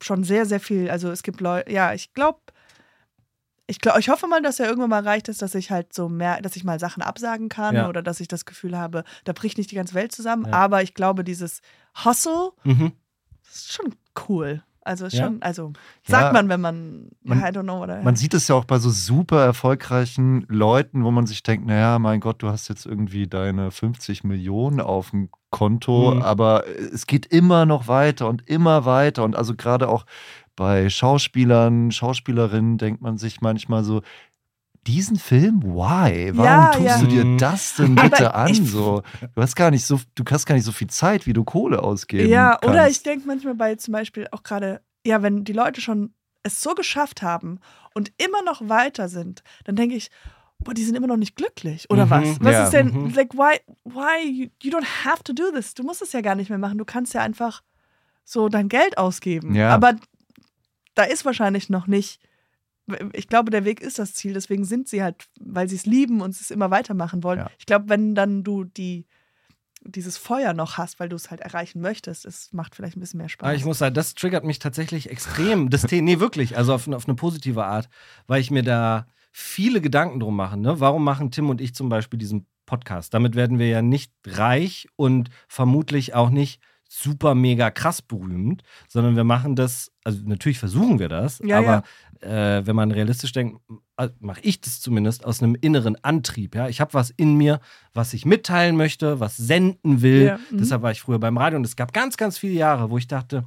schon 0.03 0.25
sehr, 0.25 0.45
sehr 0.45 0.59
viel, 0.59 0.89
also 0.89 1.09
es 1.09 1.23
gibt 1.23 1.39
Leute, 1.39 1.71
ja, 1.71 1.93
ich 1.93 2.13
glaube, 2.13 2.39
ich, 3.67 3.79
glaub, 3.79 3.97
ich 3.97 4.09
hoffe 4.09 4.27
mal, 4.27 4.41
dass 4.41 4.59
er 4.59 4.67
irgendwann 4.67 4.89
mal 4.91 4.99
erreicht 5.05 5.27
ist, 5.27 5.41
dass 5.41 5.55
ich 5.55 5.71
halt 5.71 5.93
so 5.93 6.07
mehr, 6.09 6.41
dass 6.41 6.55
ich 6.55 6.63
mal 6.63 6.79
Sachen 6.79 7.01
absagen 7.01 7.49
kann 7.49 7.75
Ja. 7.75 7.89
oder 7.89 8.03
dass 8.03 8.19
ich 8.19 8.27
das 8.27 8.45
Gefühl 8.45 8.77
habe, 8.77 9.03
da 9.23 9.33
bricht 9.33 9.57
nicht 9.57 9.71
die 9.71 9.75
ganze 9.75 9.95
Welt 9.95 10.11
zusammen. 10.11 10.45
Ja. 10.45 10.51
Aber 10.53 10.83
ich 10.83 10.93
glaube, 10.93 11.23
dieses 11.23 11.61
Hustle 12.03 12.51
mhm. 12.63 12.91
ist 13.49 13.73
schon 13.73 13.95
cool. 14.27 14.61
Also 14.81 15.07
Ja? 15.07 15.23
schon, 15.23 15.41
also 15.41 15.73
sagt 16.03 16.25
Ja. 16.27 16.31
man, 16.33 16.47
wenn 16.47 16.61
man, 16.61 17.09
Man- 17.23 17.39
I 17.39 17.45
don't 17.45 17.63
know, 17.63 17.81
oder 17.81 18.03
Man 18.03 18.15
sieht 18.15 18.35
es 18.35 18.47
ja 18.47 18.53
auch 18.53 18.65
bei 18.65 18.77
so 18.77 18.91
super 18.91 19.43
erfolgreichen 19.43 20.45
Leuten, 20.47 21.03
wo 21.03 21.09
man 21.09 21.25
sich 21.25 21.41
denkt, 21.41 21.65
naja, 21.65 21.97
mein 21.97 22.19
Gott, 22.19 22.43
du 22.43 22.49
hast 22.49 22.67
jetzt 22.67 22.85
irgendwie 22.85 23.25
deine 23.25 23.71
50 23.71 24.23
Millionen 24.23 24.79
auf 24.79 25.09
dem 25.09 25.29
Konto, 25.55 26.11
Mhm. 26.13 26.21
aber 26.21 26.67
es 26.67 27.07
geht 27.07 27.25
immer 27.27 27.65
noch 27.65 27.87
weiter 27.87 28.27
und 28.27 28.47
immer 28.49 28.83
weiter. 28.83 29.23
Und 29.23 29.37
also 29.37 29.55
gerade 29.55 29.87
auch 29.87 30.05
bei 30.57 30.89
Schauspielern, 30.89 31.91
Schauspielerinnen 31.91 32.77
denkt 32.77 33.01
man 33.01 33.17
sich 33.17 33.39
manchmal 33.39 33.85
so, 33.85 34.01
diesen 34.85 35.17
Film, 35.17 35.63
why? 35.63 36.31
Warum 36.35 36.43
Ja, 36.45 36.67
tust 36.71 36.85
ja. 36.85 36.97
du 37.01 37.07
dir 37.07 37.23
Mhm. 37.25 37.37
das 37.37 37.75
denn 37.77 37.95
bitte 37.95 38.35
an? 38.35 38.53
So, 38.53 39.01
du 39.33 39.41
hast 39.41 39.55
gar 39.55 39.71
nicht 39.71 39.85
so, 39.85 39.99
du 40.15 40.23
hast 40.29 40.45
gar 40.45 40.55
nicht 40.55 40.65
so 40.65 40.73
viel 40.73 40.89
Zeit, 40.89 41.25
wie 41.25 41.33
du 41.33 41.45
Kohle 41.45 41.81
ausgeben 41.81 42.29
Ja, 42.29 42.51
kannst. 42.51 42.65
oder 42.65 42.89
ich 42.89 43.01
denke 43.01 43.25
manchmal 43.25 43.55
bei 43.55 43.75
zum 43.75 43.93
Beispiel 43.93 44.27
auch 44.31 44.43
gerade, 44.43 44.81
ja, 45.07 45.23
wenn 45.23 45.45
die 45.45 45.53
Leute 45.53 45.79
schon 45.79 46.13
es 46.43 46.61
so 46.61 46.75
geschafft 46.75 47.21
haben 47.21 47.59
und 47.93 48.11
immer 48.17 48.43
noch 48.43 48.67
weiter 48.67 49.07
sind, 49.07 49.41
dann 49.63 49.75
denke 49.77 49.95
ich, 49.95 50.11
boah, 50.65 50.73
die 50.73 50.83
sind 50.83 50.95
immer 50.95 51.07
noch 51.07 51.15
nicht 51.15 51.37
glücklich. 51.37 51.89
Oder 51.89 52.05
Mhm. 52.07 52.09
was? 52.09 52.39
Was 52.41 52.51
Ja. 52.51 52.63
ist 52.65 52.71
denn, 52.73 52.87
Mhm. 52.87 53.13
like, 53.13 53.33
why, 53.33 53.57
why, 53.85 54.27
you, 54.29 54.47
you 54.61 54.71
don't 54.77 55.05
have 55.05 55.23
to 55.23 55.31
do 55.31 55.49
this. 55.55 55.73
Du 55.75 55.83
musst 55.83 56.01
es 56.01 56.11
ja 56.11 56.19
gar 56.19 56.35
nicht 56.35 56.49
mehr 56.49 56.59
machen. 56.59 56.77
Du 56.77 56.83
kannst 56.85 57.13
ja 57.13 57.21
einfach 57.21 57.61
so 58.25 58.49
dein 58.49 58.67
Geld 58.67 58.97
ausgeben. 58.97 59.55
Ja. 59.55 59.69
Aber 59.69 59.95
da 60.95 61.03
ist 61.03 61.23
wahrscheinlich 61.23 61.69
noch 61.69 61.87
nicht, 61.87 62.19
ich 63.13 63.27
glaube, 63.29 63.51
der 63.51 63.63
Weg 63.65 63.79
ist 63.81 63.97
das 63.99 64.13
Ziel. 64.13 64.33
Deswegen 64.33 64.65
sind 64.65 64.87
sie 64.89 65.01
halt, 65.01 65.25
weil 65.39 65.69
sie 65.69 65.75
es 65.75 65.85
lieben 65.85 66.21
und 66.21 66.31
es 66.31 66.51
immer 66.51 66.69
weitermachen 66.71 67.23
wollen. 67.23 67.39
Ja. 67.39 67.49
Ich 67.57 67.65
glaube, 67.65 67.89
wenn 67.89 68.13
dann 68.15 68.43
du 68.43 68.63
die 68.65 69.05
dieses 69.87 70.17
Feuer 70.17 70.53
noch 70.53 70.79
hast, 70.79 70.99
weil 70.99 71.09
du 71.09 71.15
es 71.15 71.29
halt 71.29 71.41
erreichen 71.41 71.79
möchtest, 71.79 72.25
es 72.25 72.51
macht 72.53 72.73
vielleicht 72.75 72.97
ein 72.97 73.01
bisschen 73.01 73.19
mehr 73.19 73.29
Spaß. 73.29 73.45
Aber 73.45 73.55
ich 73.55 73.65
muss 73.65 73.77
sagen, 73.77 73.93
das 73.93 74.15
triggert 74.15 74.43
mich 74.43 74.57
tatsächlich 74.57 75.11
extrem. 75.11 75.69
Das 75.69 75.83
The 75.83 76.01
nee, 76.01 76.19
wirklich, 76.19 76.57
also 76.57 76.73
auf, 76.73 76.87
auf 76.87 77.07
eine 77.07 77.13
positive 77.13 77.63
Art, 77.63 77.87
weil 78.25 78.41
ich 78.41 78.49
mir 78.49 78.63
da 78.63 79.05
viele 79.37 79.81
Gedanken 79.81 80.21
drum 80.21 80.37
mache. 80.37 80.55
Ne? 80.55 80.79
Warum 80.79 81.03
machen 81.03 81.29
Tim 81.29 81.49
und 81.49 81.59
ich 81.59 81.75
zum 81.75 81.89
Beispiel 81.89 82.17
diesen 82.17 82.47
Podcast? 82.65 83.13
Damit 83.13 83.35
werden 83.35 83.59
wir 83.59 83.67
ja 83.67 83.81
nicht 83.81 84.13
reich 84.25 84.87
und 84.95 85.29
vermutlich 85.49 86.13
auch 86.13 86.29
nicht 86.29 86.61
super 86.87 87.35
mega 87.35 87.69
krass 87.69 88.01
berühmt, 88.01 88.63
sondern 88.87 89.17
wir 89.17 89.25
machen 89.25 89.57
das, 89.57 89.91
also 90.05 90.21
natürlich 90.23 90.57
versuchen 90.57 90.99
wir 90.99 91.09
das, 91.09 91.41
Ja, 91.43 91.57
aber 91.57 91.83
Äh, 92.21 92.65
wenn 92.65 92.77
man 92.77 92.91
realistisch 92.91 93.33
denkt, 93.33 93.59
mache 94.19 94.39
ich 94.41 94.61
das 94.61 94.79
zumindest 94.79 95.25
aus 95.25 95.43
einem 95.43 95.55
inneren 95.59 95.97
Antrieb. 96.01 96.55
Ja? 96.55 96.69
Ich 96.69 96.79
habe 96.79 96.93
was 96.93 97.09
in 97.11 97.35
mir, 97.35 97.59
was 97.93 98.13
ich 98.13 98.25
mitteilen 98.25 98.77
möchte, 98.77 99.19
was 99.19 99.35
senden 99.35 100.01
will. 100.01 100.27
Ja, 100.27 100.39
mhm. 100.49 100.57
Deshalb 100.57 100.81
war 100.81 100.91
ich 100.91 101.01
früher 101.01 101.19
beim 101.19 101.37
Radio 101.37 101.57
und 101.59 101.65
es 101.65 101.75
gab 101.75 101.91
ganz, 101.91 102.15
ganz 102.15 102.37
viele 102.37 102.53
Jahre, 102.53 102.89
wo 102.89 102.97
ich 102.97 103.07
dachte, 103.07 103.43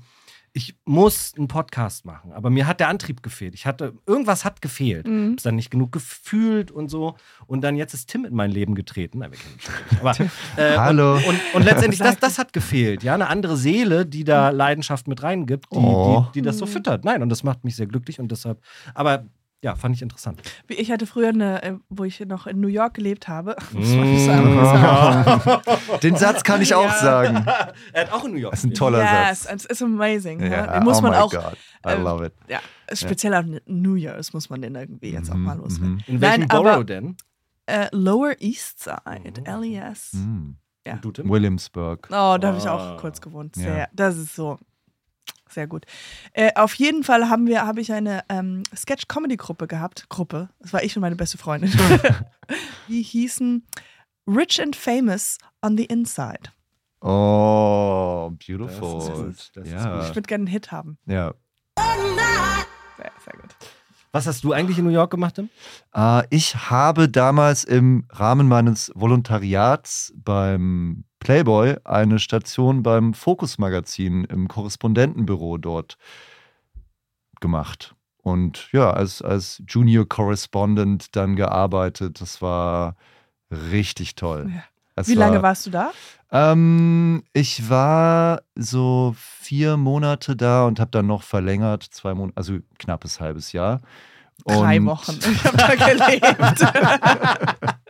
ich 0.59 0.75
muss 0.85 1.35
einen 1.37 1.47
Podcast 1.47 2.05
machen. 2.05 2.33
Aber 2.33 2.51
mir 2.51 2.67
hat 2.67 2.81
der 2.81 2.89
Antrieb 2.89 3.23
gefehlt. 3.23 3.55
Ich 3.55 3.65
hatte, 3.65 3.95
irgendwas 4.07 4.45
hat 4.45 4.61
gefehlt. 4.61 5.07
Mhm. 5.07 5.31
Hab's 5.33 5.45
dann 5.45 5.55
nicht 5.55 5.71
genug 5.71 5.93
gefühlt 5.93 6.73
und 6.73 6.89
so. 6.89 7.15
Und 7.47 7.63
dann 7.63 7.77
jetzt 7.77 7.95
ist 7.95 8.09
Tim 8.11 8.25
in 8.25 8.35
mein 8.35 8.51
Leben 8.51 8.75
getreten. 8.75 9.21
Nein, 9.21 9.31
wir 9.31 9.39
kennen 9.39 9.55
nicht. 9.55 10.01
Aber, 10.01 10.11
äh, 10.61 10.77
Hallo. 10.77 11.15
Und, 11.15 11.25
und, 11.27 11.41
und 11.55 11.63
letztendlich, 11.65 12.01
das, 12.09 12.19
das 12.19 12.39
hat 12.39 12.53
gefehlt. 12.53 13.05
Ja, 13.05 13.15
eine 13.15 13.29
andere 13.29 13.57
Seele, 13.57 14.05
die 14.05 14.25
da 14.25 14.51
Leidenschaft 14.51 15.07
mit 15.07 15.23
reingibt, 15.23 15.67
die, 15.73 15.77
Oh. 15.77 16.27
die, 16.35 16.41
die 16.41 16.43
das 16.45 16.59
so 16.59 16.67
Mhm. 16.67 16.71
füttert. 16.71 17.05
Nein, 17.05 17.23
und 17.23 17.29
das 17.29 17.45
macht 17.45 17.63
mich 17.65 17.77
sehr 17.77 17.87
glücklich 17.87 18.19
und 18.19 18.33
deshalb, 18.33 18.61
aber 18.95 19.27
ja, 19.63 19.75
fand 19.75 19.97
ich 19.97 20.03
interessant. 20.03 20.41
Ich 20.69 20.91
hatte 20.91 21.07
früher 21.07 21.29
eine, 21.31 21.63
äh, 21.63 21.75
wo 21.89 22.05
ich 22.05 22.21
noch 22.21 22.47
in 22.47 22.61
New 22.61 22.69
York 22.69 22.95
gelebt 22.95 23.29
habe. 23.29 23.57
Mm. 23.73 23.79
Den 26.03 26.17
Satz 26.17 26.43
kann 26.45 26.63
ich 26.63 26.75
auch 26.75 26.85
Ja. 26.85 26.99
sagen. 26.99 27.47
er 27.93 28.03
hat 28.03 28.13
auch 28.13 28.25
in 28.25 28.33
New 28.33 28.39
York. 28.39 28.53
Das 28.53 28.61
ist 28.61 28.67
ein 28.71 28.75
toller 28.75 29.01
yes, 29.03 29.43
Satz. 29.45 29.53
it's, 29.53 29.65
it's 29.67 29.83
amazing. 29.83 30.41
Ja, 30.41 30.47
Ja, 30.49 30.73
Den 30.79 30.85
muss 30.85 30.99
oh 30.99 31.03
man 31.03 31.11
my 31.13 31.17
auch, 31.19 31.31
God. 31.31 31.57
I 31.87 31.91
ähm, 31.91 32.03
love 32.05 32.27
it. 32.27 32.33
ja, 32.49 32.61
speziell 32.93 33.35
auf 33.35 33.45
New 33.67 33.95
Year's 33.97 34.33
muss 34.33 34.49
man 34.51 34.63
den 34.63 34.75
irgendwie 34.75 35.13
jetzt 35.13 35.31
auch 35.31 35.35
Mhm, 35.35 35.43
mal 35.45 35.57
loswerden. 35.59 35.95
mhm. 35.95 36.03
In 36.15 36.21
welchem 36.21 36.41
Nein, 36.41 36.49
Borough 36.49 36.67
aber- 36.69 36.85
denn? 36.85 37.17
Äh, 37.67 37.89
Lower 37.93 38.35
East 38.41 38.83
Side, 38.83 39.43
Oh. 39.47 39.61
LES. 39.61 40.15
Mhm. 40.15 40.57
Ja. 40.87 40.99
Williamsburg. 41.03 42.09
Oh, 42.11 42.37
da 42.41 42.49
habe 42.49 42.59
ich 42.59 42.67
Ah. 42.67 42.95
auch 42.95 43.01
kurz 43.01 43.21
gewohnt. 43.21 43.57
Ja. 43.57 43.63
Sehr, 43.63 43.89
Das 43.93 44.17
ist 44.17 44.35
so. 44.35 44.59
Sehr 45.49 45.67
gut. 45.67 45.87
Äh, 46.33 46.53
auf 46.55 46.75
jeden 46.75 47.05
Fall 47.05 47.29
haben 47.31 47.47
wir, 47.47 47.67
habe 47.67 47.81
ich 47.81 47.93
eine 47.93 48.23
ähm, 48.29 48.63
Sketch-Comedy-Gruppe 48.75 49.67
gehabt. 49.67 50.09
Gruppe. 50.09 50.51
Das 50.61 50.73
war 50.73 50.83
ich 50.83 50.97
und 50.97 51.01
meine 51.01 51.17
beste 51.17 51.39
Freundin. 51.39 51.73
Die 52.89 53.03
hießen 53.03 53.67
Rich 54.27 54.61
and 54.63 54.77
Famous 54.77 55.39
on 55.63 55.77
the 55.77 55.85
Inside. 55.87 56.51
Oh, 57.01 58.31
beautiful. 58.47 58.99
Das 58.99 59.09
ist 59.09 59.15
gut, 59.15 59.51
das 59.55 59.67
ist 59.67 59.73
ja. 59.73 60.03
Ich 60.03 60.15
würde 60.15 60.27
gerne 60.27 60.43
einen 60.43 60.47
Hit 60.49 60.71
haben. 60.73 60.99
ja. 61.07 61.33
Sehr, 62.97 63.13
sehr 63.25 63.35
gut. 63.35 63.57
Was 64.11 64.27
hast 64.27 64.43
du 64.43 64.53
eigentlich 64.53 64.79
in 64.79 64.85
New 64.85 64.91
York 64.91 65.11
gemacht, 65.11 65.37
Tim? 65.37 65.51
Äh, 65.95 66.25
ich 66.31 66.57
habe 66.71 67.09
damals 67.09 67.63
im 67.65 68.07
Rahmen 68.11 68.49
meines 68.49 68.91
Volontariats 68.95 70.13
beim 70.17 71.05
Playboy 71.21 71.77
eine 71.85 72.19
Station 72.19 72.83
beim 72.83 73.15
Focus 73.15 73.59
Magazin 73.59 74.25
im 74.25 74.49
Korrespondentenbüro 74.49 75.59
dort 75.59 75.97
gemacht. 77.41 77.95
Und 78.23 78.69
ja, 78.73 78.91
als, 78.91 79.23
als 79.23 79.63
Junior 79.67 80.07
Correspondent 80.07 81.17
dann 81.17 81.37
gearbeitet. 81.37 82.21
Das 82.21 82.43
war 82.43 82.97
richtig 83.51 84.17
toll. 84.17 84.51
Ja. 84.55 84.63
Wie 85.07 85.15
lange 85.15 85.41
warst 85.43 85.65
du 85.67 85.71
da? 85.71 85.93
Ähm, 86.33 87.23
ich 87.33 87.71
war 87.71 88.43
so 88.57 89.15
vier 89.17 89.77
Monate 89.77 90.35
da 90.35 90.67
und 90.67 90.81
habe 90.81 90.91
dann 90.91 91.07
noch 91.07 91.23
verlängert, 91.23 91.85
zwei 91.85 92.15
Monate, 92.15 92.37
also 92.37 92.59
knappes 92.79 93.21
halbes 93.21 93.53
Jahr. 93.53 93.81
Drei 94.45 94.79
Und- 94.81 94.87
Wochen. 94.87 95.19
Ich 95.21 95.45
habe 95.45 95.57
da 95.57 95.75
gelebt. 95.77 97.79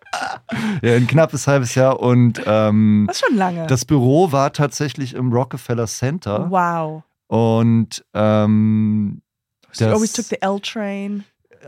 Ja, 0.83 0.95
ein 0.95 1.07
knappes 1.07 1.47
halbes 1.47 1.75
Jahr 1.75 2.01
und 2.01 2.41
ähm, 2.47 3.05
Das 3.07 3.17
ist 3.21 3.27
schon 3.27 3.37
lange. 3.37 3.67
das 3.67 3.85
Büro 3.85 4.33
war 4.33 4.53
tatsächlich 4.53 5.15
im 5.15 5.33
Rockefeller 5.33 5.87
Center 5.87 6.51
wow. 6.51 7.03
und 7.27 8.05
ähm, 8.15 9.21
You 9.75 9.85
das- 9.87 9.95
always 9.95 10.13
took 10.13 10.25
the 10.27 10.41
L-Train. 10.41 11.25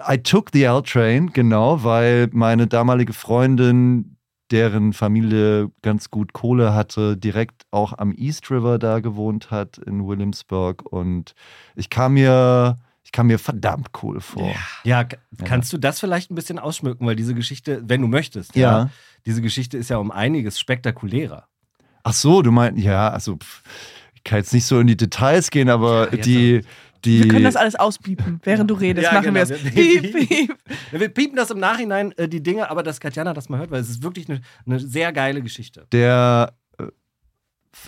I 0.08 0.16
took 0.18 0.50
the 0.52 0.62
L-Train, 0.62 1.32
genau, 1.32 1.82
weil 1.84 2.28
meine 2.32 2.66
damalige 2.66 3.12
Freundin, 3.12 4.16
deren 4.50 4.92
Familie 4.92 5.70
ganz 5.82 6.10
gut 6.10 6.32
Kohle 6.32 6.72
hatte, 6.74 7.16
direkt 7.16 7.62
auch 7.70 7.92
am 7.98 8.12
East 8.16 8.50
River 8.50 8.78
da 8.78 9.00
gewohnt 9.00 9.50
hat 9.50 9.78
in 9.78 10.06
Williamsburg 10.06 10.82
und 10.90 11.34
ich 11.76 11.90
kam 11.90 12.14
mir, 12.14 12.78
ich 13.10 13.12
kam 13.12 13.26
mir 13.26 13.40
verdammt 13.40 13.88
cool 14.04 14.20
vor. 14.20 14.54
Ja, 14.84 15.02
kannst 15.44 15.72
du 15.72 15.78
das 15.78 15.98
vielleicht 15.98 16.30
ein 16.30 16.36
bisschen 16.36 16.60
ausschmücken, 16.60 17.04
weil 17.08 17.16
diese 17.16 17.34
Geschichte, 17.34 17.82
wenn 17.84 18.00
du 18.02 18.06
möchtest, 18.06 18.54
Ja. 18.54 18.88
diese 19.26 19.42
Geschichte 19.42 19.76
ist 19.76 19.90
ja 19.90 19.96
um 19.96 20.12
einiges 20.12 20.60
spektakulärer. 20.60 21.48
Ach 22.04 22.12
so, 22.12 22.40
du 22.40 22.52
meinst, 22.52 22.80
ja, 22.80 23.08
also 23.08 23.34
pff, 23.36 23.62
ich 24.14 24.22
kann 24.22 24.38
jetzt 24.38 24.54
nicht 24.54 24.64
so 24.64 24.78
in 24.78 24.86
die 24.86 24.96
Details 24.96 25.50
gehen, 25.50 25.68
aber 25.70 26.06
die, 26.06 26.60
die 27.04 27.24
Wir 27.24 27.28
können 27.28 27.42
das 27.44 27.56
alles 27.56 27.74
auspiepen, 27.74 28.38
während 28.44 28.70
du 28.70 28.74
redest. 28.74 29.06
Ja, 29.06 29.14
Machen 29.14 29.34
genau. 29.34 29.48
wir 29.48 29.56
es. 29.56 29.64
Wir- 29.74 30.02
Piep, 30.02 30.28
piep. 30.28 30.54
Wir 30.92 31.08
piepen 31.08 31.34
das 31.36 31.50
im 31.50 31.58
Nachhinein, 31.58 32.12
äh, 32.16 32.28
die 32.28 32.44
Dinge, 32.44 32.70
aber 32.70 32.84
dass 32.84 33.00
Katjana 33.00 33.34
das 33.34 33.48
mal 33.48 33.58
hört, 33.58 33.72
weil 33.72 33.80
es 33.80 33.90
ist 33.90 34.04
wirklich 34.04 34.28
eine, 34.30 34.40
eine 34.66 34.78
sehr 34.78 35.12
geile 35.12 35.42
Geschichte. 35.42 35.84
der 35.90 36.52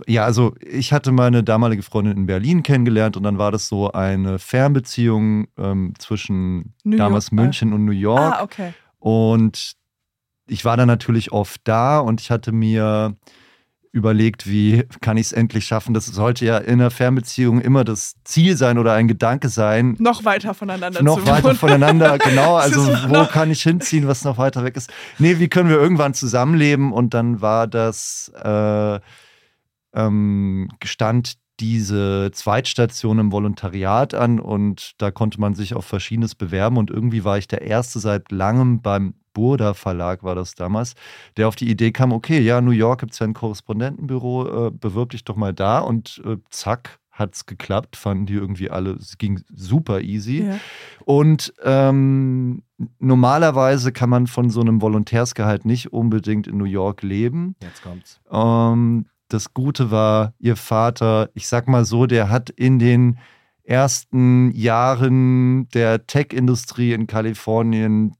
ja, 0.07 0.25
also 0.25 0.55
ich 0.61 0.93
hatte 0.93 1.13
meine 1.13 1.43
damalige 1.43 1.83
Freundin 1.83 2.17
in 2.17 2.27
Berlin 2.27 2.63
kennengelernt 2.63 3.17
und 3.17 3.25
dann 3.25 3.39
war 3.39 3.51
das 3.51 3.69
so 3.69 3.91
eine 3.93 4.39
Fernbeziehung 4.39 5.49
ähm, 5.59 5.95
zwischen 5.99 6.75
New 6.85 6.97
damals 6.97 7.27
York, 7.27 7.33
äh. 7.33 7.43
München 7.43 7.73
und 7.73 7.85
New 7.85 7.93
York. 7.93 8.21
Ah, 8.21 8.43
okay. 8.43 8.75
Und 8.99 9.73
ich 10.47 10.65
war 10.65 10.77
dann 10.77 10.87
natürlich 10.89 11.33
oft 11.33 11.61
da 11.65 11.99
und 11.99 12.21
ich 12.21 12.31
hatte 12.31 12.53
mir 12.53 13.17
überlegt, 13.95 14.49
wie 14.49 14.85
kann 15.03 15.19
ich 15.19 15.27
es 15.27 15.33
endlich 15.33 15.67
schaffen. 15.67 15.93
Das 15.93 16.07
sollte 16.07 16.47
ja 16.47 16.57
in 16.57 16.81
einer 16.81 16.91
Fernbeziehung 16.91 17.61
immer 17.61 17.85
das 17.85 18.15
Ziel 18.25 18.57
sein 18.57 18.79
oder 18.79 18.95
ein 18.95 19.07
Gedanke 19.07 19.51
sein, 19.51 19.97
Noch 19.99 20.25
weiter 20.25 20.55
voneinander 20.55 21.03
noch 21.03 21.19
zu 21.19 21.27
weiter 21.27 21.45
wohnen. 21.49 21.57
voneinander, 21.57 22.17
genau. 22.25 22.57
Also 22.57 22.87
wo 23.09 23.13
noch- 23.15 23.31
kann 23.31 23.51
ich 23.51 23.63
hinziehen, 23.63 24.09
was 24.09 24.25
noch 24.25 24.39
weiter 24.39 24.65
weg 24.65 24.77
ist? 24.77 24.91
Nee, 25.19 25.39
wie 25.41 25.49
können 25.49 25.69
wir 25.69 25.77
irgendwann 25.77 26.15
zusammenleben? 26.15 26.91
Und 26.93 27.13
dann 27.13 27.43
war 27.43 27.67
das, 27.67 28.33
äh, 28.43 28.99
ähm, 29.95 30.69
gestand 30.81 31.35
diese 31.61 32.31
Zweitstation 32.33 33.19
im 33.19 33.33
Volontariat 33.33 34.15
an 34.15 34.41
und 34.41 34.93
da 34.99 35.11
konnte 35.11 35.41
man 35.41 35.55
sich 35.55 35.75
auf 35.75 35.85
Verschiedenes 35.85 36.35
bewerben 36.35 36.77
und 36.77 36.91
irgendwie 36.91 37.25
war 37.25 37.39
ich 37.39 37.47
der 37.47 37.63
Erste 37.63 38.01
seit 38.01 38.33
langem 38.33 38.83
beim 38.83 39.15
Burda 39.33 39.75
Verlag 39.75 40.23
war 40.23 40.35
das 40.35 40.55
damals, 40.55 40.95
der 41.37 41.49
auf 41.49 41.57
die 41.57 41.71
Idee 41.71 41.93
kam, 41.93 42.13
okay, 42.13 42.41
ja, 42.41 42.61
New 42.61 42.73
York 42.73 43.01
gibt 43.01 43.13
es 43.13 43.19
ja 43.19 43.27
ein 43.27 43.35
Korrespondentenbüro, 43.35 44.67
äh, 44.67 44.71
bewirb 44.71 45.11
dich 45.11 45.25
doch 45.25 45.37
mal 45.37 45.55
da 45.55 45.79
und 45.79 46.21
äh, 46.27 46.37
zack, 46.51 46.99
hat 47.13 47.35
es 47.35 47.47
geklappt, 47.47 47.97
fanden 47.97 48.27
die 48.27 48.35
irgendwie 48.35 48.71
alle, 48.71 48.93
es 48.93 49.19
ging 49.19 49.41
super 49.55 50.01
easy. 50.01 50.45
Ja. 50.45 50.59
Und 51.05 51.53
ähm, 51.63 52.63
normalerweise 52.99 53.93
kann 53.93 54.09
man 54.09 54.27
von 54.27 54.49
so 54.49 54.61
einem 54.61 54.81
Volontärsgehalt 54.81 55.67
nicht 55.67 55.93
unbedingt 55.93 56.47
in 56.47 56.57
New 56.57 56.65
York 56.65 57.03
leben. 57.03 57.55
Jetzt 57.63 57.83
kommt's. 57.83 58.19
Ähm, 58.31 59.07
das 59.33 59.55
Gute 59.55 59.91
war, 59.91 60.35
ihr 60.39 60.57
Vater, 60.57 61.31
ich 61.35 61.49
sag 61.49 61.69
mal 61.69 61.85
so, 61.85 62.07
der 62.07 62.29
hat 62.29 62.51
in 62.51 62.79
den 62.79 63.19
ersten 63.65 64.51
Jahren 64.53 65.69
der 65.69 66.07
Tech-Industrie 66.07 66.93
in 66.93 67.07
Kalifornien 67.07 68.15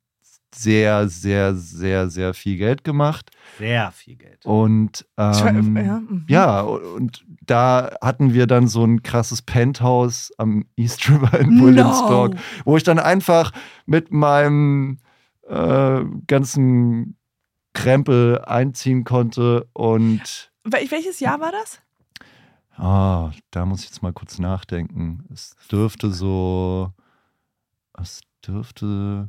sehr, 0.55 1.09
sehr, 1.09 1.55
sehr, 1.55 2.11
sehr 2.11 2.35
viel 2.35 2.59
Geld 2.59 2.85
gemacht. 2.85 3.31
Sehr 3.59 3.91
viel 3.91 4.17
Geld. 4.17 4.45
Und 4.45 5.07
ähm, 5.17 5.77
ja, 5.77 6.01
mhm. 6.01 6.25
ja, 6.29 6.61
und 6.61 7.25
da 7.47 7.91
hatten 8.01 8.35
wir 8.35 8.47
dann 8.47 8.69
so 8.69 8.85
ein 8.85 9.03
krasses 9.03 9.43
Penthouse 9.43 10.31
am 10.37 10.67
East 10.77 11.09
River 11.09 11.41
in 11.41 11.57
No. 11.57 11.65
Williamsburg, 11.65 12.37
wo 12.65 12.77
ich 12.77 12.83
dann 12.83 12.99
einfach 12.99 13.53
mit 13.87 14.13
meinem 14.13 14.99
äh, 15.49 16.03
ganzen 16.27 17.17
Krempel 17.73 18.41
einziehen 18.45 19.05
konnte 19.05 19.67
und 19.73 20.52
welches 20.65 21.21
Jahr 21.21 21.41
war 21.41 21.53
das? 21.53 21.81
ah, 22.77 23.31
da 23.51 23.67
muss 23.67 23.81
ich 23.81 23.87
jetzt 23.91 24.03
mal 24.03 24.13
kurz 24.13 24.39
nachdenken. 24.39 25.25
Es 25.33 25.55
dürfte 25.71 26.11
so, 26.11 26.91
es 28.01 28.23
dürfte 28.47 29.29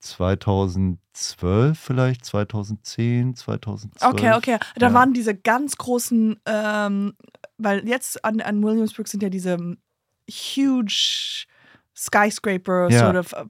2012 0.00 1.78
vielleicht, 1.78 2.24
2010, 2.24 3.34
2012. 3.34 4.12
Okay, 4.12 4.32
okay. 4.34 4.58
Da 4.76 4.88
Ja. 4.88 4.94
waren 4.94 5.12
diese 5.12 5.34
ganz 5.34 5.76
großen, 5.76 6.40
ähm, 6.46 7.14
weil 7.58 7.86
jetzt 7.88 8.24
an, 8.24 8.40
an 8.40 8.62
Williamsburg 8.62 9.08
sind 9.08 9.22
ja 9.22 9.28
diese 9.28 9.52
ähm, 9.52 9.78
huge 10.30 11.46
Skyscraper 11.96 12.90
Ja. 12.90 12.98
sort 13.12 13.16
of 13.16 13.32
äh, 13.32 13.44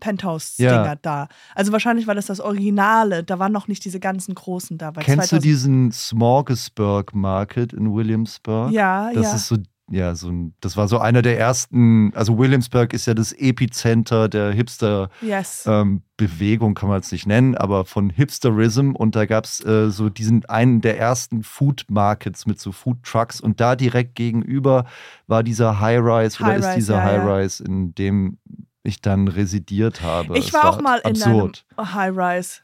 Penthouse-Dinger 0.00 0.84
Ja. 0.84 0.94
da. 0.96 1.28
Also 1.54 1.72
wahrscheinlich 1.72 2.06
war 2.06 2.14
das 2.14 2.26
das 2.26 2.40
Originale. 2.40 3.24
Da 3.24 3.38
waren 3.38 3.52
noch 3.52 3.68
nicht 3.68 3.84
diese 3.84 4.00
ganzen 4.00 4.34
großen 4.34 4.78
da. 4.78 4.92
Kennst 4.92 5.32
du 5.32 5.38
2000 5.38 5.44
diesen 5.44 5.92
Smorgasburg 5.92 7.14
Market 7.14 7.72
in 7.72 7.94
Williamsburg? 7.94 8.72
Ja, 8.72 9.10
Das 9.12 9.24
ja. 9.24 9.34
ist 9.34 9.46
so, 9.48 9.56
ja, 9.90 10.14
so 10.14 10.30
ein, 10.30 10.54
das 10.60 10.76
war 10.78 10.88
so 10.88 10.98
einer 10.98 11.20
der 11.20 11.38
ersten, 11.38 12.10
also 12.14 12.38
Williamsburg 12.38 12.94
ist 12.94 13.04
ja 13.06 13.12
das 13.12 13.32
Epizenter 13.32 14.30
der 14.30 14.50
Hipster-Bewegung, 14.52 16.70
yes. 16.70 16.80
kann 16.80 16.88
man 16.88 17.00
es 17.00 17.12
nicht 17.12 17.26
nennen, 17.26 17.54
aber 17.54 17.84
von 17.84 18.08
Hipsterism 18.08 18.92
und 18.92 19.14
da 19.14 19.26
gab 19.26 19.44
es 19.44 19.62
äh, 19.64 19.90
so 19.90 20.08
diesen 20.08 20.46
einen 20.46 20.80
der 20.80 20.98
ersten 20.98 21.42
Food 21.42 21.84
Markets 21.88 22.46
mit 22.46 22.58
so 22.60 22.72
Food 22.72 23.02
Trucks 23.02 23.40
und 23.40 23.60
da 23.60 23.76
direkt 23.76 24.14
gegenüber 24.14 24.86
war 25.26 25.42
dieser 25.42 25.80
High-Rise 25.80 26.42
oder 26.42 26.56
ist 26.56 26.74
dieser 26.76 26.96
ja. 26.96 27.04
High-Rise, 27.04 27.64
in 27.64 27.94
dem 27.94 28.38
ich 28.84 29.00
dann 29.00 29.26
residiert 29.28 30.02
habe. 30.02 30.38
Ich 30.38 30.48
Es 30.48 30.52
war 30.52 30.68
auch 30.68 30.80
mal 30.80 30.98
in 31.00 31.10
absurd. 31.10 31.64
einem 31.76 31.94
High-Rise. 31.94 32.60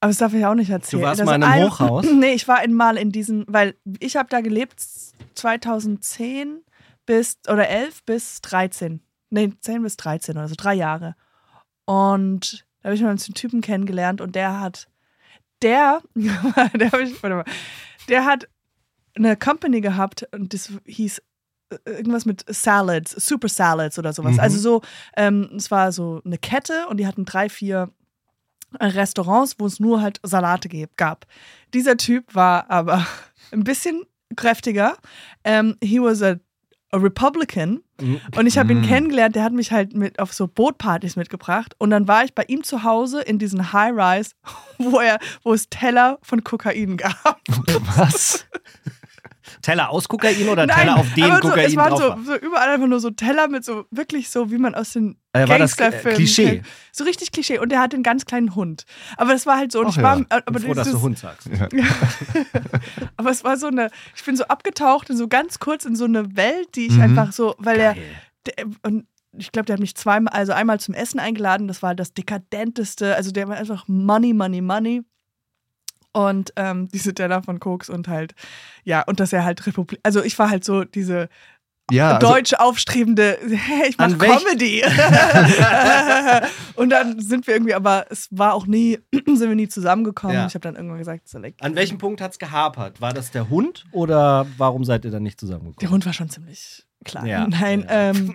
Aber 0.00 0.08
das 0.10 0.18
darf 0.18 0.32
ich 0.34 0.44
auch 0.44 0.54
nicht 0.54 0.70
erzählen. 0.70 1.00
Du 1.02 1.06
warst 1.06 1.20
Das 1.20 1.26
mal 1.26 1.36
in 1.36 1.42
einem 1.42 1.64
ein- 1.64 1.70
Hochhaus? 1.70 2.06
Nee, 2.12 2.32
ich 2.32 2.48
war 2.48 2.62
in, 2.64 2.74
mal 2.74 2.96
in 2.96 3.12
diesen, 3.12 3.44
weil 3.48 3.76
ich 4.00 4.16
habe 4.16 4.28
da 4.28 4.40
gelebt 4.40 4.80
2010 5.34 6.62
bis, 7.06 7.38
oder 7.48 7.68
11 7.68 8.04
bis 8.04 8.40
13. 8.42 9.00
Nee, 9.30 9.52
10 9.60 9.82
bis 9.82 9.96
13 9.96 10.36
oder 10.36 10.48
so, 10.48 10.54
drei 10.56 10.74
Jahre. 10.74 11.14
Und 11.84 12.66
da 12.82 12.88
habe 12.88 12.94
ich 12.94 13.02
mal 13.02 13.08
einen 13.10 13.18
Typen 13.18 13.60
kennengelernt 13.60 14.20
und 14.20 14.34
der 14.34 14.60
hat, 14.60 14.88
der, 15.62 16.00
der, 16.14 16.90
hab 16.92 17.00
ich, 17.00 17.22
warte 17.22 17.36
mal, 17.36 17.44
der 18.08 18.24
hat 18.24 18.48
eine 19.16 19.36
Company 19.36 19.80
gehabt 19.80 20.26
und 20.32 20.54
das 20.54 20.72
hieß 20.86 21.20
irgendwas 21.84 22.24
mit 22.24 22.44
Salads, 22.48 23.12
Super 23.12 23.48
Salads 23.48 23.98
oder 23.98 24.12
sowas. 24.12 24.34
Mhm. 24.34 24.40
Also 24.40 24.58
so, 24.58 24.82
ähm, 25.16 25.50
es 25.56 25.70
war 25.70 25.92
so 25.92 26.20
eine 26.24 26.38
Kette 26.38 26.86
und 26.88 26.96
die 26.98 27.06
hatten 27.06 27.24
drei, 27.24 27.48
vier 27.48 27.90
äh, 28.78 28.86
Restaurants, 28.86 29.56
wo 29.58 29.66
es 29.66 29.80
nur 29.80 30.00
halt 30.02 30.20
Salate 30.22 30.68
gab. 30.96 31.26
Dieser 31.74 31.96
Typ 31.96 32.34
war 32.34 32.70
aber 32.70 33.06
ein 33.52 33.64
bisschen 33.64 34.04
kräftiger. 34.36 34.96
Ähm, 35.44 35.76
he 35.82 36.00
was 36.00 36.22
a, 36.22 36.36
a 36.92 36.96
Republican 36.96 37.82
und 38.34 38.46
ich 38.46 38.56
habe 38.56 38.72
ihn 38.72 38.80
Mm. 38.80 38.84
kennengelernt, 38.84 39.36
der 39.36 39.42
hat 39.44 39.52
mich 39.52 39.72
halt 39.72 39.94
mit 39.94 40.18
auf 40.18 40.32
so 40.32 40.48
Bootpartys 40.48 41.16
mitgebracht 41.16 41.74
und 41.78 41.90
dann 41.90 42.08
war 42.08 42.24
ich 42.24 42.34
bei 42.34 42.44
ihm 42.48 42.64
zu 42.64 42.82
Hause 42.82 43.20
in 43.20 43.38
diesen 43.38 43.72
High-Rise, 43.74 44.30
wo 44.78 45.00
er, 45.00 45.18
wo 45.42 45.52
es 45.52 45.68
Teller 45.68 46.18
von 46.22 46.42
Kokain 46.42 46.96
gab. 46.96 47.40
Was? 47.96 48.46
Teller 49.62 49.90
aus 49.90 50.08
Kokain 50.08 50.48
oder 50.48 50.66
Teller 50.66 50.96
auf 50.96 51.12
dem 51.14 51.24
aber 51.24 51.36
so, 51.42 51.48
Kokain 51.48 51.66
es 51.66 51.76
waren 51.76 51.96
so, 51.96 52.02
war? 52.08 52.18
so 52.24 52.34
überall 52.36 52.68
einfach 52.70 52.86
nur 52.86 53.00
so 53.00 53.10
Teller 53.10 53.48
mit 53.48 53.64
so 53.64 53.84
wirklich 53.90 54.30
so, 54.30 54.50
wie 54.50 54.58
man 54.58 54.74
aus 54.74 54.92
den 54.92 55.16
Äh, 55.32 55.44
äh, 55.44 55.46
Gangsterfilmen 55.46 56.14
Klischee? 56.16 56.62
So 56.92 57.04
richtig 57.04 57.30
Klischee. 57.32 57.58
Und 57.58 57.70
der 57.70 57.80
hatte 57.80 57.94
einen 57.96 58.02
ganz 58.02 58.24
kleinen 58.26 58.54
Hund. 58.54 58.84
Aber 59.16 59.32
das 59.32 59.46
war 59.46 59.56
halt 59.58 59.72
so. 59.72 59.80
Und 59.80 59.86
Ach 59.88 59.96
ich 59.96 60.02
war, 60.02 60.16
ja. 60.18 60.22
äh, 60.22 60.26
aber 60.30 60.42
Aber 60.46 60.60
froh, 60.60 60.74
dass 60.74 60.90
du 60.90 61.00
Hund 61.00 61.18
sagst. 61.18 61.48
aber 63.16 63.30
es 63.30 63.44
war 63.44 63.56
so 63.56 63.66
eine, 63.68 63.90
ich 64.14 64.24
bin 64.24 64.36
so 64.36 64.44
abgetaucht 64.44 65.10
in 65.10 65.16
so 65.16 65.28
ganz 65.28 65.58
kurz 65.58 65.84
in 65.84 65.96
so 65.96 66.04
eine 66.04 66.36
Welt, 66.36 66.74
die 66.74 66.86
ich 66.86 66.94
Mhm. 66.94 67.02
einfach 67.02 67.32
so, 67.32 67.54
weil 67.58 67.78
er, 67.80 67.94
Geil. 67.94 68.04
der, 68.46 68.66
und 68.82 69.06
ich 69.32 69.52
glaube, 69.52 69.66
der 69.66 69.74
hat 69.74 69.80
mich 69.80 69.94
zweimal, 69.94 70.34
also 70.34 70.52
einmal 70.52 70.80
zum 70.80 70.94
Essen 70.94 71.20
eingeladen, 71.20 71.68
das 71.68 71.82
war 71.82 71.94
das 71.94 72.12
dekadenteste, 72.14 73.14
also 73.14 73.30
der 73.30 73.48
war 73.48 73.56
einfach 73.56 73.84
Money, 73.86 74.32
Money, 74.34 74.60
Money. 74.60 75.02
Und 76.12 76.52
ähm, 76.56 76.88
diese 76.88 77.14
Teller 77.14 77.42
von 77.42 77.60
Koks 77.60 77.88
und 77.88 78.08
halt, 78.08 78.34
ja, 78.84 79.02
und 79.02 79.20
dass 79.20 79.32
er 79.32 79.44
halt 79.44 79.64
Republik, 79.66 80.00
also 80.02 80.22
ich 80.22 80.36
war 80.38 80.50
halt 80.50 80.64
so 80.64 80.82
diese 80.84 81.28
Ja, 81.92 82.16
also, 82.16 82.28
deutsch 82.28 82.54
aufstrebende, 82.54 83.38
hey, 83.48 83.88
ich 83.90 83.96
mach 83.98 84.06
An 84.06 84.20
welch- 84.20 84.44
Comedy. 84.44 84.82
und 86.76 86.90
dann 86.90 87.20
sind 87.20 87.46
wir 87.46 87.54
irgendwie, 87.54 87.74
aber 87.74 88.06
es 88.10 88.28
war 88.30 88.54
auch 88.54 88.66
nie, 88.66 88.98
sind 89.12 89.40
wir 89.48 89.54
nie 89.54 89.68
zusammengekommen. 89.68 90.34
Ja. 90.34 90.46
Ich 90.46 90.54
habe 90.54 90.62
dann 90.62 90.74
irgendwann 90.76 90.98
gesagt, 90.98 91.28
so, 91.28 91.38
like, 91.38 91.54
An 91.60 91.76
welchem 91.76 91.98
Punkt 91.98 92.20
hat 92.20 92.32
es 92.32 92.38
gehapert? 92.38 93.00
War 93.00 93.12
das 93.12 93.30
der 93.30 93.48
Hund 93.48 93.86
oder 93.92 94.46
warum 94.56 94.84
seid 94.84 95.04
ihr 95.04 95.10
dann 95.10 95.22
nicht 95.22 95.38
zusammengekommen? 95.38 95.78
Der 95.80 95.90
Hund 95.90 96.06
war 96.06 96.12
schon 96.12 96.28
ziemlich 96.28 96.86
klein. 97.04 97.26
Ja. 97.26 97.46
Nein, 97.48 97.84
ähm, 97.88 98.32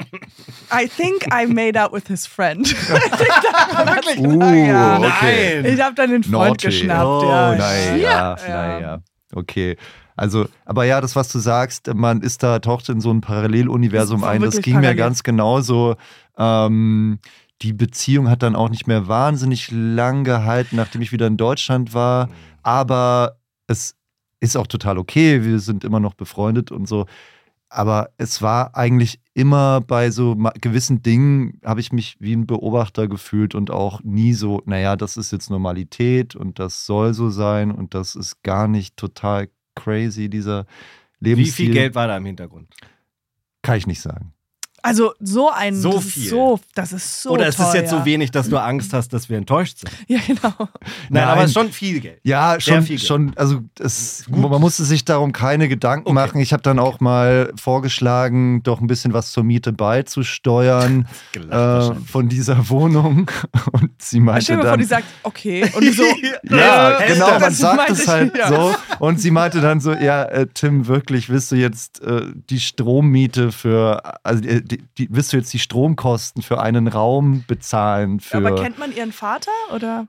I 0.73 0.87
think 0.87 1.25
I 1.33 1.45
made 1.45 1.81
out 1.81 1.93
with 1.93 2.07
his 2.07 2.25
friend. 2.25 2.65
wirklich, 2.89 4.19
Uh, 4.19 4.41
ja. 4.53 4.97
okay. 4.99 5.61
Nein! 5.61 5.73
Ich 5.73 5.81
habe 5.81 5.95
dann 5.95 6.09
den 6.11 6.23
Freund 6.23 6.31
Naughty. 6.49 6.67
geschnappt. 6.67 7.05
Oh, 7.05 7.23
ja. 7.29 7.55
Naja, 7.55 7.95
Ja. 7.97 8.35
naja. 8.47 8.99
Okay. 9.33 9.77
Also, 10.17 10.47
aber 10.63 10.85
ja, 10.85 11.01
das, 11.01 11.15
was 11.17 11.27
du 11.29 11.39
sagst, 11.39 11.93
man 11.93 12.21
ist 12.21 12.41
da, 12.41 12.59
taucht 12.59 12.87
in 12.89 13.01
so 13.01 13.11
ein 13.11 13.19
Paralleluniversum 13.21 14.21
Das 14.21 14.29
ein. 14.29 14.41
Das 14.41 14.61
ging 14.61 14.75
mir 14.75 14.81
parallel. 14.81 14.95
ganz 14.97 15.23
genauso. 15.23 15.95
Ähm, 16.37 17.19
die 17.61 17.73
Beziehung 17.73 18.29
hat 18.29 18.41
dann 18.41 18.55
auch 18.55 18.69
nicht 18.69 18.87
mehr 18.87 19.07
wahnsinnig 19.09 19.69
lang 19.71 20.23
gehalten, 20.23 20.77
nachdem 20.77 21.01
ich 21.01 21.11
wieder 21.11 21.27
in 21.27 21.35
Deutschland 21.37 21.93
war. 21.93 22.29
Aber 22.63 23.37
es 23.67 23.95
ist 24.39 24.55
auch 24.55 24.67
total 24.67 24.97
okay. 24.97 25.43
Wir 25.43 25.59
sind 25.59 25.83
immer 25.83 25.99
noch 25.99 26.13
befreundet 26.13 26.71
und 26.71 26.87
so. 26.87 27.05
Aber 27.75 28.11
es 28.17 28.41
war 28.41 28.73
eigentlich 28.77 29.19
immer 29.33 29.81
bei 29.81 30.09
so 30.09 30.33
gewissen 30.61 31.01
Dingen, 31.01 31.59
habe 31.61 31.81
ich 31.81 31.91
mich 31.91 32.15
wie 32.21 32.33
ein 32.33 32.47
Beobachter 32.47 33.09
gefühlt 33.09 33.53
und 33.53 33.69
auch 33.69 34.01
nie 34.01 34.31
so, 34.33 34.61
naja, 34.65 34.95
das 34.95 35.17
ist 35.17 35.31
jetzt 35.31 35.49
Normalität 35.49 36.37
und 36.37 36.57
das 36.57 36.85
soll 36.85 37.13
so 37.13 37.29
sein 37.29 37.71
und 37.71 37.93
das 37.93 38.15
ist 38.15 38.43
gar 38.43 38.69
nicht 38.69 38.95
total 38.95 39.49
crazy, 39.75 40.29
dieser 40.29 40.67
Wie 41.19 41.31
Lebensstil. 41.31 41.65
viel 41.65 41.73
Geld 41.73 41.95
war 41.95 42.07
da 42.07 42.15
im 42.15 42.25
Hintergrund? 42.25 42.73
Kann 43.61 43.77
ich 43.77 43.87
nicht 43.87 43.99
sagen. 43.99 44.31
Also 44.85 45.13
so 45.19 45.49
ein, 45.49 45.73
So 45.75 45.93
das 45.93 46.05
viel. 46.05 46.23
Ist 46.25 46.29
so, 46.29 46.59
das 46.75 46.93
ist 46.93 47.21
so 47.23 47.31
Oder 47.31 47.47
ist 47.47 47.59
es 47.59 47.73
jetzt 47.73 47.89
teuer. 47.89 47.99
so 48.01 48.05
wenig, 48.05 48.29
dass 48.31 48.49
du 48.49 48.57
Angst 48.57 48.93
hast, 48.93 49.13
dass 49.13 49.29
wir 49.29 49.37
enttäuscht 49.37 49.79
sind? 49.79 49.91
Ja, 50.07 50.19
genau. 50.25 50.53
Nein, 50.57 50.67
Nein. 51.09 51.23
aber 51.23 51.41
es 51.41 51.47
ist 51.47 51.53
schon 51.55 51.71
viel 51.71 51.99
Geld. 52.01 52.19
Ja, 52.23 52.59
schon, 52.59 52.83
viel 52.83 52.97
Geld. 52.97 53.07
schon 53.07 53.31
also 53.35 53.61
es, 53.79 54.25
man 54.29 54.61
musste 54.61 54.83
sich 54.85 55.03
darum 55.03 55.31
keine 55.31 55.67
Gedanken 55.67 56.05
Okay. 56.09 56.13
machen. 56.13 56.39
Ich 56.39 56.53
habe 56.53 56.61
dann 56.61 56.77
auch 56.77 56.99
mal 56.99 57.51
vorgeschlagen, 57.59 58.61
doch 58.61 58.79
ein 58.79 58.85
bisschen 58.87 59.13
was 59.13 59.31
zur 59.31 59.43
Miete 59.43 59.73
beizusteuern 59.73 61.07
äh, 61.49 61.95
von 62.05 62.29
dieser 62.29 62.69
Wohnung. 62.69 63.29
Und 63.71 63.91
sie 64.01 64.19
meinte 64.19 64.43
Stell 64.43 64.57
dir 64.57 64.63
mal 64.63 64.67
vor, 64.69 64.71
dann, 64.73 64.79
die 64.79 64.85
sagt, 64.85 65.05
okay. 65.23 65.63
Und 65.73 65.93
so, 65.95 66.03
Ja, 66.55 66.99
äh, 66.99 67.13
genau, 67.13 67.31
man 67.31 67.39
das 67.41 67.57
sagt 67.57 67.89
es 67.89 68.07
halt 68.07 68.37
ja. 68.37 68.49
so. 68.49 68.75
Und 68.99 69.19
sie 69.19 69.31
meinte 69.31 69.61
dann 69.61 69.79
so, 69.79 69.93
ja, 69.93 70.23
äh, 70.25 70.47
Tim, 70.53 70.87
wirklich, 70.87 71.29
willst 71.29 71.51
du 71.51 71.55
jetzt 71.55 72.01
äh, 72.01 72.21
die 72.49 72.59
Strommiete 72.59 73.51
für, 73.51 74.01
also 74.23 74.43
äh, 74.43 74.61
die, 74.77 74.83
die, 74.97 75.07
willst 75.11 75.33
du 75.33 75.37
jetzt 75.37 75.53
die 75.53 75.59
Stromkosten 75.59 76.41
für 76.41 76.61
einen 76.61 76.87
Raum 76.87 77.43
bezahlen? 77.47 78.19
Für, 78.19 78.37
Aber 78.37 78.55
kennt 78.55 78.77
man 78.77 78.95
ihren 78.95 79.11
Vater 79.11 79.51
oder? 79.73 80.07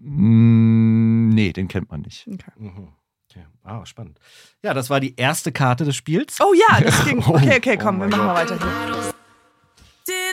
Mm, 0.00 1.30
nee, 1.30 1.52
den 1.52 1.68
kennt 1.68 1.90
man 1.90 2.02
nicht. 2.02 2.26
Okay. 2.26 2.52
Mhm. 2.56 2.88
Okay. 3.30 3.46
Ah, 3.62 3.84
spannend. 3.86 4.18
Ja, 4.62 4.74
das 4.74 4.90
war 4.90 5.00
die 5.00 5.14
erste 5.16 5.52
Karte 5.52 5.84
des 5.84 5.96
Spiels. 5.96 6.38
Oh 6.40 6.52
ja, 6.54 6.80
das 6.80 7.04
ging. 7.04 7.18
Okay, 7.26 7.56
okay, 7.56 7.76
komm, 7.76 7.96
Oh 7.96 8.00
wir 8.00 8.08
machen 8.08 8.26
mal 8.26 8.34
weiter 8.34 8.58
hier. 8.58 9.14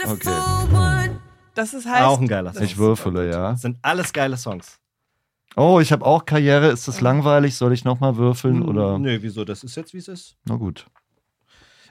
Okay. 0.05 1.11
Das 1.53 1.73
ist 1.73 1.85
heißt. 1.85 2.03
Auch 2.03 2.19
ein 2.19 2.27
geiler 2.27 2.53
Song. 2.53 2.63
Ich 2.63 2.77
würfele, 2.77 3.29
ja. 3.29 3.51
Das 3.51 3.61
sind 3.61 3.77
alles 3.81 4.13
geile 4.13 4.37
Songs. 4.37 4.79
Oh, 5.55 5.79
ich 5.81 5.91
habe 5.91 6.05
auch 6.05 6.25
Karriere. 6.25 6.69
Ist 6.69 6.87
das 6.87 7.01
langweilig? 7.01 7.55
Soll 7.55 7.73
ich 7.73 7.83
nochmal 7.83 8.15
würfeln? 8.15 8.61
Oder? 8.63 8.97
Nö, 8.97 9.19
wieso? 9.21 9.43
Das 9.43 9.63
ist 9.63 9.75
jetzt, 9.75 9.93
wie 9.93 9.97
es 9.97 10.07
ist. 10.07 10.37
Na 10.45 10.55
gut. 10.55 10.85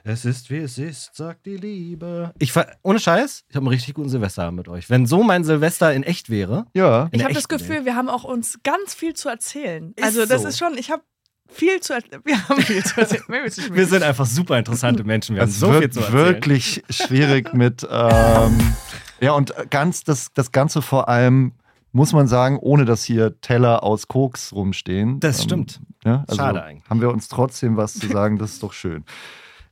Es 0.05 0.24
ist, 0.24 0.51
wie 0.51 0.59
es 0.59 0.78
ist, 0.78 1.14
sagt 1.14 1.46
die 1.46 1.57
Liebe. 1.57 2.32
Ich 2.38 2.53
ohne 2.82 2.98
Scheiß, 2.98 3.44
ich 3.48 3.57
habe 3.57 3.64
einen 3.66 3.74
richtig 3.74 3.94
guten 3.94 4.09
Silvester 4.09 4.51
mit 4.51 4.68
euch. 4.68 4.88
Wenn 4.88 5.07
so 5.07 5.22
mein 5.22 5.44
Silvester 5.44 5.92
in 5.92 6.03
echt 6.03 6.30
wäre. 6.30 6.66
Ja. 6.74 7.09
Ich 7.12 7.22
habe 7.22 7.34
das 7.34 7.48
Gefühl, 7.48 7.84
wir 7.84 7.96
haben 7.96 8.09
auch 8.09 8.24
uns 8.24 8.61
ganz 8.62 8.94
viel 8.94 9.14
zu 9.14 9.28
erzählen. 9.28 9.92
Ist 9.96 10.05
also 10.05 10.26
das 10.26 10.42
so. 10.42 10.48
ist 10.48 10.59
schon, 10.59 10.76
ich 10.78 10.90
habe 10.90 11.03
viel 11.48 11.80
zu 11.80 11.94
erzählen. 11.94 12.22
Wir 12.24 12.48
haben 12.48 12.62
viel 12.62 12.84
zu 12.84 13.01
erzählen. 13.01 13.24
Wir 13.28 13.86
sind 13.86 14.05
einfach 14.05 14.24
super 14.26 14.57
interessante 14.57 15.03
Menschen. 15.03 15.34
Wir 15.34 15.42
haben 15.42 15.48
Es 15.48 15.59
so 15.59 15.72
wird 15.72 15.82
viel 15.82 15.90
zu 15.90 16.01
erzählen. 16.01 16.14
wirklich 16.26 16.84
schwierig 16.88 17.53
mit. 17.55 17.82
Ähm, 17.90 18.74
ja, 19.20 19.32
und 19.32 19.53
ganz 19.68 20.05
das, 20.05 20.28
das 20.32 20.53
Ganze 20.53 20.80
vor 20.80 21.09
allem, 21.09 21.53
muss 21.90 22.12
man 22.12 22.28
sagen, 22.28 22.57
ohne 22.61 22.84
dass 22.84 23.03
hier 23.03 23.40
Teller 23.40 23.82
aus 23.82 24.07
Koks 24.07 24.53
rumstehen. 24.53 25.18
Das 25.18 25.38
Ähm, 25.40 25.44
stimmt. 25.44 25.80
ja, 26.05 26.24
also 26.28 26.36
Schade 26.40 26.62
eigentlich. 26.62 26.88
Haben 26.88 27.01
wir 27.01 27.11
uns 27.11 27.26
trotzdem 27.26 27.76
was 27.76 27.94
zu 27.94 28.07
sagen, 28.07 28.38
das 28.38 28.53
ist 28.53 28.62
doch 28.62 28.72
schön. 28.72 29.05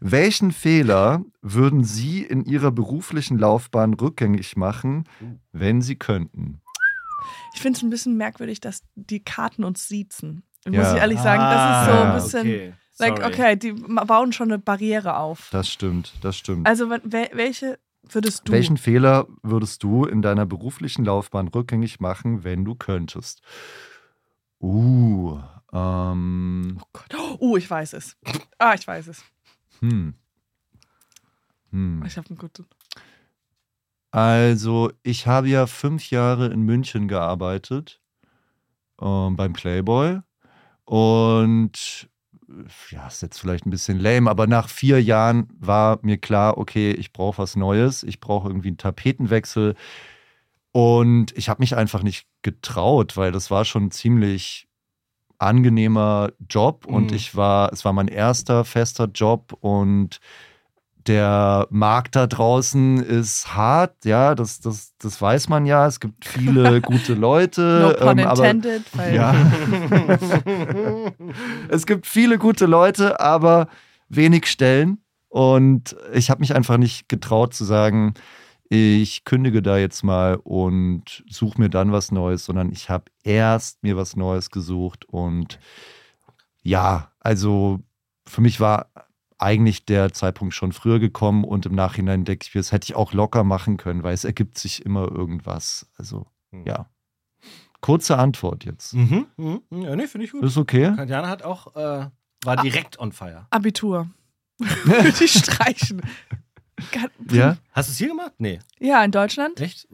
Welchen 0.00 0.52
Fehler 0.52 1.24
würden 1.42 1.82
Sie 1.84 2.22
in 2.22 2.44
Ihrer 2.44 2.70
beruflichen 2.70 3.38
Laufbahn 3.38 3.94
rückgängig 3.94 4.56
machen, 4.56 5.04
wenn 5.52 5.82
Sie 5.82 5.96
könnten? 5.96 6.60
Ich 7.54 7.60
finde 7.60 7.76
es 7.78 7.82
ein 7.82 7.90
bisschen 7.90 8.16
merkwürdig, 8.16 8.60
dass 8.60 8.82
die 8.94 9.20
Karten 9.20 9.64
uns 9.64 9.88
siezen. 9.88 10.44
Ja. 10.66 10.70
Muss 10.82 10.92
ich 10.92 10.98
ehrlich 10.98 11.18
sagen, 11.18 11.42
das 11.42 11.80
ist 11.80 11.86
so 11.92 11.98
Ah, 11.98 12.08
ein 12.10 12.14
bisschen. 12.14 12.40
Okay. 12.40 12.72
Like, 13.00 13.24
okay, 13.24 13.56
die 13.56 13.72
bauen 13.72 14.32
schon 14.32 14.48
eine 14.50 14.58
Barriere 14.58 15.16
auf. 15.16 15.48
Das 15.52 15.68
stimmt, 15.68 16.14
das 16.20 16.36
stimmt. 16.36 16.66
Also, 16.66 16.90
welche 16.90 17.78
würdest 18.02 18.48
du? 18.48 18.52
Welchen 18.52 18.76
Fehler 18.76 19.26
würdest 19.42 19.82
du 19.82 20.04
in 20.04 20.20
deiner 20.22 20.46
beruflichen 20.46 21.04
Laufbahn 21.04 21.48
rückgängig 21.48 22.00
machen, 22.00 22.42
wenn 22.44 22.64
du 22.64 22.74
könntest? 22.74 23.40
Uh, 24.60 25.38
ähm, 25.72 26.80
Oh, 27.38 27.56
ich 27.56 27.70
weiß 27.70 27.92
es. 27.92 28.16
Ah, 28.58 28.74
ich 28.74 28.86
weiß 28.86 29.06
es. 29.08 29.22
Hm. 29.80 30.14
Hm. 31.70 32.02
Ich 32.06 32.16
habe 32.16 32.28
einen 32.28 32.38
guten. 32.38 32.66
Also, 34.10 34.90
ich 35.02 35.26
habe 35.26 35.48
ja 35.48 35.66
fünf 35.66 36.10
Jahre 36.10 36.46
in 36.46 36.62
München 36.62 37.08
gearbeitet, 37.08 38.00
ähm, 39.00 39.36
beim 39.36 39.52
Playboy. 39.52 40.20
Und 40.84 42.08
äh, 42.48 42.94
ja, 42.94 43.06
ist 43.06 43.20
jetzt 43.20 43.38
vielleicht 43.38 43.66
ein 43.66 43.70
bisschen 43.70 44.00
lame, 44.00 44.30
aber 44.30 44.46
nach 44.46 44.68
vier 44.68 45.02
Jahren 45.02 45.48
war 45.58 45.98
mir 46.02 46.16
klar, 46.16 46.56
okay, 46.56 46.92
ich 46.92 47.12
brauche 47.12 47.38
was 47.38 47.54
Neues, 47.56 48.02
ich 48.02 48.20
brauche 48.20 48.48
irgendwie 48.48 48.68
einen 48.68 48.78
Tapetenwechsel. 48.78 49.74
Und 50.72 51.36
ich 51.36 51.48
habe 51.48 51.60
mich 51.60 51.76
einfach 51.76 52.02
nicht 52.02 52.26
getraut, 52.42 53.16
weil 53.16 53.32
das 53.32 53.50
war 53.50 53.64
schon 53.64 53.90
ziemlich 53.90 54.67
angenehmer 55.38 56.30
Job 56.50 56.86
und 56.86 57.10
Mhm. 57.10 57.16
ich 57.16 57.36
war, 57.36 57.72
es 57.72 57.84
war 57.84 57.92
mein 57.92 58.08
erster 58.08 58.64
fester 58.64 59.08
Job 59.14 59.56
und 59.60 60.18
der 61.06 61.66
Markt 61.70 62.16
da 62.16 62.26
draußen 62.26 62.98
ist 63.02 63.54
hart, 63.54 64.04
ja, 64.04 64.34
das, 64.34 64.60
das, 64.60 64.92
das 64.98 65.22
weiß 65.22 65.48
man 65.48 65.64
ja. 65.64 65.86
Es 65.86 66.00
gibt 66.00 66.26
viele 66.26 66.80
gute 66.82 67.14
Leute. 67.14 67.94
No 67.98 68.04
pun 68.06 68.18
ähm, 68.18 68.26
aber, 68.26 68.50
intended. 68.50 68.82
weil 68.94 69.14
ja. 69.14 69.34
es 71.68 71.86
gibt 71.86 72.06
viele 72.06 72.36
gute 72.38 72.66
Leute, 72.66 73.20
aber 73.20 73.68
wenig 74.08 74.46
Stellen. 74.46 74.98
Und 75.28 75.96
ich 76.12 76.30
habe 76.30 76.40
mich 76.40 76.54
einfach 76.54 76.76
nicht 76.78 77.08
getraut 77.08 77.54
zu 77.54 77.64
sagen, 77.64 78.14
ich 78.68 79.24
kündige 79.24 79.62
da 79.62 79.78
jetzt 79.78 80.02
mal 80.02 80.36
und 80.42 81.24
suche 81.28 81.60
mir 81.60 81.70
dann 81.70 81.92
was 81.92 82.12
Neues, 82.12 82.44
sondern 82.44 82.70
ich 82.72 82.90
habe 82.90 83.06
erst 83.22 83.82
mir 83.82 83.96
was 83.96 84.16
Neues 84.16 84.50
gesucht. 84.50 85.04
Und 85.06 85.58
ja, 86.62 87.12
also 87.20 87.80
für 88.26 88.40
mich 88.40 88.60
war 88.60 88.90
eigentlich 89.38 89.84
der 89.86 90.12
Zeitpunkt 90.12 90.52
schon 90.54 90.72
früher 90.72 90.98
gekommen 90.98 91.44
und 91.44 91.64
im 91.64 91.74
Nachhinein 91.74 92.24
denke 92.24 92.44
ich 92.46 92.54
mir, 92.54 92.60
das 92.60 92.72
hätte 92.72 92.86
ich 92.86 92.96
auch 92.96 93.12
locker 93.12 93.44
machen 93.44 93.76
können, 93.76 94.02
weil 94.02 94.12
es 94.14 94.24
ergibt 94.24 94.58
sich 94.58 94.84
immer 94.84 95.10
irgendwas. 95.10 95.88
Also 95.96 96.26
Hm. 96.50 96.64
ja. 96.66 96.86
Kurze 97.80 98.18
Antwort 98.18 98.64
jetzt. 98.64 98.94
Mhm. 98.94 99.26
Mhm. 99.36 99.62
Ja, 99.70 99.94
nee, 99.94 100.08
finde 100.08 100.24
ich 100.26 100.32
gut. 100.32 100.42
Ist 100.42 100.56
okay? 100.56 100.92
Katjana 100.96 101.28
hat 101.28 101.44
auch, 101.44 101.76
äh, 101.76 102.06
war 102.44 102.56
direkt 102.62 102.98
on 102.98 103.12
fire. 103.12 103.46
Abitur. 103.50 104.08
Würde 104.58 105.24
ich 105.24 105.32
streichen. 105.32 106.02
Ja? 107.30 107.56
Hast 107.72 107.88
du 107.88 107.92
es 107.92 107.98
hier 107.98 108.08
gemacht? 108.08 108.32
Nee. 108.38 108.60
Ja, 108.78 109.02
in 109.04 109.10
Deutschland. 109.10 109.60
Echt? 109.60 109.88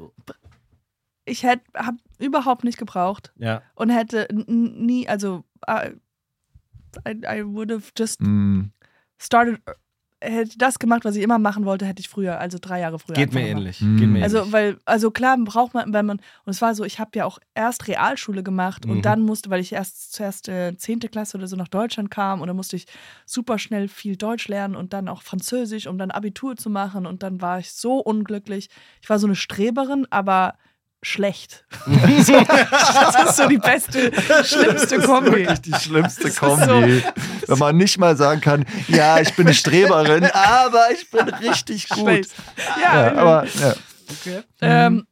Ich 1.25 1.43
hätte 1.43 1.63
hab 1.75 1.95
überhaupt 2.19 2.65
nicht 2.65 2.79
gebraucht 2.79 3.33
Ja. 3.37 3.63
und 3.75 3.91
hätte 3.91 4.29
nie, 4.33 5.09
also 5.09 5.45
I, 5.69 5.93
I, 7.09 7.13
I 7.39 7.45
would 7.45 7.71
have 7.73 7.91
just 7.97 8.21
Mm, 8.21 8.71
started, 9.19 9.61
hätte 10.21 10.57
das 10.59 10.79
gemacht, 10.79 11.05
was 11.05 11.17
ich 11.17 11.23
immer 11.23 11.39
machen 11.39 11.65
wollte, 11.67 11.85
hätte 11.85 12.01
ich 12.01 12.09
früher, 12.09 12.39
also 12.41 12.59
drei 12.61 12.81
Jahre 12.81 12.99
früher. 12.99 13.15
Geht 13.15 13.35
mir 13.35 13.41
gemacht. 13.43 13.59
ähnlich. 13.61 13.81
Mhm. 13.81 13.97
Geht 13.99 14.09
mir 14.09 14.23
Also, 14.23 14.39
ähnlich. 14.39 14.53
weil, 14.53 14.77
also 14.87 15.11
klar 15.11 15.37
braucht 15.39 15.75
man, 15.75 15.93
wenn 15.93 16.07
man, 16.07 16.17
und 16.19 16.51
es 16.51 16.63
war 16.63 16.75
so, 16.75 16.85
ich 16.85 16.99
habe 16.99 17.11
ja 17.15 17.25
auch 17.27 17.39
erst 17.55 17.89
Realschule 17.89 18.43
gemacht 18.43 18.87
Mhm. 18.87 18.91
und 18.93 19.03
dann 19.05 19.21
musste, 19.23 19.51
weil 19.51 19.61
ich 19.61 19.73
erst 19.73 20.13
zuerst 20.15 20.49
äh, 20.49 20.77
10. 20.77 21.01
Klasse 21.01 21.37
oder 21.37 21.47
so 21.47 21.57
nach 21.57 21.69
Deutschland 21.69 22.11
kam 22.11 22.41
und 22.41 22.47
dann 22.49 22.57
musste 22.57 22.77
ich 22.77 22.87
super 23.27 23.59
schnell 23.59 23.89
viel 23.89 24.17
Deutsch 24.17 24.49
lernen 24.49 24.77
und 24.77 24.93
dann 24.93 25.09
auch 25.09 25.23
Französisch, 25.23 25.87
um 25.87 25.99
dann 25.99 26.11
Abitur 26.11 26.57
zu 26.57 26.71
machen 26.71 27.07
und 27.07 27.23
dann 27.23 27.41
war 27.43 27.59
ich 27.59 27.73
so 27.73 27.99
unglücklich. 27.99 28.69
Ich 29.03 29.11
war 29.11 29.19
so 29.19 29.27
eine 29.27 29.37
Streberin, 29.37 30.07
aber 30.11 30.55
schlecht. 31.03 31.67
so, 32.23 32.33
das 32.49 33.25
ist 33.29 33.37
so 33.37 33.47
die 33.47 33.59
beste, 33.59 34.11
schlimmste 34.43 35.01
Kombi. 35.01 35.33
wirklich 35.33 35.61
die 35.61 35.75
schlimmste 35.75 36.29
ist 36.29 36.39
Kombi. 36.39 37.03
Wenn 37.49 37.59
man 37.59 37.77
nicht 37.77 37.99
mal 37.99 38.17
sagen 38.17 38.41
kann, 38.41 38.65
ja, 38.89 39.21
ich 39.21 39.35
bin 39.35 39.47
eine 39.47 39.55
Streberin, 39.55 40.25
aber 40.33 40.91
ich 40.93 41.11
bin 41.11 41.29
richtig 41.29 41.89
gut. 41.89 42.27
Ja, 42.83 43.07
Ja, 43.07 43.17
aber 43.17 43.45
ja. 43.47 43.75
okay. 44.11 44.43
Ähm, 44.61 45.07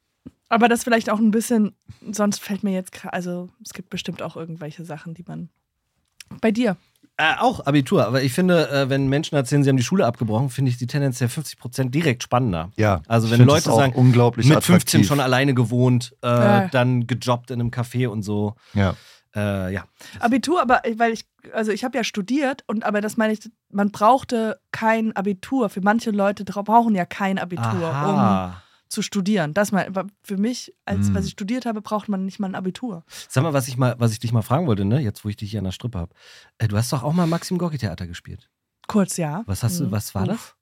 aber 0.48 0.68
das 0.68 0.84
vielleicht 0.84 1.08
auch 1.10 1.18
ein 1.18 1.30
bisschen, 1.30 1.74
sonst 2.10 2.40
fällt 2.40 2.62
mir 2.62 2.72
jetzt, 2.72 2.92
also 3.06 3.48
es 3.64 3.72
gibt 3.72 3.88
bestimmt 3.90 4.20
auch 4.22 4.36
irgendwelche 4.36 4.84
Sachen, 4.84 5.14
die 5.14 5.24
man. 5.26 5.48
Bei 6.40 6.50
dir. 6.50 6.76
Äh, 7.18 7.34
auch 7.38 7.66
Abitur, 7.66 8.06
aber 8.06 8.22
ich 8.22 8.32
finde, 8.32 8.70
äh, 8.70 8.88
wenn 8.88 9.06
Menschen 9.06 9.34
erzählen, 9.36 9.62
sie 9.62 9.68
haben 9.68 9.76
die 9.76 9.82
Schule 9.82 10.06
abgebrochen, 10.06 10.48
finde 10.48 10.70
ich 10.70 10.78
die 10.78 10.86
tendenziell 10.86 11.28
50% 11.28 11.90
direkt 11.90 12.22
spannender. 12.22 12.70
ja. 12.76 13.02
Also 13.06 13.30
wenn 13.30 13.42
Leute 13.42 13.70
sagen, 13.70 13.92
unglaublich 13.94 14.46
Mit 14.46 14.54
15 14.64 14.74
attraktiv. 15.00 15.06
schon 15.08 15.20
alleine 15.20 15.52
gewohnt, 15.52 16.14
äh, 16.22 16.26
Ja. 16.28 16.68
dann 16.68 17.06
gejobbt 17.06 17.50
in 17.50 17.60
einem 17.60 17.70
Café 17.70 18.08
und 18.08 18.22
so. 18.22 18.54
Ja. 18.72 18.94
Äh, 19.34 19.72
ja. 19.72 19.84
Abitur, 20.20 20.60
aber 20.60 20.84
äh, 20.86 20.98
weil 20.98 21.12
ich, 21.12 21.24
also 21.54 21.72
ich 21.72 21.84
habe 21.84 21.96
ja 21.96 22.04
studiert 22.04 22.64
und 22.66 22.84
aber 22.84 23.00
das 23.00 23.16
meine 23.16 23.32
ich, 23.32 23.50
man 23.70 23.90
brauchte 23.90 24.60
kein 24.72 25.14
Abitur. 25.16 25.70
Für 25.70 25.80
manche 25.80 26.10
Leute 26.10 26.44
brauchen 26.44 26.94
ja 26.94 27.06
kein 27.06 27.38
Abitur, 27.38 27.64
um 27.72 27.82
Aha. 27.82 28.62
zu 28.88 29.00
studieren. 29.00 29.54
Das 29.54 29.72
war 29.72 29.86
für 30.22 30.36
mich, 30.36 30.74
als 30.84 31.06
Hm. 31.08 31.14
was 31.14 31.24
ich 31.24 31.32
studiert 31.32 31.64
habe, 31.64 31.80
braucht 31.80 32.08
man 32.10 32.26
nicht 32.26 32.40
mal 32.40 32.48
ein 32.48 32.54
Abitur. 32.54 33.04
Sag 33.28 33.42
mal, 33.42 33.54
was 33.54 33.68
ich 33.68 33.78
mal, 33.78 33.94
was 33.98 34.12
ich 34.12 34.18
dich 34.18 34.32
mal 34.32 34.42
fragen 34.42 34.66
wollte, 34.66 34.84
ne? 34.84 35.00
Jetzt, 35.00 35.24
wo 35.24 35.30
ich 35.30 35.36
dich 35.36 35.50
hier 35.50 35.60
an 35.60 35.64
der 35.64 35.72
Strippe 35.72 35.98
habe. 35.98 36.14
Äh, 36.58 36.68
du 36.68 36.76
hast 36.76 36.92
doch 36.92 37.02
auch 37.02 37.14
mal 37.14 37.26
Maxim 37.26 37.56
Gorki 37.56 37.78
Theater 37.78 38.06
gespielt. 38.06 38.50
Kurz, 38.86 39.16
ja. 39.16 39.42
Was 39.46 39.62
hast 39.62 39.80
du, 39.80 39.84
Mhm. 39.86 39.92
was 39.92 40.14
war 40.14 40.22
Uff. 40.24 40.28
das? 40.28 40.54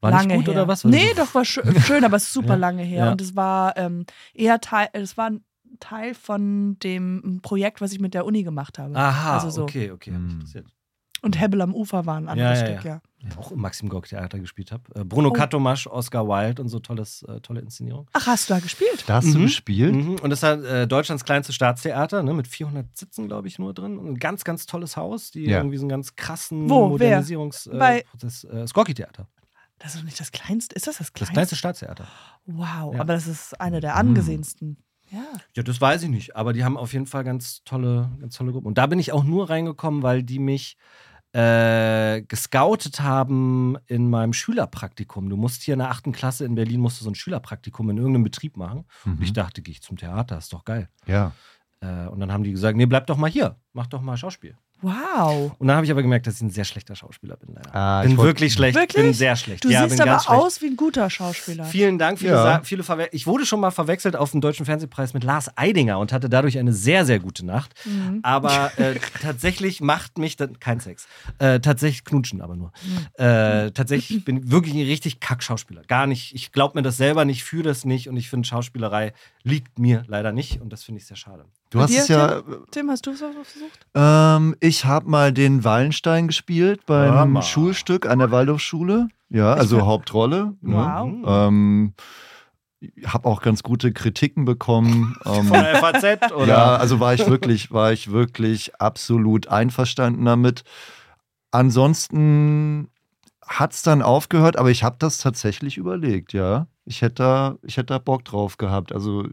War 0.00 0.12
lange 0.12 0.28
nicht 0.28 0.36
gut 0.36 0.54
her. 0.54 0.62
oder 0.62 0.68
was? 0.68 0.84
War 0.84 0.90
Nee, 0.92 1.08
so- 1.08 1.16
doch, 1.24 1.34
war 1.34 1.44
schön, 1.44 1.78
schön 1.82 2.04
aber 2.04 2.16
es 2.16 2.22
ist 2.22 2.32
super 2.32 2.50
Ja. 2.50 2.54
lange 2.54 2.84
her. 2.84 3.06
Ja. 3.06 3.12
Und 3.12 3.20
es 3.20 3.34
war 3.34 3.76
ähm, 3.76 4.06
eher 4.32 4.60
Teil, 4.60 4.88
es 4.92 5.16
war 5.16 5.28
ein 5.30 5.44
Teil 5.80 6.14
von 6.14 6.78
dem 6.80 7.40
Projekt, 7.42 7.80
was 7.80 7.92
ich 7.92 8.00
mit 8.00 8.14
der 8.14 8.24
Uni 8.26 8.42
gemacht 8.42 8.78
habe. 8.78 8.94
Aha, 8.96 9.34
Also 9.34 9.50
so. 9.50 9.62
okay, 9.64 9.90
okay. 9.90 10.10
Hm. 10.12 10.30
interessiert. 10.30 10.66
Und 11.20 11.40
Hebbel 11.40 11.60
am 11.62 11.74
Ufer 11.74 12.06
war 12.06 12.16
ein 12.16 12.28
anderes 12.28 12.60
Ja, 12.60 12.66
ja, 12.68 12.72
Stück, 12.74 12.84
ja. 12.84 13.00
Ja, 13.28 13.36
auch 13.38 13.50
im 13.50 13.60
Maxim 13.60 13.88
Gorki 13.88 14.10
Theater 14.10 14.38
gespielt 14.38 14.70
habe. 14.70 14.84
Äh, 14.94 15.02
Bruno 15.02 15.30
Oh. 15.30 15.32
Katomasch, 15.32 15.88
Oscar 15.88 16.28
Wilde 16.28 16.62
und 16.62 16.68
so 16.68 16.78
tolles, 16.78 17.24
äh, 17.24 17.40
tolle 17.40 17.60
Inszenierung. 17.60 18.08
Ach, 18.12 18.28
hast 18.28 18.48
du 18.48 18.54
da 18.54 18.60
gespielt? 18.60 19.02
Da 19.08 19.14
hast 19.16 19.34
du 19.34 19.38
Mhm. 19.38 19.42
gespielt? 19.42 19.94
Mhm. 19.96 20.14
Und 20.20 20.30
das 20.30 20.44
ist 20.44 20.64
äh, 20.64 20.86
Deutschlands 20.86 21.24
kleinste 21.24 21.52
Staatstheater, 21.52 22.22
ne, 22.22 22.32
mit 22.34 22.46
400 22.46 22.96
Sitzen, 22.96 23.26
glaube 23.26 23.48
ich, 23.48 23.58
nur 23.58 23.74
drin. 23.74 23.98
Und 23.98 24.06
ein 24.06 24.18
ganz, 24.18 24.44
ganz 24.44 24.66
tolles 24.66 24.96
Haus, 24.96 25.32
die 25.32 25.46
Ja. 25.46 25.56
irgendwie 25.58 25.78
so 25.78 25.82
einen 25.82 25.88
ganz 25.88 26.14
krassen 26.14 26.70
Wo? 26.70 26.82
Wer? 26.82 26.88
Modernisierungsprozess. 26.90 27.80
Äh, 28.00 28.04
Prozess, 28.04 28.44
äh, 28.44 28.54
das 28.54 28.72
Gorki 28.72 28.94
Theater. 28.94 29.26
Das 29.80 29.94
ist 29.94 30.00
doch 30.00 30.04
nicht 30.04 30.20
das 30.20 30.30
kleinste. 30.30 30.76
Ist 30.76 30.86
das 30.86 30.98
das 30.98 31.06
Das 31.08 31.14
kleinste? 31.14 31.32
kleinste 31.34 31.56
Staatstheater. 31.56 32.06
Wow, 32.46 32.94
Ja. 32.94 33.00
aber 33.00 33.14
das 33.14 33.26
ist 33.26 33.60
eine 33.60 33.80
der 33.80 33.94
Hm. 33.94 34.08
angesehensten. 34.08 34.76
Ja. 35.10 35.24
Ja, 35.56 35.62
das 35.62 35.80
weiß 35.80 36.02
ich 36.04 36.08
nicht. 36.08 36.36
Aber 36.36 36.52
die 36.52 36.64
haben 36.64 36.76
auf 36.76 36.92
jeden 36.92 37.06
Fall 37.06 37.24
ganz 37.24 37.62
tolle, 37.64 38.10
ganz 38.20 38.36
tolle 38.36 38.52
Gruppen. 38.52 38.66
Und 38.66 38.78
da 38.78 38.86
bin 38.86 38.98
ich 38.98 39.12
auch 39.12 39.24
nur 39.24 39.48
reingekommen, 39.50 40.02
weil 40.02 40.22
die 40.22 40.38
mich 40.38 40.76
äh, 41.32 42.22
gescoutet 42.22 43.00
haben 43.00 43.76
in 43.86 44.08
meinem 44.08 44.32
Schülerpraktikum. 44.32 45.28
Du 45.28 45.36
musst 45.36 45.62
hier 45.62 45.74
in 45.74 45.78
der 45.80 45.90
achten 45.90 46.12
Klasse 46.12 46.44
in 46.44 46.54
Berlin 46.54 46.80
musst 46.80 47.00
du 47.00 47.04
so 47.04 47.10
ein 47.10 47.14
Schülerpraktikum 47.14 47.90
in 47.90 47.98
irgendeinem 47.98 48.24
Betrieb 48.24 48.56
machen. 48.56 48.84
Und 49.04 49.16
Mhm. 49.16 49.22
ich 49.22 49.32
dachte, 49.34 49.60
gehe 49.62 49.72
ich 49.72 49.82
zum 49.82 49.96
Theater, 49.98 50.38
ist 50.38 50.52
doch 50.52 50.64
geil. 50.64 50.88
Ja. 51.06 51.32
Äh, 51.80 52.06
und 52.08 52.20
dann 52.20 52.32
haben 52.32 52.44
die 52.44 52.52
gesagt, 52.52 52.76
nee, 52.76 52.86
bleib 52.86 53.06
doch 53.06 53.18
mal 53.18 53.30
hier, 53.30 53.56
mach 53.72 53.86
doch 53.86 54.00
mal 54.00 54.16
Schauspiel. 54.16 54.56
Wow. 54.80 55.52
Und 55.58 55.66
dann 55.66 55.76
habe 55.76 55.84
ich 55.84 55.90
aber 55.90 56.02
gemerkt, 56.02 56.26
dass 56.26 56.36
ich 56.36 56.42
ein 56.42 56.50
sehr 56.50 56.64
schlechter 56.64 56.94
Schauspieler 56.94 57.36
bin. 57.36 57.54
Leider. 57.54 57.74
Ah, 57.74 58.02
ich 58.04 58.14
bin 58.14 58.18
wirklich 58.24 58.52
schlecht. 58.52 58.76
Wirklich? 58.76 59.04
Bin 59.04 59.12
sehr 59.12 59.34
schlecht. 59.34 59.64
Du 59.64 59.70
ja, 59.70 59.88
siehst 59.88 60.00
aber 60.00 60.20
schlecht. 60.20 60.30
aus 60.30 60.62
wie 60.62 60.66
ein 60.66 60.76
guter 60.76 61.10
Schauspieler. 61.10 61.64
Viele 61.64 61.96
Dank, 61.96 62.18
viele, 62.20 62.32
Ja. 62.32 62.60
Viele 62.62 62.84
Ich 63.10 63.26
wurde 63.26 63.44
schon 63.44 63.60
mal 63.60 63.72
verwechselt 63.72 64.14
auf 64.14 64.30
dem 64.30 64.40
Deutschen 64.40 64.66
Fernsehpreis 64.66 65.14
mit 65.14 65.24
Lars 65.24 65.50
Eidinger 65.56 65.98
und 65.98 66.12
hatte 66.12 66.28
dadurch 66.28 66.58
eine 66.58 66.72
sehr, 66.72 67.04
sehr 67.04 67.18
gute 67.18 67.44
Nacht. 67.44 67.74
Mhm. 67.84 68.20
Aber 68.22 68.70
äh, 68.78 68.94
tatsächlich 69.20 69.80
macht 69.80 70.18
mich 70.18 70.36
dann 70.36 70.60
kein 70.60 70.78
Sex. 70.78 71.08
Äh, 71.38 71.58
tatsächlich 71.60 72.04
knutschen 72.04 72.40
aber 72.40 72.54
nur. 72.54 72.72
Äh, 73.14 73.72
tatsächlich 73.72 74.24
bin 74.24 74.36
ich 74.38 74.50
wirklich 74.50 74.74
ein 74.74 74.86
richtig 74.86 75.18
kack 75.18 75.42
Schauspieler. 75.42 75.82
Gar 75.88 76.06
nicht. 76.06 76.34
Ich 76.34 76.52
glaube 76.52 76.78
mir 76.78 76.82
das 76.82 76.96
selber 76.96 77.24
nicht, 77.24 77.42
fühle 77.42 77.64
das 77.64 77.84
nicht 77.84 78.08
und 78.08 78.16
ich 78.16 78.30
finde 78.30 78.46
Schauspielerei 78.46 79.12
liegt 79.42 79.78
mir 79.78 80.04
leider 80.06 80.32
nicht 80.32 80.60
und 80.60 80.72
das 80.72 80.84
finde 80.84 81.00
ich 81.00 81.06
sehr 81.06 81.16
schade. 81.16 81.44
Du 81.70 81.78
Bei 81.78 81.84
hast 81.84 81.90
dir, 81.90 82.00
es 82.00 82.08
ja. 82.08 82.42
Tim, 82.70 82.90
hast 82.90 83.06
du 83.06 83.10
es 83.10 83.18
versucht? 83.18 83.86
Ähm, 83.94 84.56
ich 84.60 84.86
habe 84.86 85.08
mal 85.10 85.32
den 85.32 85.64
Wallenstein 85.64 86.26
gespielt 86.26 86.86
beim 86.86 87.32
mal. 87.32 87.42
Schulstück 87.42 88.06
an 88.06 88.20
der 88.20 88.30
Waldorfschule. 88.30 89.08
Ja, 89.28 89.52
also 89.52 89.84
Hauptrolle. 89.84 90.54
Ne? 90.62 90.74
Wow. 90.74 91.46
Ähm, 91.46 91.94
habe 93.04 93.28
auch 93.28 93.42
ganz 93.42 93.62
gute 93.62 93.92
Kritiken 93.92 94.46
bekommen. 94.46 95.14
ähm, 95.26 95.46
Von 95.46 95.62
der 95.62 95.76
FAZ 95.76 96.32
oder? 96.32 96.46
Ja, 96.46 96.76
also 96.76 97.00
war 97.00 97.12
ich 97.12 97.26
wirklich, 97.26 97.70
war 97.70 97.92
ich 97.92 98.10
wirklich 98.10 98.80
absolut 98.80 99.48
einverstanden 99.48 100.24
damit. 100.24 100.64
Ansonsten 101.50 102.88
hat 103.46 103.72
es 103.72 103.82
dann 103.82 104.02
aufgehört, 104.02 104.56
aber 104.56 104.70
ich 104.70 104.84
habe 104.84 104.96
das 104.98 105.18
tatsächlich 105.18 105.76
überlegt, 105.76 106.32
ja. 106.32 106.66
Ich 106.84 107.02
hätte 107.02 107.14
da, 107.16 107.56
ich 107.62 107.76
hätte 107.76 107.86
da 107.86 107.98
Bock 107.98 108.24
drauf 108.24 108.56
gehabt. 108.56 108.92
Also 108.92 109.26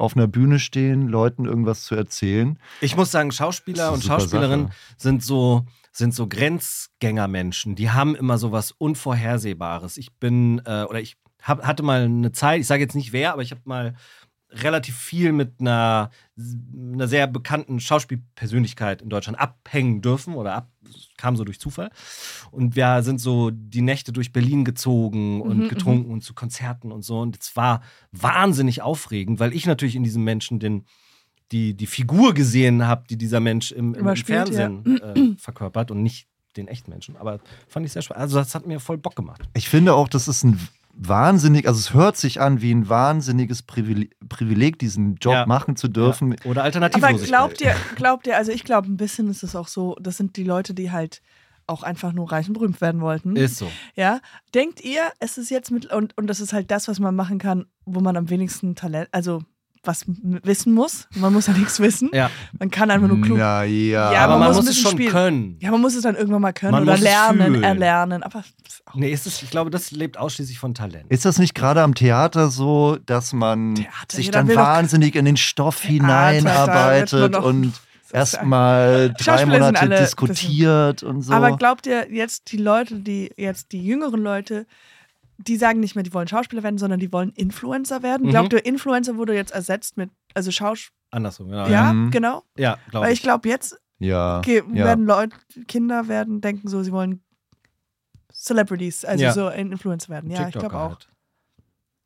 auf 0.00 0.16
einer 0.16 0.26
Bühne 0.26 0.58
stehen, 0.58 1.08
Leuten 1.08 1.44
irgendwas 1.44 1.84
zu 1.84 1.94
erzählen. 1.94 2.58
Ich 2.80 2.96
muss 2.96 3.10
sagen, 3.10 3.32
Schauspieler 3.32 3.92
und 3.92 4.02
Schauspielerinnen 4.02 4.68
Sache. 4.68 4.76
sind 4.96 5.22
so, 5.22 5.66
sind 5.92 6.14
so 6.14 6.26
Grenzgängermenschen. 6.26 7.74
Die 7.74 7.90
haben 7.90 8.14
immer 8.14 8.38
so 8.38 8.52
was 8.52 8.72
Unvorhersehbares. 8.72 9.96
Ich 9.96 10.12
bin, 10.14 10.60
äh, 10.64 10.84
oder 10.84 11.00
ich 11.00 11.16
hab, 11.42 11.66
hatte 11.66 11.82
mal 11.82 12.04
eine 12.04 12.32
Zeit, 12.32 12.60
ich 12.60 12.66
sage 12.66 12.82
jetzt 12.82 12.94
nicht 12.94 13.12
wer, 13.12 13.32
aber 13.32 13.42
ich 13.42 13.50
habe 13.50 13.62
mal 13.64 13.94
relativ 14.52 14.96
viel 14.96 15.32
mit 15.32 15.60
einer, 15.60 16.10
einer 16.36 17.08
sehr 17.08 17.26
bekannten 17.26 17.80
Schauspielpersönlichkeit 17.80 19.02
in 19.02 19.08
Deutschland 19.08 19.38
abhängen 19.38 20.02
dürfen 20.02 20.34
oder 20.34 20.54
ab, 20.54 20.70
kam 21.16 21.36
so 21.36 21.44
durch 21.44 21.60
Zufall. 21.60 21.90
Und 22.50 22.76
wir 22.76 23.02
sind 23.02 23.20
so 23.20 23.50
die 23.50 23.82
Nächte 23.82 24.12
durch 24.12 24.32
Berlin 24.32 24.64
gezogen 24.64 25.40
und 25.40 25.60
Mhm, 25.60 25.68
getrunken 25.68 26.10
und 26.10 26.22
zu 26.22 26.34
Konzerten 26.34 26.92
und 26.92 27.02
so. 27.02 27.20
Und 27.20 27.38
es 27.40 27.56
war 27.56 27.82
wahnsinnig 28.12 28.82
aufregend, 28.82 29.40
weil 29.40 29.54
ich 29.54 29.66
natürlich 29.66 29.96
in 29.96 30.04
diesem 30.04 30.24
Menschen 30.24 30.58
den, 30.58 30.84
die, 31.52 31.74
die 31.74 31.86
Figur 31.86 32.34
gesehen 32.34 32.86
habe, 32.86 33.04
die 33.08 33.16
dieser 33.16 33.40
Mensch 33.40 33.72
im, 33.72 33.94
im, 33.94 34.16
Fernsehen 34.16 35.00
äh, 35.02 35.36
verkörpert 35.36 35.90
und 35.90 36.02
nicht 36.02 36.28
den 36.56 36.68
echten 36.68 36.90
Menschen. 36.90 37.16
Aber 37.16 37.38
fand 37.68 37.86
ich 37.86 37.92
sehr 37.92 38.02
spannend. 38.02 38.22
Also 38.22 38.38
das 38.38 38.54
hat 38.54 38.66
mir 38.66 38.80
voll 38.80 38.98
Bock 38.98 39.14
gemacht. 39.14 39.42
Ich 39.54 39.68
finde 39.68 39.94
auch, 39.94 40.08
das 40.08 40.26
ist 40.26 40.44
ein 40.44 40.58
wahnsinnig, 40.94 41.66
also 41.66 41.78
es 41.78 41.94
hört 41.94 42.16
sich 42.16 42.40
an 42.40 42.60
wie 42.60 42.72
ein 42.72 42.88
wahnsinniges 42.88 43.62
Privileg, 43.62 44.16
Privileg 44.28 44.78
diesen 44.78 45.16
Job 45.16 45.32
Ja. 45.34 45.46
machen 45.46 45.76
zu 45.76 45.88
dürfen. 45.88 46.32
Oder 46.44 46.60
Aber 46.60 46.64
Alternativlosigkeit. 46.64 47.28
glaubt 47.28 47.60
ihr, 47.60 47.74
glaubt 47.96 48.26
ihr, 48.26 48.36
also 48.36 48.52
ich 48.52 48.64
glaube, 48.64 48.88
ein 48.88 48.96
bisschen 48.96 49.28
ist 49.30 49.42
es 49.42 49.56
auch 49.56 49.68
so, 49.68 49.96
das 50.00 50.16
sind 50.16 50.36
die 50.36 50.44
Leute, 50.44 50.74
die 50.74 50.90
halt 50.90 51.22
auch 51.66 51.82
einfach 51.84 52.12
nur 52.12 52.30
reich 52.32 52.48
und 52.48 52.54
berühmt 52.54 52.80
werden 52.80 53.00
wollten. 53.00 53.36
Ist 53.36 53.56
so. 53.58 53.70
Ja, 53.94 54.20
denkt 54.54 54.80
ihr, 54.84 55.02
es 55.20 55.38
ist 55.38 55.50
jetzt 55.50 55.70
mit, 55.70 55.86
und, 55.92 56.16
und 56.18 56.26
das 56.26 56.40
ist 56.40 56.52
halt 56.52 56.70
das, 56.70 56.88
was 56.88 56.98
man 56.98 57.14
machen 57.14 57.38
kann, 57.38 57.66
wo 57.84 58.00
man 58.00 58.16
am 58.16 58.28
wenigsten 58.28 58.74
Talent, 58.74 59.08
also 59.12 59.42
was 59.82 60.04
wissen 60.06 60.74
muss. 60.74 61.08
Man 61.14 61.32
muss 61.32 61.46
ja 61.46 61.52
nichts 61.56 61.80
wissen. 61.80 62.10
Ja. 62.12 62.30
Man 62.58 62.70
kann 62.70 62.90
einfach 62.90 63.08
nur 63.08 63.20
klug. 63.20 63.38
Na 63.38 63.64
ja. 63.64 64.12
Ja, 64.12 64.20
aber 64.24 64.32
man 64.34 64.40
man 64.40 64.48
muss 64.48 64.56
muss 64.58 64.64
es 64.66 64.70
bisschen 64.76 64.82
schon 64.82 64.92
spielen. 64.92 65.10
können. 65.12 65.56
Ja, 65.60 65.70
man 65.70 65.80
muss 65.80 65.94
es 65.94 66.02
dann 66.02 66.16
irgendwann 66.16 66.42
mal 66.42 66.52
können 66.52 66.72
Man 66.72 66.82
oder 66.82 66.96
lernen, 66.98 67.46
fühlen. 67.54 67.62
erlernen. 67.62 68.22
Aber 68.22 68.44
Nee, 68.94 69.12
ist 69.12 69.26
es, 69.26 69.42
ich 69.42 69.50
glaube, 69.50 69.70
das 69.70 69.90
lebt 69.92 70.18
ausschließlich 70.18 70.58
von 70.58 70.74
Talent. 70.74 71.04
Ist 71.10 71.24
das 71.24 71.38
nicht 71.38 71.54
gerade 71.54 71.82
am 71.82 71.94
Theater 71.94 72.50
so, 72.50 72.98
dass 73.06 73.32
man 73.32 73.76
Theater, 73.76 73.92
sich 74.12 74.30
dann 74.30 74.52
wahnsinnig 74.54 75.14
in 75.14 75.24
den 75.24 75.36
Stoff 75.36 75.82
Theater, 75.82 76.30
hineinarbeitet 76.30 77.36
und 77.42 77.72
erstmal 78.12 79.14
drei 79.18 79.46
Monate 79.46 79.88
diskutiert 79.88 81.02
und 81.02 81.22
so? 81.22 81.32
Aber 81.32 81.56
glaubt 81.56 81.86
ihr 81.86 82.12
jetzt 82.12 82.52
die 82.52 82.56
Leute, 82.56 82.96
die 83.00 83.30
jetzt 83.36 83.72
die 83.72 83.84
jüngeren 83.84 84.22
Leute, 84.22 84.66
die 85.46 85.56
sagen 85.56 85.80
nicht 85.80 85.94
mehr, 85.94 86.02
die 86.04 86.12
wollen 86.14 86.28
Schauspieler 86.28 86.62
werden, 86.62 86.78
sondern 86.78 87.00
die 87.00 87.12
wollen 87.12 87.30
Influencer 87.30 88.02
werden? 88.02 88.26
Mhm. 88.26 88.30
Glaubt 88.30 88.52
ihr, 88.52 88.64
Influencer 88.64 89.16
wurde 89.16 89.34
jetzt 89.34 89.52
ersetzt 89.52 89.96
mit, 89.96 90.10
also 90.34 90.50
Schauspieler? 90.50 90.94
Andersrum, 91.12 91.48
genau. 91.48 91.66
Ja, 91.68 91.92
Mhm. 91.92 92.10
genau. 92.10 92.42
ja 92.56 92.78
glaube 92.90 93.06
Weil 93.06 93.12
ich. 93.12 93.18
ich 93.18 93.22
glaube, 93.22 93.48
jetzt 93.48 93.80
ja, 93.98 94.40
ge- 94.42 94.62
ja. 94.72 94.84
werden 94.84 95.04
Leute, 95.06 95.36
Kinder 95.66 96.08
werden, 96.08 96.40
denken 96.40 96.68
so, 96.68 96.82
sie 96.82 96.92
wollen 96.92 97.22
Celebrities, 98.32 99.04
also 99.04 99.24
Ja. 99.24 99.32
so 99.32 99.46
ein 99.46 99.72
Influencer 99.72 100.08
werden. 100.08 100.30
Ja, 100.30 100.46
ich 100.48 100.54
glaube 100.54 100.74
auch. 100.76 100.88
halt. 100.90 101.08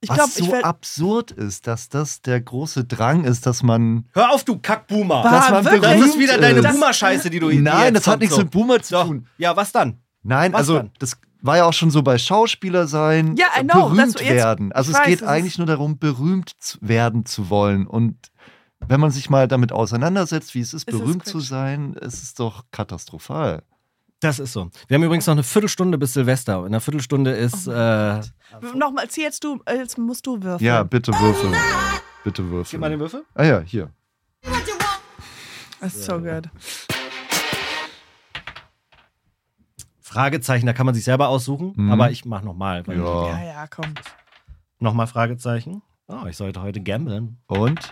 Ich 0.00 0.10
Was 0.10 0.16
glaube, 0.16 0.30
so 0.32 0.56
ich 0.58 0.64
absurd 0.64 1.30
ist, 1.30 1.66
dass 1.66 1.88
das 1.88 2.20
der 2.20 2.38
große 2.40 2.84
Drang 2.84 3.24
ist, 3.24 3.46
dass 3.46 3.62
man. 3.62 4.04
Hör 4.12 4.32
auf, 4.32 4.44
du 4.44 4.58
Kackboomer. 4.58 5.22
Bah, 5.22 5.30
dass 5.30 5.50
man 5.50 5.64
wirklich? 5.64 5.80
Das 5.82 6.00
ist 6.10 6.18
wieder 6.18 6.36
deine. 6.38 6.60
Boomer-Scheiße, 6.62 7.30
die 7.30 7.40
du 7.40 7.48
die 7.48 7.60
Nein, 7.60 7.94
das 7.94 8.06
hat 8.06 8.20
nichts 8.20 8.34
so. 8.34 8.42
mit 8.42 8.50
Boomer 8.50 8.82
zu 8.82 8.92
Doch. 8.94 9.06
tun. 9.06 9.26
Ja, 9.38 9.56
was 9.56 9.72
dann? 9.72 9.98
Nein, 10.22 10.52
Was 10.52 10.58
also 10.60 10.76
dann? 10.78 10.90
das 10.98 11.16
war 11.44 11.58
ja 11.58 11.64
auch 11.66 11.72
schon 11.72 11.90
so 11.90 12.02
bei 12.02 12.16
Schauspieler 12.18 12.86
sein, 12.86 13.36
Ja, 13.36 13.46
I 13.58 13.62
know, 13.64 13.90
berühmt 13.90 14.20
werden. 14.20 14.72
Also 14.72 14.92
es 14.92 14.98
weiß, 14.98 15.06
geht 15.06 15.22
eigentlich 15.22 15.58
nur 15.58 15.66
darum, 15.66 15.98
berühmt 15.98 16.50
zu 16.58 16.78
werden 16.80 17.26
zu 17.26 17.50
wollen. 17.50 17.86
Und 17.86 18.16
wenn 18.88 18.98
man 18.98 19.10
sich 19.10 19.28
mal 19.30 19.46
damit 19.46 19.70
auseinandersetzt, 19.70 20.54
wie 20.54 20.60
es 20.60 20.72
ist, 20.74 20.88
Ist 20.88 20.94
es 20.94 21.00
berühmt 21.00 21.26
zu 21.26 21.38
Quatsch. 21.38 21.48
sein, 21.48 21.92
ist 21.94 22.22
es 22.22 22.34
doch 22.34 22.64
katastrophal. 22.70 23.62
Das 24.20 24.38
ist 24.38 24.54
so. 24.54 24.70
Wir 24.88 24.94
haben 24.94 25.02
übrigens 25.02 25.26
noch 25.26 25.32
eine 25.32 25.42
Viertelstunde 25.42 25.98
bis 25.98 26.14
Silvester. 26.14 26.60
In 26.60 26.66
einer 26.66 26.80
Viertelstunde 26.80 27.32
ist. 27.32 27.68
Oh 27.68 27.72
äh, 27.72 28.20
Nochmal, 28.74 29.08
zieh 29.08 29.22
jetzt 29.22 29.44
du, 29.44 29.60
äh, 29.66 29.76
jetzt 29.76 29.98
musst 29.98 30.26
du 30.26 30.42
würfeln. 30.42 30.66
Ja, 30.66 30.82
bitte 30.82 31.12
würfeln. 31.12 31.54
Bitte 32.24 32.42
gib 32.42 32.50
würfeln. 32.52 32.80
mal 32.80 32.88
den 32.90 33.00
Würfel. 33.00 33.22
Ah 33.34 33.44
ja, 33.44 33.60
hier. 33.60 33.90
Das 35.80 35.94
ist 35.94 36.04
so 36.06 36.18
gut. 36.18 36.48
Fragezeichen, 40.14 40.66
da 40.66 40.72
kann 40.72 40.86
man 40.86 40.94
sich 40.94 41.04
selber 41.04 41.28
aussuchen. 41.28 41.72
Mhm. 41.76 41.90
Aber 41.90 42.10
ich 42.10 42.24
mach 42.24 42.42
nochmal. 42.42 42.84
Ja. 42.86 42.94
Ja, 42.94 43.44
ja, 43.44 43.66
komm. 43.66 43.92
Nochmal 44.78 45.06
Fragezeichen. 45.06 45.82
Oh, 46.06 46.26
ich 46.28 46.36
sollte 46.36 46.62
heute 46.62 46.80
gamblen. 46.80 47.38
Und? 47.46 47.90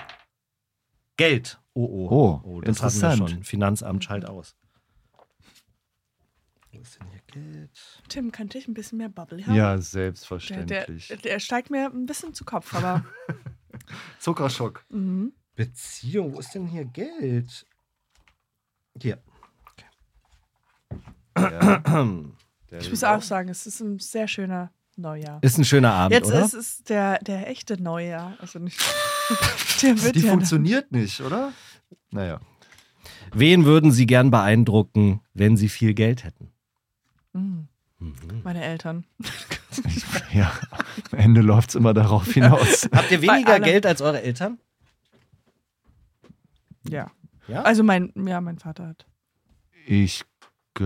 Geld. 1.17 1.61
Oh, 1.75 1.85
oh. 1.85 2.41
Oh, 2.45 2.61
das 2.61 2.83
hatten 2.83 3.01
wir 3.01 3.09
interessant. 3.11 3.31
schon. 3.31 3.43
Finanzamt 3.45 4.05
schalt 4.05 4.29
aus. 4.29 4.55
Wo 6.73 6.79
ist 6.81 6.99
denn 7.01 7.07
hier 7.09 7.21
Geld? 7.27 8.03
Tim, 8.09 8.31
könnte 8.33 8.59
ich 8.59 8.69
ein 8.69 8.75
bisschen 8.75 8.99
mehr 8.99 9.09
Bubble 9.09 9.45
haben? 9.47 9.55
Ja, 9.55 9.73
Der, 9.73 9.83
selbstverständlich. 9.83 11.09
der, 11.09 11.17
der 11.19 11.39
steigt 11.41 11.71
mir 11.71 11.87
ein 11.91 12.07
bisschen 12.07 12.35
zu 12.35 12.45
Kopf, 12.45 12.75
aber. 12.75 13.05
Zuckerschock. 14.19 14.85
mhm. 14.91 15.33
Beziehung, 15.55 16.35
wo 16.35 16.39
ist 16.41 16.55
denn 16.55 16.67
hier 16.67 16.85
Geld? 16.87 17.67
Hier. 19.01 19.19
Ja. 21.39 21.83
Ich 22.81 22.91
muss 22.91 23.05
auch 23.05 23.23
sagen, 23.23 23.49
es 23.49 23.67
ist 23.67 23.81
ein 23.81 23.99
sehr 23.99 24.29
schöner 24.29 24.71
Neujahr. 24.97 25.39
Ist 25.43 25.59
ein 25.59 25.65
schöner 25.65 25.93
Abend, 25.93 26.13
Jetzt 26.15 26.29
oder? 26.29 26.45
ist 26.45 26.55
es 26.55 26.83
der, 26.85 27.19
der 27.19 27.49
echte 27.49 27.81
Neujahr. 27.83 28.37
Also 28.41 28.59
nicht. 28.59 28.79
der 29.83 30.03
wird 30.03 30.17
Die 30.17 30.21
ja 30.21 30.31
funktioniert 30.31 30.93
nicht, 30.93 31.21
oder? 31.21 31.53
Naja. 32.11 32.41
Wen 33.33 33.65
würden 33.65 33.93
Sie 33.93 34.07
gern 34.07 34.31
beeindrucken, 34.31 35.21
wenn 35.35 35.57
Sie 35.57 35.69
viel 35.69 35.95
Geld 35.95 36.25
hätten? 36.25 36.51
Mhm. 37.33 37.69
Mhm. 37.99 38.15
Meine 38.45 38.63
Eltern. 38.65 39.05
Ja, 40.35 40.53
am 41.11 41.19
Ende 41.19 41.41
läuft 41.41 41.71
es 41.71 41.75
immer 41.77 41.95
darauf 41.95 42.27
hinaus. 42.31 42.87
Habt 42.95 43.11
ihr 43.11 43.23
weniger 43.23 43.59
Geld 43.59 43.87
als 43.87 44.03
eure 44.03 44.23
Eltern? 44.23 44.59
Ja. 46.89 47.11
Ja? 47.49 47.63
Also 47.63 47.83
mein, 47.83 48.13
ja, 48.15 48.41
mein 48.43 48.59
Vater 48.59 48.89
hat. 48.89 49.07
Ich 49.87 50.25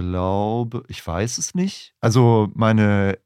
glaube, 0.01 0.83
ich 0.89 1.07
weiß 1.07 1.39
es 1.39 1.55
nicht. 1.55 1.95
Also 2.01 2.49
meine 2.55 3.19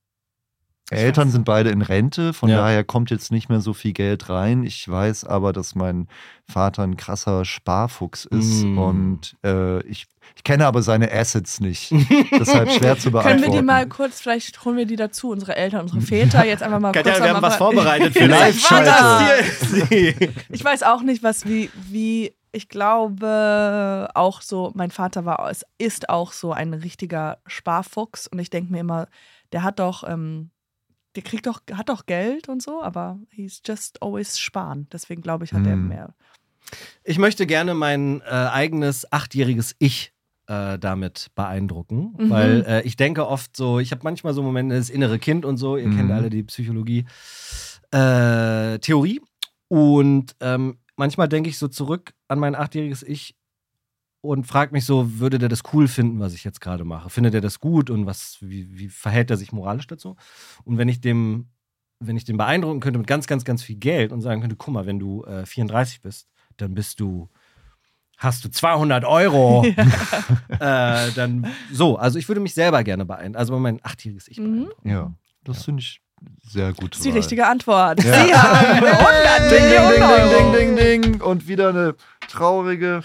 Eltern 0.92 1.30
sind 1.30 1.44
beide 1.44 1.70
in 1.70 1.82
Rente, 1.82 2.32
von 2.32 2.48
Ja. 2.50 2.56
daher 2.56 2.82
kommt 2.82 3.12
jetzt 3.12 3.30
nicht 3.30 3.48
mehr 3.48 3.60
so 3.60 3.72
viel 3.74 3.92
Geld 3.92 4.28
rein. 4.28 4.64
Ich 4.64 4.88
weiß 4.88 5.22
aber, 5.22 5.52
dass 5.52 5.76
mein 5.76 6.08
Vater 6.50 6.82
ein 6.82 6.96
krasser 6.96 7.44
Sparfuchs 7.44 8.24
ist 8.24 8.64
Mm. 8.64 8.76
und 8.78 9.36
äh, 9.44 9.80
ich, 9.86 10.06
ich 10.34 10.42
kenne 10.42 10.66
aber 10.66 10.82
seine 10.82 11.12
Assets 11.12 11.60
nicht. 11.60 11.92
Deshalb 12.32 12.72
schwer 12.72 12.98
zu 12.98 13.12
beantworten. 13.12 13.40
Können 13.40 13.52
wir 13.52 13.60
die 13.60 13.64
mal 13.64 13.86
kurz, 13.88 14.20
vielleicht 14.20 14.64
holen 14.64 14.76
wir 14.78 14.84
die 14.86 14.96
dazu, 14.96 15.30
unsere 15.30 15.54
Eltern, 15.54 15.82
unsere 15.82 16.00
Väter, 16.00 16.44
jetzt 16.44 16.64
einfach 16.64 16.80
mal 16.80 16.90
Katja, 16.90 17.12
kurz 17.12 17.24
wir 17.24 17.34
haben 17.34 17.42
was 17.42 17.54
vorbereitet 17.56 18.12
für 18.12 18.26
sie. 19.88 20.14
Ich 20.48 20.64
weiß 20.64 20.82
auch 20.82 21.02
nicht, 21.02 21.22
was 21.22 21.46
wie, 21.46 21.70
wie, 21.88 22.32
ich 22.52 22.68
glaube 22.68 24.08
auch 24.14 24.40
so, 24.42 24.72
mein 24.74 24.90
Vater 24.90 25.24
war, 25.24 25.50
es 25.50 25.64
ist 25.78 26.08
auch 26.08 26.32
so 26.32 26.52
ein 26.52 26.74
richtiger 26.74 27.38
Sparfuchs 27.46 28.26
und 28.26 28.38
ich 28.38 28.50
denke 28.50 28.72
mir 28.72 28.80
immer, 28.80 29.06
der 29.52 29.62
hat 29.62 29.78
doch, 29.78 30.02
ähm, 30.08 30.50
der 31.16 31.22
kriegt 31.22 31.46
doch, 31.46 31.60
hat 31.72 31.88
doch 31.88 32.06
Geld 32.06 32.48
und 32.48 32.62
so, 32.62 32.82
aber 32.82 33.18
he's 33.30 33.60
just 33.66 34.02
always 34.02 34.38
sparen. 34.38 34.88
Deswegen 34.92 35.22
glaube 35.22 35.44
ich, 35.44 35.52
hat 35.52 35.66
er 35.66 35.74
Hm. 35.74 35.88
mehr. 35.88 36.14
Ich 37.04 37.18
möchte 37.18 37.46
gerne 37.46 37.74
mein 37.74 38.20
äh, 38.20 38.24
eigenes 38.30 39.10
achtjähriges 39.12 39.74
Ich 39.78 40.12
äh, 40.46 40.78
damit 40.78 41.28
beeindrucken, 41.34 42.14
Mhm. 42.18 42.30
weil 42.30 42.64
äh, 42.66 42.82
ich 42.82 42.96
denke 42.96 43.26
oft 43.26 43.56
so, 43.56 43.78
ich 43.80 43.90
habe 43.92 44.02
manchmal 44.04 44.34
so 44.34 44.42
Momente, 44.42 44.76
das 44.76 44.90
innere 44.90 45.18
Kind 45.18 45.44
und 45.44 45.56
so, 45.56 45.76
ihr 45.76 45.88
Mhm. 45.88 45.96
kennt 45.96 46.12
alle 46.12 46.30
die 46.30 46.42
Psychologie, 46.44 47.06
äh, 47.92 48.78
Theorie 48.78 49.20
und 49.68 50.34
ähm, 50.40 50.78
manchmal 51.00 51.28
denke 51.28 51.48
ich 51.48 51.58
so 51.58 51.66
zurück 51.66 52.12
an 52.28 52.38
mein 52.38 52.54
achtjähriges 52.54 53.02
Ich 53.02 53.34
und 54.20 54.46
frage 54.46 54.72
mich 54.72 54.84
so, 54.84 55.18
würde 55.18 55.38
der 55.38 55.48
das 55.48 55.62
cool 55.72 55.88
finden, 55.88 56.20
was 56.20 56.34
ich 56.34 56.44
jetzt 56.44 56.60
gerade 56.60 56.84
mache? 56.84 57.08
Findet 57.08 57.34
er 57.34 57.40
das 57.40 57.58
gut 57.58 57.88
und 57.88 58.04
was, 58.04 58.36
wie, 58.42 58.78
wie 58.78 58.90
verhält 58.90 59.30
er 59.30 59.38
sich 59.38 59.50
moralisch 59.50 59.86
dazu? 59.86 60.16
Und 60.64 60.76
wenn 60.76 60.88
ich 60.88 61.00
dem, 61.00 61.48
wenn 62.00 62.18
ich 62.18 62.24
den 62.24 62.36
beeindrucken 62.36 62.80
könnte 62.80 62.98
mit 62.98 63.08
ganz, 63.08 63.26
ganz, 63.26 63.46
ganz 63.46 63.62
viel 63.62 63.76
Geld 63.76 64.12
und 64.12 64.20
sagen 64.20 64.42
könnte, 64.42 64.56
guck 64.56 64.74
mal, 64.74 64.84
wenn 64.84 64.98
du 64.98 65.24
äh, 65.24 65.46
34 65.46 66.02
bist, 66.02 66.28
dann 66.58 66.74
bist 66.74 67.00
du, 67.00 67.30
hast 68.18 68.44
du 68.44 68.50
200 68.50 69.06
Euro. 69.06 69.64
äh, 70.60 71.10
dann 71.12 71.48
so, 71.72 71.96
also 71.96 72.18
ich 72.18 72.28
würde 72.28 72.42
mich 72.42 72.52
selber 72.52 72.84
gerne 72.84 73.06
beeindrucken, 73.06 73.36
also 73.36 73.58
mein 73.58 73.80
achtjähriges 73.82 74.28
Ich 74.28 74.38
Mhm. 74.38 74.44
beeindrucken. 74.44 74.88
Ja, 74.90 75.12
das 75.44 75.64
finde 75.64 75.80
ich 75.80 76.02
sehr 76.48 76.72
gut. 76.72 76.92
Das 76.92 76.98
ist 76.98 77.04
die 77.04 77.10
richtige 77.10 77.46
Antwort. 77.46 78.02
Ja. 78.02 78.12
Sie 78.12 78.34
haben 78.34 78.84
100 78.84 79.50
Ding, 79.50 79.64
Millionen 79.64 79.92
ding, 79.92 80.02
Euro. 80.02 80.52
ding, 80.52 80.52
ding, 80.52 80.76
ding, 80.76 81.02
ding. 81.02 81.20
Und 81.22 81.46
wieder 81.46 81.68
eine 81.68 81.94
traurige. 82.28 83.02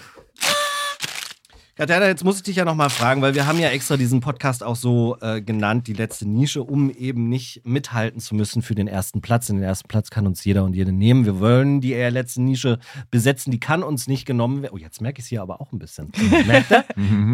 Katjana, 1.78 2.06
jetzt 2.06 2.24
muss 2.24 2.38
ich 2.38 2.42
dich 2.42 2.56
ja 2.56 2.64
nochmal 2.64 2.88
fragen, 2.88 3.20
weil 3.20 3.34
wir 3.34 3.46
haben 3.46 3.58
ja 3.58 3.68
extra 3.68 3.98
diesen 3.98 4.20
Podcast 4.20 4.64
auch 4.64 4.76
so 4.76 5.18
äh, 5.20 5.42
genannt, 5.42 5.86
die 5.86 5.92
letzte 5.92 6.26
Nische, 6.26 6.62
um 6.62 6.90
eben 6.90 7.28
nicht 7.28 7.66
mithalten 7.66 8.18
zu 8.18 8.34
müssen 8.34 8.62
für 8.62 8.74
den 8.74 8.88
ersten 8.88 9.20
Platz. 9.20 9.48
Den 9.48 9.62
ersten 9.62 9.86
Platz 9.86 10.08
kann 10.08 10.26
uns 10.26 10.42
jeder 10.42 10.64
und 10.64 10.72
jede 10.72 10.90
nehmen. 10.90 11.26
Wir 11.26 11.38
wollen 11.38 11.82
die 11.82 11.92
eher 11.92 12.10
letzte 12.10 12.40
Nische 12.40 12.78
besetzen, 13.10 13.50
die 13.50 13.60
kann 13.60 13.82
uns 13.82 14.06
nicht 14.06 14.24
genommen 14.24 14.62
werden. 14.62 14.72
Oh, 14.74 14.78
jetzt 14.78 15.02
merke 15.02 15.18
ich 15.18 15.26
es 15.26 15.28
hier 15.28 15.42
aber 15.42 15.60
auch 15.60 15.70
ein 15.70 15.78
bisschen. 15.78 16.10
Merkt 16.46 16.70
ihr? 16.70 16.84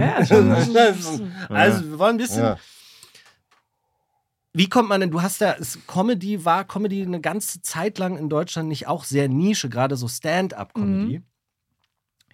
Ja, 0.01 0.27
schon. 0.27 0.51
also, 1.49 1.91
wir 1.91 1.99
wollen 2.01 2.17
ein 2.17 2.19
bisschen. 2.19 2.43
Ja. 2.43 2.57
Wie 4.55 4.69
kommt 4.69 4.89
man 4.91 5.01
denn, 5.01 5.11
du 5.11 5.23
hast 5.23 5.41
ja, 5.41 5.57
Comedy 5.87 6.45
war 6.45 6.65
Comedy 6.65 7.03
eine 7.03 7.21
ganze 7.21 7.63
Zeit 7.63 7.99
lang 7.99 8.19
in 8.19 8.29
Deutschland 8.29 8.69
nicht 8.69 8.87
auch 8.87 9.05
sehr 9.05 9.29
Nische, 9.29 9.69
gerade 9.71 9.97
so 9.97 10.09
Stand-up-Comedy. 10.09 11.23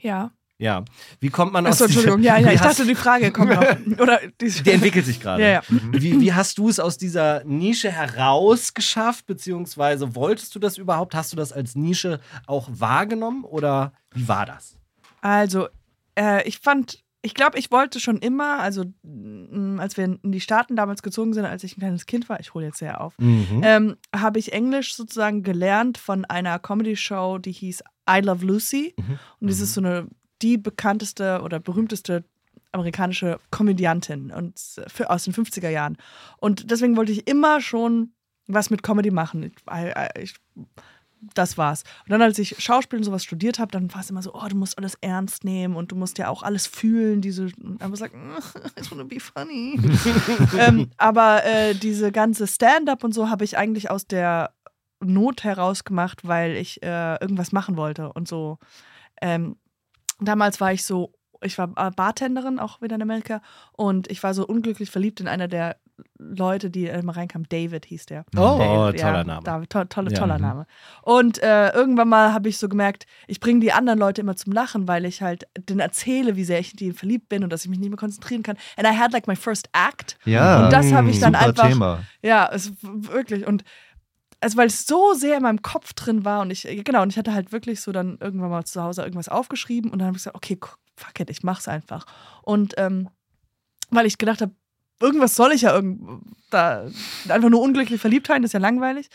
ja. 0.00 0.30
Ja. 0.60 0.84
Wie 1.20 1.28
kommt 1.28 1.52
man 1.52 1.64
Achso, 1.66 1.84
aus 1.84 1.90
dieser- 1.90 2.00
Entschuldigung. 2.00 2.24
Ja, 2.24 2.36
ja, 2.36 2.48
wie 2.50 2.54
ich 2.56 2.60
dachte, 2.60 2.84
die 2.84 2.96
Frage 2.96 3.30
kommt 3.32 3.50
noch. 3.52 4.00
Oder 4.00 4.18
die, 4.40 4.48
Die 4.64 4.70
entwickelt 4.72 5.06
sich 5.06 5.20
gerade. 5.20 5.40
Ja, 5.40 5.48
ja. 5.50 5.62
Wie, 5.92 6.20
wie 6.20 6.32
hast 6.32 6.58
du 6.58 6.68
es 6.68 6.80
aus 6.80 6.98
dieser 6.98 7.44
Nische 7.44 7.92
heraus 7.92 8.74
geschafft, 8.74 9.26
beziehungsweise 9.26 10.16
wolltest 10.16 10.52
du 10.56 10.58
das 10.58 10.76
überhaupt? 10.76 11.14
Hast 11.14 11.32
du 11.32 11.36
das 11.36 11.52
als 11.52 11.76
Nische 11.76 12.18
auch 12.48 12.68
wahrgenommen 12.72 13.44
oder 13.44 13.92
wie 14.12 14.26
war 14.26 14.46
das? 14.46 14.76
Also, 15.20 15.68
äh, 16.18 16.42
ich 16.48 16.58
fand, 16.58 17.04
ich 17.22 17.34
glaube, 17.34 17.58
ich 17.58 17.70
wollte 17.72 17.98
schon 18.00 18.18
immer, 18.18 18.60
also 18.60 18.84
mh, 19.02 19.82
als 19.82 19.96
wir 19.96 20.04
in 20.04 20.20
die 20.32 20.40
Staaten 20.40 20.76
damals 20.76 21.02
gezogen 21.02 21.32
sind, 21.34 21.44
als 21.46 21.64
ich 21.64 21.76
ein 21.76 21.80
kleines 21.80 22.06
Kind 22.06 22.28
war, 22.28 22.38
ich 22.40 22.54
hole 22.54 22.66
jetzt 22.66 22.78
sehr 22.78 23.00
auf, 23.00 23.14
Mhm. 23.18 23.60
ähm, 23.64 23.96
habe 24.14 24.38
ich 24.38 24.52
Englisch 24.52 24.94
sozusagen 24.94 25.42
gelernt 25.42 25.98
von 25.98 26.24
einer 26.24 26.58
Comedy-Show, 26.58 27.38
die 27.38 27.52
hieß 27.52 27.82
I 28.08 28.20
Love 28.20 28.44
Lucy. 28.46 28.94
Mhm. 28.96 29.18
Und 29.40 29.50
das 29.50 29.60
ist 29.60 29.74
so 29.74 29.80
eine, 29.80 30.06
die 30.42 30.56
bekannteste 30.58 31.40
oder 31.42 31.58
berühmteste 31.60 32.24
amerikanische 32.70 33.38
Komödiantin 33.50 34.30
und 34.30 34.58
für, 34.88 35.10
aus 35.10 35.24
den 35.24 35.32
50er 35.34 35.70
Jahren. 35.70 35.96
Und 36.38 36.70
deswegen 36.70 36.96
wollte 36.96 37.12
ich 37.12 37.26
immer 37.26 37.60
schon 37.60 38.12
was 38.46 38.70
mit 38.70 38.82
Comedy 38.82 39.10
machen. 39.10 39.42
Ich, 39.42 40.22
ich, 40.22 40.34
das 41.34 41.58
war's. 41.58 41.84
Und 42.04 42.10
dann, 42.10 42.22
als 42.22 42.38
ich 42.38 42.62
Schauspiel 42.62 42.98
und 42.98 43.04
sowas 43.04 43.24
studiert 43.24 43.58
habe, 43.58 43.70
dann 43.70 43.92
war 43.92 44.00
es 44.00 44.10
immer 44.10 44.22
so, 44.22 44.34
oh, 44.34 44.46
du 44.48 44.56
musst 44.56 44.78
alles 44.78 44.96
ernst 45.00 45.44
nehmen 45.44 45.76
und 45.76 45.92
du 45.92 45.96
musst 45.96 46.18
ja 46.18 46.28
auch 46.28 46.42
alles 46.42 46.66
fühlen. 46.66 47.20
Diese, 47.20 47.44
und 47.62 47.80
dann 47.80 47.92
like, 47.94 48.12
I 48.14 48.70
just 48.76 48.90
wanna 48.90 49.04
be 49.04 49.20
funny. 49.20 49.78
ähm, 50.58 50.90
aber 50.96 51.44
äh, 51.44 51.74
diese 51.74 52.12
ganze 52.12 52.46
Stand-up 52.46 53.04
und 53.04 53.12
so 53.12 53.28
habe 53.30 53.44
ich 53.44 53.56
eigentlich 53.56 53.90
aus 53.90 54.06
der 54.06 54.52
Not 55.00 55.44
heraus 55.44 55.84
gemacht, 55.84 56.26
weil 56.26 56.56
ich 56.56 56.82
äh, 56.82 57.14
irgendwas 57.20 57.52
machen 57.52 57.76
wollte 57.76 58.12
und 58.12 58.26
so. 58.26 58.58
Ähm, 59.20 59.56
damals 60.20 60.60
war 60.60 60.72
ich 60.72 60.84
so, 60.84 61.12
ich 61.40 61.56
war 61.58 61.68
Bartenderin, 61.68 62.58
auch 62.58 62.82
wieder 62.82 62.96
in 62.96 63.02
Amerika, 63.02 63.40
und 63.72 64.10
ich 64.10 64.22
war 64.22 64.34
so 64.34 64.46
unglücklich 64.46 64.90
verliebt 64.90 65.20
in 65.20 65.28
einer 65.28 65.46
der 65.46 65.76
Leute, 66.18 66.70
die 66.70 66.86
immer 66.86 67.16
reinkam. 67.16 67.48
David 67.48 67.86
hieß 67.86 68.06
der. 68.06 68.24
Oh, 68.36 68.58
David, 68.58 69.00
toller 69.00 69.16
ja, 69.18 69.24
Name. 69.24 69.42
David, 69.44 69.70
to 69.70 69.84
tolle, 69.84 70.10
Ja. 70.10 70.18
toller 70.18 70.36
Mhm. 70.38 70.42
Name. 70.42 70.66
Und 71.02 71.42
äh, 71.42 71.70
irgendwann 71.72 72.08
mal 72.08 72.32
habe 72.32 72.48
ich 72.48 72.58
so 72.58 72.68
gemerkt, 72.68 73.06
ich 73.26 73.40
bringe 73.40 73.60
die 73.60 73.72
anderen 73.72 73.98
Leute 73.98 74.20
immer 74.20 74.36
zum 74.36 74.52
Lachen, 74.52 74.88
weil 74.88 75.04
ich 75.04 75.22
halt 75.22 75.46
denen 75.58 75.80
erzähle, 75.80 76.36
wie 76.36 76.44
sehr 76.44 76.58
ich 76.60 76.72
in 76.72 76.76
die 76.76 76.92
verliebt 76.92 77.28
bin 77.28 77.44
und 77.44 77.50
dass 77.52 77.64
ich 77.64 77.70
mich 77.70 77.78
nicht 77.78 77.88
mehr 77.90 77.98
konzentrieren 77.98 78.42
kann. 78.42 78.56
And 78.76 78.86
I 78.86 78.96
had 78.96 79.12
like 79.12 79.26
my 79.26 79.36
first 79.36 79.68
act. 79.72 80.18
Ja, 80.24 80.64
Und 80.64 80.72
das 80.72 80.92
habe 80.92 81.10
ich 81.10 81.20
dann 81.20 81.34
einfach. 81.34 81.68
Thema. 81.68 82.00
Ja, 82.22 82.48
es 82.52 82.72
wirklich. 82.82 83.46
Und 83.46 83.64
also 84.40 84.56
weil 84.56 84.68
es 84.68 84.86
so 84.86 85.14
sehr 85.14 85.36
in 85.38 85.42
meinem 85.42 85.62
Kopf 85.62 85.94
drin 85.94 86.24
war 86.24 86.42
und 86.42 86.50
ich, 86.52 86.62
genau, 86.84 87.02
und 87.02 87.10
ich 87.10 87.18
hatte 87.18 87.34
halt 87.34 87.50
wirklich 87.50 87.80
so 87.80 87.90
dann 87.90 88.18
irgendwann 88.20 88.50
mal 88.50 88.64
zu 88.64 88.80
Hause 88.82 89.02
irgendwas 89.02 89.28
aufgeschrieben 89.28 89.90
und 89.90 89.98
dann 89.98 90.06
habe 90.06 90.16
ich 90.16 90.22
gesagt, 90.22 90.36
okay, 90.36 90.56
fuck 90.96 91.18
it, 91.18 91.28
ich 91.30 91.42
mach's 91.42 91.66
einfach. 91.66 92.06
Und 92.42 92.74
ähm, 92.76 93.08
weil 93.90 94.06
ich 94.06 94.16
gedacht 94.18 94.40
habe, 94.40 94.52
irgendwas 95.00 95.34
soll 95.36 95.52
ich 95.52 95.62
ja 95.62 95.74
irgend 95.74 96.22
da 96.50 96.86
einfach 97.28 97.50
nur 97.50 97.60
unglücklich 97.60 98.00
verliebt 98.00 98.26
sein, 98.28 98.40
das 98.42 98.48
ist 98.50 98.52
ja 98.54 98.60
langweilig. 98.60 99.08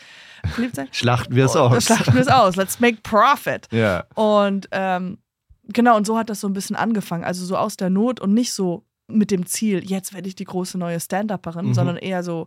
Verliebt 0.52 0.76
sein. 0.76 0.88
Schlachten 0.92 1.34
wir 1.34 1.46
es 1.46 1.56
Oh, 1.56 1.60
aus. 1.60 1.84
Schlachten 1.84 2.14
wir 2.14 2.20
es 2.20 2.28
aus. 2.28 2.54
Let's 2.56 2.78
make 2.80 2.98
profit. 3.02 3.66
Ja. 3.72 4.04
Und 4.14 4.68
ähm, 4.70 5.18
genau, 5.64 5.96
und 5.96 6.06
so 6.06 6.16
hat 6.16 6.30
das 6.30 6.40
so 6.40 6.48
ein 6.48 6.52
bisschen 6.52 6.76
angefangen. 6.76 7.24
Also 7.24 7.44
so 7.44 7.56
aus 7.56 7.76
der 7.76 7.90
Not 7.90 8.20
und 8.20 8.34
nicht 8.34 8.52
so 8.52 8.84
mit 9.08 9.30
dem 9.32 9.46
Ziel, 9.46 9.84
jetzt 9.84 10.14
werde 10.14 10.28
ich 10.28 10.34
die 10.36 10.44
große 10.44 10.78
neue 10.78 11.00
Stand-Upperin, 11.00 11.66
Mhm. 11.66 11.74
sondern 11.74 11.96
eher 11.96 12.22
so, 12.22 12.46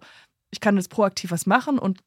ich 0.52 0.60
kann 0.62 0.78
jetzt 0.78 0.90
proaktiv 0.90 1.32
was 1.32 1.46
machen 1.46 1.78
und 1.80 2.00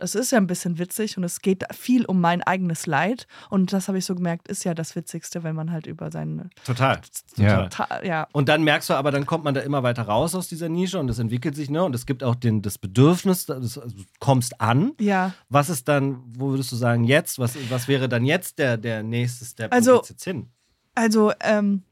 es 0.00 0.14
ist 0.14 0.32
ja 0.32 0.38
ein 0.38 0.46
bisschen 0.46 0.78
witzig 0.78 1.16
und 1.16 1.24
es 1.24 1.40
geht 1.40 1.64
viel 1.74 2.04
um 2.04 2.20
mein 2.20 2.42
eigenes 2.42 2.86
Leid. 2.86 3.26
Und 3.48 3.72
das 3.72 3.88
habe 3.88 3.98
ich 3.98 4.04
so 4.04 4.14
gemerkt, 4.14 4.48
ist 4.48 4.64
ja 4.64 4.74
das 4.74 4.96
Witzigste, 4.96 5.42
wenn 5.42 5.54
man 5.54 5.70
halt 5.70 5.86
über 5.86 6.10
seine. 6.10 6.50
Total. 6.64 7.00
Ja. 7.36 7.64
Total. 7.64 7.68
Ta 7.68 8.02
ja. 8.04 8.28
Und 8.32 8.48
dann 8.48 8.62
merkst 8.62 8.90
du 8.90 8.94
aber, 8.94 9.10
dann 9.10 9.26
kommt 9.26 9.44
man 9.44 9.54
da 9.54 9.60
immer 9.60 9.82
weiter 9.82 10.02
raus 10.02 10.34
aus 10.34 10.48
dieser 10.48 10.68
Nische 10.68 10.98
und 10.98 11.08
es 11.08 11.18
entwickelt 11.18 11.54
sich, 11.54 11.70
ne? 11.70 11.84
Und 11.84 11.94
es 11.94 12.06
gibt 12.06 12.22
auch 12.22 12.34
den, 12.34 12.62
das 12.62 12.78
Bedürfnis, 12.78 13.46
das, 13.46 13.78
also 13.78 13.80
du 13.80 14.04
kommst 14.18 14.60
an. 14.60 14.92
Ja. 15.00 15.32
Was 15.48 15.70
ist 15.70 15.88
dann, 15.88 16.22
wo 16.26 16.50
würdest 16.50 16.72
du 16.72 16.76
sagen, 16.76 17.04
jetzt? 17.04 17.38
Was, 17.38 17.56
was 17.70 17.88
wäre 17.88 18.08
dann 18.08 18.24
jetzt 18.24 18.58
der, 18.58 18.76
der 18.76 19.02
nächste 19.02 19.44
Step? 19.44 19.72
Also- 19.72 20.02
jetzt 20.08 20.24
hin? 20.24 20.48
Also, 20.94 21.32
ähm, 21.40 21.82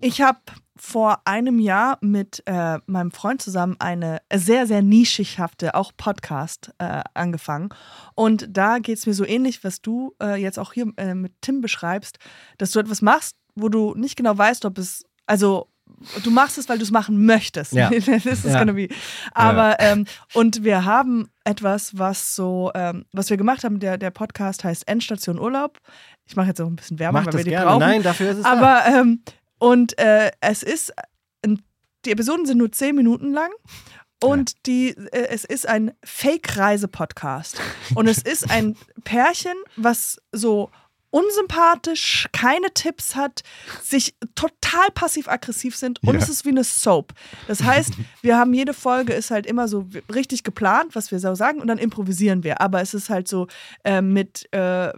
ich 0.00 0.20
habe 0.22 0.38
vor 0.80 1.20
einem 1.24 1.58
Jahr 1.58 1.98
mit 2.00 2.42
äh, 2.46 2.78
meinem 2.86 3.10
Freund 3.10 3.42
zusammen 3.42 3.76
eine 3.78 4.18
sehr, 4.32 4.66
sehr 4.66 4.82
nischighafte, 4.82 5.74
auch 5.74 5.92
Podcast 5.96 6.72
äh, 6.78 7.02
angefangen. 7.14 7.68
Und 8.14 8.46
da 8.50 8.78
geht 8.78 8.98
es 8.98 9.06
mir 9.06 9.14
so 9.14 9.24
ähnlich, 9.24 9.64
was 9.64 9.80
du 9.82 10.14
äh, 10.22 10.40
jetzt 10.40 10.58
auch 10.58 10.72
hier 10.72 10.86
äh, 10.96 11.14
mit 11.14 11.32
Tim 11.40 11.60
beschreibst, 11.60 12.18
dass 12.58 12.70
du 12.70 12.78
etwas 12.78 13.02
machst, 13.02 13.36
wo 13.54 13.68
du 13.68 13.94
nicht 13.96 14.16
genau 14.16 14.36
weißt, 14.38 14.64
ob 14.64 14.78
es, 14.78 15.04
also 15.26 15.68
du 16.22 16.30
machst 16.30 16.58
es, 16.58 16.68
weil 16.68 16.78
du 16.78 16.84
es 16.84 16.90
machen 16.90 17.24
möchtest. 17.26 17.72
Ja. 17.72 17.88
This 17.90 18.44
is 18.44 18.44
Ja. 18.44 18.58
gonna 18.58 18.72
be. 18.72 18.88
Aber, 19.32 19.80
ähm, 19.80 20.04
und 20.34 20.62
wir 20.62 20.84
haben 20.84 21.28
etwas, 21.44 21.96
was 21.98 22.34
so, 22.36 22.70
ähm, 22.74 23.04
was 23.12 23.30
wir 23.30 23.36
gemacht 23.36 23.64
haben, 23.64 23.80
der, 23.80 23.98
der 23.98 24.10
Podcast 24.10 24.64
heißt 24.64 24.86
Endstation 24.86 25.38
Urlaub. 25.40 25.78
Ich 26.26 26.36
mache 26.36 26.48
jetzt 26.48 26.60
auch 26.60 26.66
ein 26.66 26.76
bisschen 26.76 26.98
Werbung, 26.98 27.20
Mach 27.20 27.26
weil 27.26 27.32
das 27.32 27.38
wir 27.40 27.44
die 27.44 27.50
gerne. 27.50 27.66
brauchen. 27.66 27.80
Nein, 27.80 28.02
dafür 28.02 28.30
ist 28.30 28.36
es 28.38 28.42
da. 28.44 28.52
Aber 28.52 28.82
ähm, 28.86 29.22
und 29.58 29.98
äh, 29.98 30.30
es 30.40 30.62
ist 30.62 30.92
ein- 31.44 31.62
die 32.04 32.12
Episoden 32.12 32.46
sind 32.46 32.58
nur 32.58 32.72
zehn 32.72 32.94
Minuten 32.94 33.32
lang 33.32 33.50
und 34.22 34.66
die 34.66 34.90
äh, 34.90 35.28
es 35.30 35.44
ist 35.44 35.66
ein 35.68 35.92
Fake-Reise-Podcast 36.04 37.60
und 37.94 38.08
es 38.08 38.18
ist 38.22 38.50
ein 38.50 38.76
Pärchen, 39.04 39.56
was 39.76 40.18
so 40.32 40.70
unsympathisch, 41.10 42.28
keine 42.32 42.70
Tipps 42.74 43.16
hat, 43.16 43.42
sich 43.82 44.14
total 44.34 44.88
passiv-aggressiv 44.94 45.74
sind 45.74 46.02
und 46.02 46.14
Ja. 46.14 46.20
es 46.20 46.28
ist 46.28 46.44
wie 46.44 46.50
eine 46.50 46.64
Soap. 46.64 47.14
Das 47.46 47.62
heißt, 47.62 47.92
wir 48.22 48.36
haben 48.36 48.52
jede 48.52 48.74
Folge 48.74 49.14
ist 49.14 49.30
halt 49.30 49.46
immer 49.46 49.68
so 49.68 49.86
richtig 50.14 50.44
geplant, 50.44 50.94
was 50.94 51.10
wir 51.10 51.18
so 51.18 51.34
sagen 51.34 51.60
und 51.62 51.66
dann 51.68 51.78
improvisieren 51.78 52.44
wir. 52.44 52.60
Aber 52.60 52.82
es 52.82 52.92
ist 52.92 53.08
halt 53.08 53.26
so 53.26 53.46
äh, 53.84 54.02
mit 54.02 54.48
äh, 54.54 54.88
äh, 54.88 54.92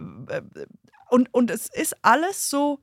und, 1.09 1.33
und 1.33 1.49
es 1.49 1.67
ist 1.73 1.95
alles 2.01 2.49
so 2.49 2.79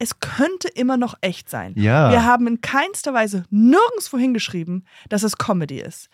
es 0.00 0.20
könnte 0.20 0.68
immer 0.68 0.96
noch 0.96 1.14
echt 1.22 1.50
sein. 1.50 1.72
Ja. 1.76 2.10
Wir 2.12 2.24
haben 2.24 2.46
in 2.46 2.60
keinster 2.60 3.12
Weise 3.14 3.42
nirgendwo 3.50 4.16
hingeschrieben, 4.16 4.86
dass 5.08 5.24
es 5.24 5.38
Comedy 5.38 5.80
ist. 5.80 6.08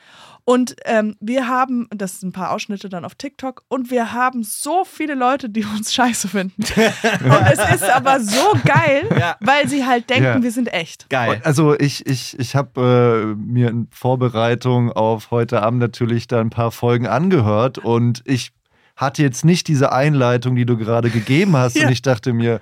Und 0.46 0.76
ähm, 0.86 1.16
wir 1.20 1.48
haben, 1.48 1.86
das 1.90 2.20
sind 2.20 2.30
ein 2.30 2.32
paar 2.32 2.50
Ausschnitte 2.52 2.88
dann 2.88 3.04
auf 3.04 3.14
TikTok, 3.14 3.62
und 3.68 3.90
wir 3.90 4.12
haben 4.12 4.42
so 4.42 4.84
viele 4.84 5.14
Leute, 5.14 5.48
die 5.50 5.64
uns 5.64 5.92
scheiße 5.92 6.28
finden. 6.28 6.62
und 7.24 7.46
es 7.52 7.74
ist 7.74 7.90
aber 7.90 8.20
so 8.20 8.52
geil, 8.64 9.06
Ja. 9.18 9.36
weil 9.40 9.68
sie 9.68 9.84
halt 9.86 10.08
denken, 10.08 10.24
Ja. 10.24 10.42
wir 10.42 10.52
sind 10.52 10.72
echt. 10.72 11.08
Geil. 11.10 11.40
Also 11.44 11.78
ich, 11.78 12.06
ich, 12.06 12.38
ich 12.38 12.56
habe 12.56 13.34
äh, 13.34 13.40
mir 13.40 13.68
in 13.68 13.88
Vorbereitung 13.90 14.92
auf 14.92 15.30
heute 15.30 15.62
Abend 15.62 15.80
natürlich 15.80 16.26
da 16.26 16.40
ein 16.40 16.50
paar 16.50 16.70
Folgen 16.70 17.06
angehört 17.06 17.78
und 17.78 18.22
ich 18.24 18.52
hatte 18.96 19.22
jetzt 19.22 19.44
nicht 19.44 19.68
diese 19.68 19.92
Einleitung, 19.92 20.56
die 20.56 20.64
du 20.66 20.76
gerade 20.78 21.10
gegeben 21.10 21.56
hast 21.56 21.76
Ja. 21.76 21.86
und 21.86 21.92
ich 21.92 22.00
dachte 22.00 22.32
mir, 22.32 22.60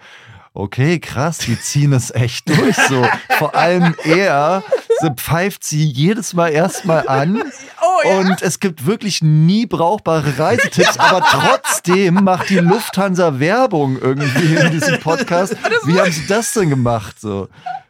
okay, 0.54 0.98
krass, 1.00 1.38
die 1.38 1.58
ziehen 1.58 1.92
es 1.92 2.10
echt 2.14 2.48
durch 2.48 2.76
so. 2.88 3.04
Vor 3.38 3.54
allem 3.54 3.94
er, 4.04 4.62
sie 5.00 5.10
pfeift 5.16 5.64
sie 5.64 5.84
jedes 5.84 6.34
Mal 6.34 6.48
erstmal 6.50 7.08
an 7.08 7.42
Oh 7.80 8.08
ja. 8.08 8.18
und 8.18 8.42
es 8.42 8.60
gibt 8.60 8.86
wirklich 8.86 9.22
nie 9.22 9.66
brauchbare 9.66 10.38
Reisetipps, 10.38 10.98
aber 10.98 11.22
trotzdem 11.28 12.14
macht 12.22 12.50
die 12.50 12.58
Lufthansa 12.58 13.38
Werbung 13.40 13.98
irgendwie 13.98 14.54
in 14.56 14.70
diesem 14.72 15.00
Podcast. 15.00 15.56
Wie 15.84 15.98
haben 15.98 16.12
sie 16.12 16.26
das 16.26 16.52
denn 16.52 16.68
gemacht 16.70 17.20
so? 17.20 17.48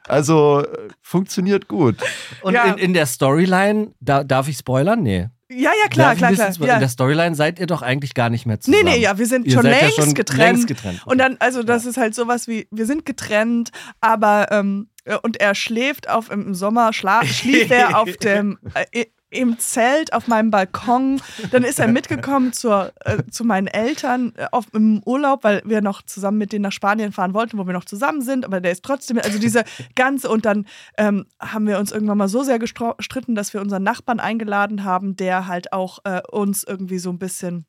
Also 0.08 0.62
äh, 0.64 0.88
funktioniert 1.00 1.68
gut. 1.68 1.96
Und 2.42 2.54
Ja. 2.54 2.64
in, 2.64 2.78
in 2.78 2.92
der 2.94 3.06
Storyline, 3.06 3.92
da, 4.00 4.24
darf 4.24 4.48
ich 4.48 4.56
spoilern? 4.58 5.02
Nee. 5.02 5.28
Ja, 5.54 5.70
ja, 5.82 5.88
klar, 5.90 6.14
klar, 6.16 6.32
klar. 6.32 6.52
Ja. 6.60 6.74
In 6.74 6.80
der 6.80 6.88
Storyline 6.88 7.34
seid 7.34 7.58
ihr 7.58 7.66
doch 7.66 7.82
eigentlich 7.82 8.14
gar 8.14 8.30
nicht 8.30 8.46
mehr 8.46 8.56
Nee, 8.56 8.60
zusammen. 8.78 8.84
nee, 8.84 9.00
ja, 9.00 9.18
wir 9.18 9.26
sind 9.26 9.46
Ihr 9.46 9.52
schon 9.52 9.62
seid 9.62 9.72
ja 9.74 9.80
längst, 9.80 9.96
schon 9.96 10.14
getrennt. 10.14 10.38
längst 10.40 10.66
getrennt. 10.66 11.02
Und 11.06 11.18
dann, 11.18 11.36
also 11.38 11.62
das 11.62 11.84
ist 11.86 11.96
halt 11.96 12.14
sowas 12.14 12.48
wie, 12.48 12.66
wir 12.70 12.86
sind 12.86 13.04
getrennt, 13.06 13.70
aber 14.00 14.48
ähm, 14.50 14.88
äh, 15.04 15.16
und 15.22 15.40
er 15.40 15.54
schläft 15.54 16.08
auf 16.08 16.30
im 16.30 16.54
Sommer, 16.54 16.92
schla 16.92 17.24
schlief 17.24 17.70
er 17.70 17.98
auf 17.98 18.16
dem 18.18 18.58
äh, 18.92 19.04
im 19.32 19.58
Zelt 19.58 20.12
auf 20.12 20.28
meinem 20.28 20.50
Balkon. 20.50 21.20
Dann 21.50 21.64
ist 21.64 21.80
er 21.80 21.88
mitgekommen 21.88 22.52
zur, 22.52 22.92
äh, 23.04 23.22
zu 23.30 23.44
meinen 23.44 23.66
Eltern 23.66 24.32
äh, 24.36 24.46
auf, 24.52 24.66
im 24.72 25.02
Urlaub, 25.04 25.44
weil 25.44 25.62
wir 25.64 25.80
noch 25.80 26.02
zusammen 26.02 26.38
mit 26.38 26.52
denen 26.52 26.62
nach 26.62 26.72
Spanien 26.72 27.12
fahren 27.12 27.34
wollten, 27.34 27.58
wo 27.58 27.66
wir 27.66 27.72
noch 27.72 27.84
zusammen 27.84 28.22
sind. 28.22 28.44
Aber 28.44 28.60
der 28.60 28.72
ist 28.72 28.84
trotzdem, 28.84 29.18
also 29.18 29.38
diese 29.38 29.64
ganze, 29.94 30.28
und 30.28 30.44
dann 30.44 30.66
ähm, 30.98 31.26
haben 31.40 31.66
wir 31.66 31.78
uns 31.78 31.92
irgendwann 31.92 32.18
mal 32.18 32.28
so 32.28 32.42
sehr 32.42 32.58
gestritten, 32.58 33.34
dass 33.34 33.54
wir 33.54 33.60
unseren 33.60 33.82
Nachbarn 33.82 34.20
eingeladen 34.20 34.84
haben, 34.84 35.16
der 35.16 35.46
halt 35.46 35.72
auch 35.72 36.00
äh, 36.04 36.20
uns 36.30 36.64
irgendwie 36.64 36.98
so 36.98 37.10
ein 37.10 37.18
bisschen 37.18 37.66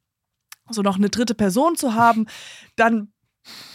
so 0.70 0.82
noch 0.82 0.98
eine 0.98 1.10
dritte 1.10 1.36
Person 1.36 1.76
zu 1.76 1.94
haben. 1.96 2.28
Dann 2.76 3.13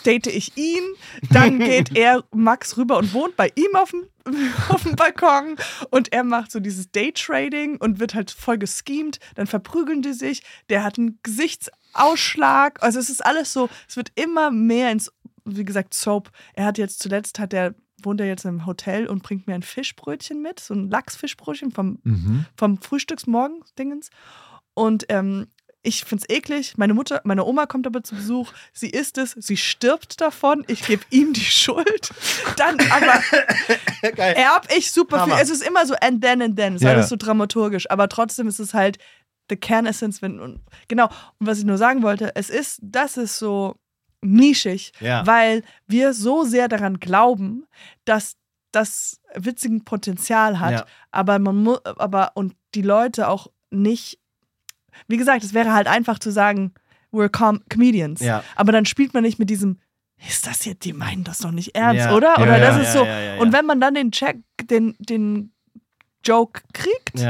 date 0.05 0.27
ich 0.29 0.57
ihn, 0.57 0.83
dann 1.31 1.59
geht 1.59 1.97
er, 1.97 2.25
Max, 2.35 2.77
rüber 2.77 2.99
und 2.99 3.13
wohnt 3.13 3.37
bei 3.37 3.51
ihm 3.55 3.75
auf 3.75 3.91
dem, 3.91 4.05
auf 4.69 4.83
dem 4.83 4.97
Balkon 4.97 5.57
und 5.91 6.13
er 6.13 6.25
macht 6.25 6.51
so 6.53 6.61
dieses 6.61 6.91
Daytrading 6.91 7.77
und 7.77 8.01
wird 8.01 8.15
halt 8.15 8.31
voll 8.31 8.59
geschemt, 8.59 9.19
dann 9.35 9.47
verprügeln 9.47 10.03
die 10.03 10.13
sich, 10.13 10.43
der 10.69 10.83
hat 10.85 10.99
einen 10.99 11.19
Gesichtsausschlag, 11.23 12.83
also 12.83 12.99
es 12.99 13.11
ist 13.11 13.25
alles 13.25 13.53
so, 13.53 13.69
es 13.89 13.97
wird 13.97 14.13
immer 14.15 14.51
mehr 14.51 14.91
ins, 14.91 15.13
wie 15.45 15.65
gesagt, 15.65 15.95
Soap. 15.95 16.31
Er 16.55 16.67
hat 16.67 16.79
jetzt 16.79 17.01
zuletzt, 17.01 17.39
hat 17.39 17.53
er, 17.53 17.75
wohnt 18.03 18.21
er 18.21 18.27
jetzt 18.27 18.45
im 18.45 18.67
Hotel 18.67 19.07
und 19.07 19.23
bringt 19.23 19.47
mir 19.47 19.55
ein 19.55 19.63
Fischbrötchen 19.63 20.41
mit, 20.43 20.61
so 20.61 20.75
ein 20.75 20.91
Lachsfischbrötchen 20.91 21.73
vom 21.73 21.99
Mhm. 22.05 22.47
vom 22.57 22.81
Frühstücksmorgen-Dingens. 22.81 24.11
Und 24.75 25.07
ähm, 25.09 25.49
ich 25.83 26.05
finde 26.05 26.25
es 26.29 26.35
eklig. 26.37 26.77
Meine 26.77 26.93
Mutter, 26.95 27.21
meine 27.25 27.45
Oma 27.45 27.67
kommt 27.67 27.87
aber 27.87 28.03
zu 28.03 28.15
Besuch. 28.17 28.53
Sie 28.73 28.91
isst 28.91 29.17
es, 29.19 29.33
sie 29.33 29.57
stirbt 29.57 30.21
davon. 30.21 30.65
Ich 30.67 30.85
gebe 30.87 31.03
ihm 31.11 31.33
die 31.33 31.41
Schuld. 31.41 32.11
Dann 32.57 32.77
aber 32.91 33.23
erb 34.03 34.69
ich 34.77 34.91
super 34.91 35.25
viel. 35.25 35.33
Hammer. 35.33 35.43
Es 35.43 35.51
ist 35.51 35.63
immer 35.63 35.87
so 35.87 35.95
and 36.01 36.23
then 36.23 36.43
and 36.43 36.57
then. 36.57 36.75
Es 36.75 36.81
ist 36.83 36.87
Ja. 36.87 36.93
alles 36.93 37.09
so 37.09 37.17
dramaturgisch. 37.17 37.91
Aber 37.91 38.09
trotzdem 38.09 38.49
ist 38.49 38.59
es 38.59 38.75
halt 38.75 38.99
the 39.49 39.57
Kernessence. 39.57 40.21
Wenn, 40.21 40.41
und, 40.41 40.61
genau. 40.89 41.07
Und 41.39 41.47
was 41.47 41.59
ich 41.59 41.65
nur 41.65 41.79
sagen 41.79 42.03
wollte, 42.03 42.35
es 42.35 42.51
ist, 42.51 42.81
das 42.83 43.17
ist 43.17 43.39
so 43.39 43.77
nischig, 44.21 44.93
Ja. 45.01 45.25
weil 45.27 45.63
wir 45.87 46.13
so 46.13 46.43
sehr 46.45 46.67
daran 46.69 46.99
glauben, 46.99 47.67
dass 48.05 48.35
das 48.73 49.21
witzigen 49.35 49.85
Potenzial 49.85 50.59
hat, 50.61 50.73
Ja. 50.73 50.87
aber 51.13 51.39
man 51.39 51.57
muss, 51.63 51.85
aber 51.85 52.33
und 52.35 52.55
die 52.75 52.83
Leute 52.83 53.29
auch 53.29 53.47
nicht, 53.71 54.19
wie 55.07 55.17
gesagt, 55.17 55.45
es 55.45 55.55
wäre 55.55 55.73
halt 55.73 55.87
einfach 55.87 56.19
zu 56.19 56.31
sagen, 56.31 56.73
we're 57.13 57.29
com 57.31 57.61
comedians, 57.69 58.21
Ja. 58.21 58.43
aber 58.57 58.73
dann 58.73 58.85
spielt 58.85 59.15
man 59.15 59.23
nicht 59.23 59.39
mit 59.39 59.49
diesem, 59.51 59.79
ist 60.29 60.47
das 60.47 60.65
jetzt, 60.65 60.85
die 60.85 60.93
meinen 60.93 61.25
das 61.25 61.39
doch 61.39 61.53
nicht 61.53 61.75
ernst, 61.77 62.07
Ja. 62.07 62.15
oder? 62.15 62.39
Oder 62.39 62.59
ja, 62.59 62.73
das 62.73 62.83
ist 62.83 62.93
so, 62.93 63.07
und 63.41 63.53
wenn 63.53 63.65
man 63.67 63.81
dann 63.81 63.95
den 63.95 64.11
Check, 64.11 64.39
den, 64.65 64.97
den 64.99 65.53
Joke 66.25 66.61
kriegt. 66.73 67.21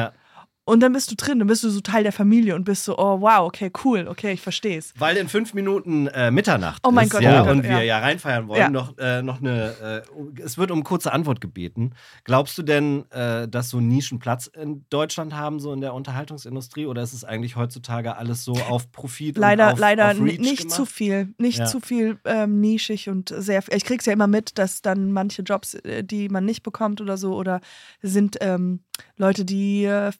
Und 0.69 0.81
dann 0.81 0.93
bist 0.93 1.11
du 1.11 1.15
drin, 1.17 1.39
dann 1.39 1.49
bist 1.49 1.65
du 1.65 1.71
so 1.71 1.81
Teil 1.81 2.03
der 2.03 2.13
Familie 2.13 2.55
und 2.55 2.65
bist 2.65 2.85
so, 2.85 2.99
oh 2.99 3.21
wow, 3.21 3.47
okay, 3.47 3.71
cool, 3.85 4.07
okay, 4.07 4.33
ich 4.33 4.41
versteh's. 4.43 4.93
Weil 4.99 5.17
in 5.17 5.29
fünf 5.29 5.55
Minuten 5.55 6.07
äh, 6.09 6.31
Mitternacht 6.31 6.83
Oh 6.87 6.91
mein 6.91 7.07
ist, 7.07 7.13
Gott, 7.13 7.23
ja, 7.23 7.45
oh 7.47 7.51
und 7.51 7.63
wir 7.65 7.83
ja. 7.83 7.99
reinfeiern 8.01 8.49
wollen, 8.49 8.61
Ja. 8.61 8.69
noch, 8.69 8.97
äh, 8.99 9.23
noch 9.23 9.41
eine, 9.41 10.03
äh, 10.07 10.43
es 10.43 10.59
wird 10.59 10.71
um 10.71 10.85
kurze 10.85 11.13
Antwort 11.13 11.41
gebeten. 11.41 11.93
Glaubst 12.25 12.59
du 12.59 12.63
denn, 12.63 13.11
äh, 13.11 13.49
dass 13.49 13.71
so 13.71 13.81
Nischen 13.81 14.19
Platz 14.19 14.47
in 14.47 14.85
Deutschland 14.91 15.35
haben, 15.35 15.59
so 15.59 15.73
in 15.73 15.81
der 15.81 15.95
Unterhaltungsindustrie, 15.95 16.87
oder 16.87 17.03
ist 17.03 17.15
es 17.15 17.25
eigentlich 17.25 17.57
heutzutage 17.57 18.17
alles 18.17 18.45
so 18.45 18.53
auf 18.69 18.93
Profit 18.93 19.39
Leider, 19.39 19.69
und 19.69 19.73
auf, 19.75 19.79
leider 19.79 20.11
auf 20.11 20.21
Reach 20.21 20.39
nicht 20.39 20.59
gemacht? 20.59 20.77
zu 20.77 20.85
viel. 20.85 21.33
Nicht 21.39 21.59
Ja. 21.61 21.65
zu 21.65 21.81
viel 21.81 22.19
ähm, 22.25 22.61
nischig 22.61 23.09
und 23.09 23.33
sehr. 23.37 23.63
Ich 23.71 23.85
krieg's 23.85 24.05
ja 24.07 24.13
immer 24.13 24.27
mit, 24.27 24.59
dass 24.59 24.83
dann 24.83 25.13
manche 25.13 25.43
Jobs, 25.43 25.75
äh, 25.75 26.05
die 26.05 26.29
man 26.29 26.45
nicht 26.45 26.63
bekommt 26.63 27.01
oder 27.01 27.17
so, 27.17 27.35
oder 27.35 27.61
sind 28.03 28.37
ähm, 28.41 28.81
Leute, 29.19 29.45
die 29.45 29.85
äh, 29.85 30.13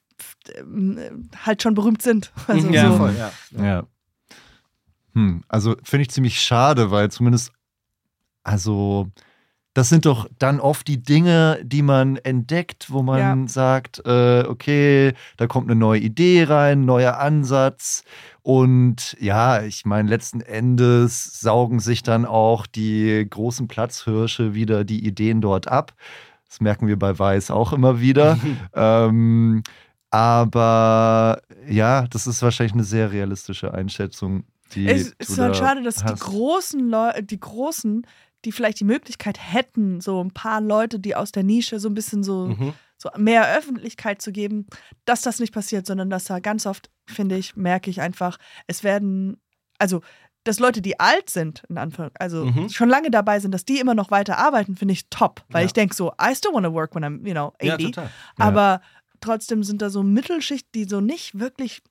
ähm, 0.55 1.29
halt 1.43 1.63
schon 1.63 1.73
berühmt 1.73 2.01
sind. 2.01 2.31
Also 2.47 2.69
ja, 2.69 2.91
so. 2.91 2.97
voll, 2.97 3.15
ja. 3.17 3.31
Ja. 3.63 3.83
Hm, 5.13 5.43
also 5.47 5.75
finde 5.83 6.03
ich 6.03 6.11
ziemlich 6.11 6.41
schade, 6.41 6.91
weil 6.91 7.09
zumindest, 7.09 7.51
also, 8.43 9.07
das 9.73 9.89
sind 9.89 10.05
doch 10.05 10.27
dann 10.39 10.59
oft 10.59 10.87
die 10.87 11.01
Dinge, 11.01 11.59
die 11.63 11.81
man 11.81 12.17
entdeckt, 12.17 12.91
wo 12.91 13.01
man 13.01 13.47
sagt, 13.47 14.01
äh, 14.05 14.43
okay, 14.47 15.13
da 15.37 15.47
kommt 15.47 15.69
eine 15.69 15.79
neue 15.79 16.01
Idee 16.01 16.43
rein, 16.43 16.85
neuer 16.85 17.17
Ansatz. 17.17 18.03
Und 18.41 19.15
ja, 19.19 19.61
ich 19.61 19.85
meine, 19.85 20.09
letzten 20.09 20.41
Endes 20.41 21.39
saugen 21.39 21.79
sich 21.79 22.01
dann 22.03 22.25
auch 22.25 22.65
die 22.65 23.25
großen 23.29 23.67
Platzhirsche 23.67 24.53
wieder 24.53 24.83
die 24.83 25.05
Ideen 25.05 25.39
dort 25.39 25.67
ab. 25.67 25.93
Das 26.49 26.59
merken 26.61 26.87
wir 26.87 26.97
bei 26.97 27.17
Weiß 27.17 27.51
auch 27.51 27.71
immer 27.73 28.01
wieder. 28.01 28.37
ähm, 28.73 29.63
aber 30.09 31.41
ja, 31.67 32.07
das 32.07 32.27
ist 32.27 32.41
wahrscheinlich 32.41 32.73
eine 32.73 32.83
sehr 32.83 33.11
realistische 33.11 33.73
Einschätzung. 33.73 34.43
Die 34.73 34.87
Es 34.87 35.13
ist 35.19 35.37
halt 35.37 35.51
da 35.51 35.53
schade, 35.53 35.83
dass 35.83 36.03
die 36.03 36.13
großen 36.15 36.89
Leute, 36.89 37.23
die 37.23 37.39
großen, 37.39 38.05
die 38.45 38.51
vielleicht 38.51 38.79
die 38.79 38.85
Möglichkeit 38.85 39.37
hätten, 39.39 40.01
so 40.01 40.23
ein 40.23 40.31
paar 40.31 40.61
Leute, 40.61 40.99
die 40.99 41.15
aus 41.15 41.31
der 41.31 41.43
Nische 41.43 41.79
so 41.79 41.89
ein 41.89 41.93
bisschen 41.93 42.23
so, 42.23 42.47
Mhm. 42.47 42.73
so 42.97 43.09
mehr 43.17 43.55
Öffentlichkeit 43.57 44.21
zu 44.21 44.31
geben, 44.31 44.65
dass 45.05 45.21
das 45.21 45.39
nicht 45.39 45.53
passiert, 45.53 45.85
sondern 45.85 46.09
dass 46.09 46.25
da 46.25 46.39
ganz 46.39 46.65
oft, 46.65 46.89
finde 47.07 47.37
ich, 47.37 47.55
merke 47.55 47.89
ich 47.89 48.01
einfach, 48.01 48.37
es 48.67 48.83
werden, 48.83 49.41
also 49.77 50.01
dass 50.49 50.59
Leute, 50.59 50.81
die 50.81 50.99
alt 50.99 51.29
sind, 51.29 51.63
in 51.69 51.77
Anführung, 51.77 52.11
also 52.19 52.45
Mhm. 52.45 52.69
schon 52.69 52.89
lange 52.89 53.09
dabei 53.11 53.39
sind, 53.39 53.51
dass 53.53 53.65
die 53.65 53.79
immer 53.79 53.93
noch 53.95 54.11
weiter 54.11 54.37
arbeiten, 54.37 54.75
finde 54.75 54.93
ich 54.93 55.07
top. 55.09 55.43
Weil 55.49 55.61
Ja. 55.61 55.65
ich 55.67 55.73
denke 55.73 55.95
so, 55.95 56.11
I 56.21 56.35
still 56.35 56.51
want 56.53 56.65
to 56.65 56.73
work 56.73 56.93
when 56.95 57.03
I'm, 57.05 57.25
you 57.27 57.33
know, 57.33 57.53
80. 57.61 57.63
Ja, 57.63 57.77
total. 57.77 58.09
Aber 58.37 58.81
trotzdem 59.21 59.63
sind 59.63 59.81
da 59.81 59.89
so 59.89 60.01
Mittelschicht, 60.03 60.67
die 60.75 60.85
so 60.85 61.01
nicht 61.01 61.39
wirklich 61.39 61.81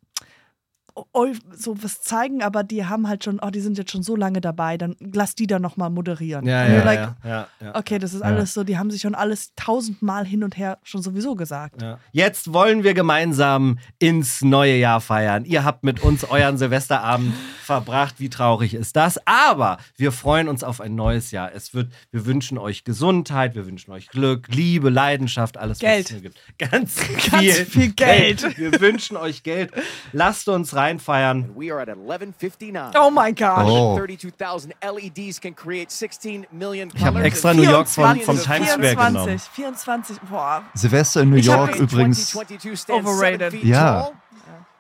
so 1.52 1.82
was 1.82 2.00
zeigen, 2.02 2.42
aber 2.42 2.62
die 2.64 2.84
haben 2.86 3.08
halt 3.08 3.24
schon, 3.24 3.38
oh, 3.40 3.50
die 3.50 3.60
sind 3.60 3.78
jetzt 3.78 3.90
schon 3.90 4.02
so 4.02 4.16
lange 4.16 4.40
dabei, 4.40 4.76
dann 4.78 4.96
lass 5.00 5.34
die 5.34 5.46
da 5.46 5.58
nochmal 5.58 5.90
moderieren. 5.90 6.46
Ja, 6.46 6.66
ja, 6.66 6.84
like, 6.84 7.14
ja, 7.24 7.48
ja. 7.60 7.74
Okay, 7.76 7.98
das 7.98 8.14
ist 8.14 8.20
Ja. 8.20 8.26
alles 8.26 8.54
so, 8.54 8.64
die 8.64 8.78
haben 8.78 8.90
sich 8.90 9.02
schon 9.02 9.14
alles 9.14 9.52
tausendmal 9.56 10.24
hin 10.26 10.44
und 10.44 10.56
her 10.56 10.78
schon 10.82 11.02
sowieso 11.02 11.34
gesagt. 11.34 11.82
Ja. 11.82 11.98
Jetzt 12.12 12.52
wollen 12.52 12.84
wir 12.84 12.94
gemeinsam 12.94 13.78
ins 13.98 14.42
neue 14.42 14.76
Jahr 14.76 15.00
feiern. 15.00 15.44
Ihr 15.44 15.64
habt 15.64 15.84
mit 15.84 16.00
uns 16.02 16.24
euren 16.24 16.58
Silvesterabend 16.58 17.34
verbracht. 17.62 18.16
Wie 18.18 18.28
traurig 18.30 18.74
ist 18.74 18.96
das? 18.96 19.18
Aber 19.26 19.78
wir 19.96 20.12
freuen 20.12 20.48
uns 20.48 20.64
auf 20.64 20.80
ein 20.80 20.94
neues 20.94 21.30
Jahr. 21.30 21.52
Es 21.54 21.74
wird, 21.74 21.92
wir 22.10 22.24
wünschen 22.26 22.58
euch 22.58 22.84
Gesundheit, 22.84 23.54
wir 23.54 23.66
wünschen 23.66 23.90
euch 23.92 24.08
Glück, 24.08 24.46
Liebe, 24.48 24.90
Leidenschaft, 24.90 25.56
alles, 25.58 25.78
Geld. 25.78 26.06
was 26.06 26.06
es 26.06 26.12
nur 26.12 26.22
gibt. 26.22 26.38
Ganz 26.58 27.00
viel, 27.00 27.52
viel 27.66 27.92
Geld. 27.92 28.56
Wir 28.58 28.80
wünschen 28.80 29.16
euch 29.16 29.42
Geld. 29.42 29.72
Lasst 30.12 30.48
uns 30.48 30.74
reinfeiern. 30.88 31.44
And 31.44 31.56
we 31.56 31.70
are 31.72 31.80
at 31.80 31.88
11:59. 31.88 32.92
Oh 32.96 33.10
my 33.10 33.32
gosh. 33.32 33.68
Oh. 33.68 33.96
32,000 33.96 34.74
LEDs 34.82 35.40
can 35.40 35.54
create 35.54 35.90
16 35.90 36.46
million 36.50 36.90
Ich 36.94 37.02
hab 37.02 37.14
colors 37.14 37.26
extra 37.26 37.54
New 37.54 37.62
York 37.62 37.88
von- 37.88 38.16
24 38.16 38.24
vom 38.24 38.36
Times 38.36 38.68
Square 38.68 38.78
24, 38.96 39.06
genommen. 39.12 39.38
24, 39.38 40.20
boah. 40.30 40.62
Silvester 40.74 41.20
in 41.22 41.30
New 41.30 41.36
York 41.36 41.76
übrigens 41.76 42.30
2022 42.30 42.80
stands 42.80 43.08
Overrated. 43.08 43.54
Ja. 43.64 44.10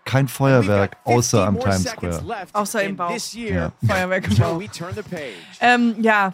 kein 0.04 0.26
Feuerwerk, 0.26 0.92
got 1.04 1.12
50 1.12 1.16
außer 1.18 1.46
am 1.46 1.60
Times 1.60 1.84
Square. 1.90 2.22
Außer 2.54 2.82
im. 2.82 2.96
This 2.96 3.34
year 3.34 3.72
Feuerwerk 3.86 4.26
im 4.28 4.36
page. 4.36 5.34
Ähm, 5.60 5.96
ja. 6.00 6.32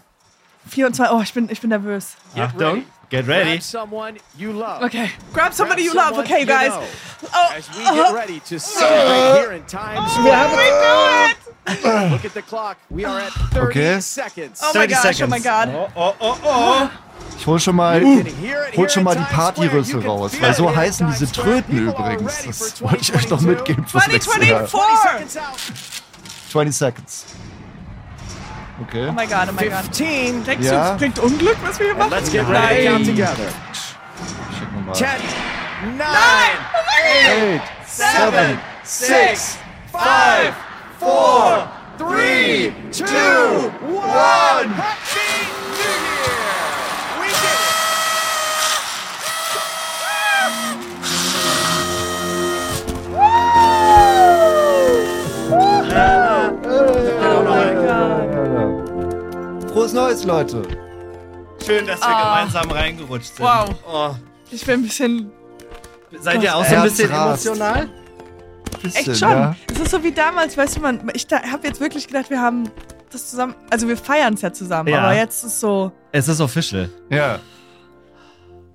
24, 0.69 1.15
oh, 1.15 1.21
ich 1.21 1.35
bin, 1.35 1.49
ich 1.51 1.61
bin 1.61 1.71
nervös. 1.71 2.17
Achtung. 2.37 2.85
Get 3.11 3.27
ready. 3.27 3.51
Grab 3.51 3.63
someone 3.63 4.19
you 4.37 4.53
love. 4.53 4.83
Okay, 4.85 5.11
grab 5.33 5.53
somebody 5.55 5.85
Grab 5.85 5.95
you 5.95 6.01
love, 6.01 6.19
okay, 6.21 6.41
you 6.41 6.47
guys. 6.47 6.69
know. 6.71 6.87
Oh, 7.35 7.53
As 7.57 7.69
we 7.77 7.85
get 7.85 8.15
ready 8.15 8.41
to 8.41 8.59
celebrate 8.59 9.41
here 9.41 9.53
in 9.53 9.63
Times 9.65 10.11
Square. 10.13 11.35
Look 12.11 12.25
at 12.25 12.35
the 12.35 12.43
clock. 12.43 12.77
We 12.91 13.05
are 13.05 13.21
at 13.21 13.33
30 13.53 13.67
Okay. 13.69 14.01
seconds. 14.01 14.61
oh 14.63 14.73
my 14.75 14.87
30 14.87 14.93
gosh, 14.93 15.23
oh 15.23 15.27
my 15.27 15.39
god. 15.39 15.69
Oh, 15.71 15.89
oh, 15.97 16.15
oh, 16.21 16.39
oh. 16.45 16.91
Ich 17.39 17.47
hol 17.47 17.59
schon 17.59 17.75
mal, 17.77 18.03
and 18.03 18.29
hol 18.77 18.89
schon 18.89 19.03
mal 19.03 19.15
die. 19.17 19.25
Partyrüssel 19.25 20.07
raus, 20.07 20.33
weil 20.41 20.55
so 20.55 20.69
it 20.69 20.77
heißen 20.77 21.07
diese. 21.11 21.31
Tröten 21.33 21.89
übrigens. 21.89 22.45
Das 22.47 22.81
wollte 22.83 22.99
ich 23.01 23.15
euch 23.15 23.29
noch 23.29 23.41
2022. 23.41 23.47
mitgeben 23.49 23.87
fürs 23.87 24.07
nächste 24.07 24.45
Jahr. 24.45 24.67
2024. 24.67 25.31
20 25.31 25.35
seconds 25.35 25.37
out. 25.37 26.51
20 26.53 26.77
seconds. 26.77 27.25
Okay. 28.83 29.07
Oh 29.09 29.13
my 29.13 29.27
god, 29.27 29.49
oh 29.49 29.53
my 29.53 29.69
god. 29.69 29.85
15. 29.85 30.45
Denkst 30.45 30.67
Ja. 30.67 30.89
du, 30.89 30.93
es 30.95 30.99
bringt 30.99 31.19
Unglück, 31.21 31.57
was 31.63 31.79
wir 31.79 31.87
hier 31.87 31.95
And 31.95 32.11
machen? 32.11 32.11
let's 32.11 32.31
get 32.31 32.49
ready 32.49 32.85
to 32.85 32.91
count 32.91 33.07
Nein. 33.07 33.17
together. 33.17 33.49
Schicken 34.59 34.75
wir 34.75 34.83
mal. 34.83 34.95
10, 34.95 35.07
9, 35.97 36.07
Eight, 37.07 37.61
seven, 37.87 38.59
six, 38.83 39.59
five, 39.93 40.55
four, 40.99 41.69
three, 41.99 42.73
two, 42.91 43.71
one. 43.87 44.71
Happy 44.75 45.45
New 45.77 45.95
Year! 46.09 47.21
We 47.21 47.29
did 47.29 47.61
it! 47.61 47.74
Tschüss, 59.93 60.25
Leute. 60.25 60.63
Schön, 61.65 61.87
dass 61.87 62.01
wir 62.01 62.09
Ah. 62.09 62.39
gemeinsam 62.47 62.71
reingerutscht 62.71 63.37
sind. 63.37 63.41
Wow. 63.45 63.71
Oh. 63.87 64.11
Ich 64.51 64.65
bin 64.65 64.81
ein 64.81 64.83
bisschen. 64.83 65.31
Seid 66.21 66.43
ihr 66.43 66.55
auch 66.57 66.65
so 66.65 66.75
ein 66.77 66.83
bisschen 66.85 67.11
Herzrast. 67.11 67.47
emotional? 67.47 67.89
Bisschen, 68.83 69.13
Echt 69.13 69.19
schon. 69.21 69.31
Ja. 69.31 69.57
Es 69.73 69.81
ist 69.81 69.91
so 69.91 70.03
wie 70.03 70.13
damals, 70.13 70.57
weißt 70.57 70.77
du, 70.77 70.81
man, 70.81 71.11
ich 71.15 71.27
da, 71.27 71.43
habe 71.43 71.67
jetzt 71.67 71.81
wirklich 71.81 72.07
gedacht, 72.07 72.31
wir 72.31 72.41
haben 72.41 72.71
das 73.11 73.31
zusammen. 73.31 73.55
Also 73.71 73.89
wir 73.89 73.97
feiern 73.97 74.35
es 74.35 74.43
ja 74.43 74.53
zusammen, 74.53 74.89
Ja. 74.89 75.01
aber 75.03 75.15
jetzt 75.15 75.45
ist 75.45 75.61
so. 75.61 75.93
Es 76.13 76.29
ist 76.29 76.41
official. 76.41 76.89
ja. 77.11 77.39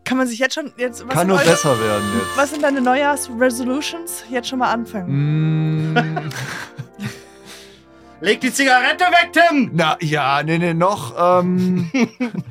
Kann 0.03 0.17
man 0.17 0.25
sich 0.25 0.39
jetzt 0.39 0.55
schon. 0.55 0.71
Jetzt, 0.75 1.07
was, 1.07 1.13
Kann 1.13 1.27
nur 1.27 1.37
eure- 1.37 1.45
besser 1.45 1.79
werden 1.79 2.03
jetzt. 2.17 2.35
was 2.37 2.49
sind 2.49 2.63
deine 2.63 2.81
Neujahrs-Resolutions? 2.81 4.23
Jetzt 4.31 4.47
schon 4.49 4.57
mal 4.57 4.71
anfangen. 4.71 5.93
Mm, 5.93 5.95
Leg 8.21 8.41
die 8.41 8.51
Zigarette 8.51 9.05
weg, 9.05 9.31
Tim! 9.33 9.71
na 9.73 9.97
ja, 10.01 10.43
nee, 10.43 10.57
nee, 10.57 10.73
noch, 10.73 11.13
ähm, 11.17 11.89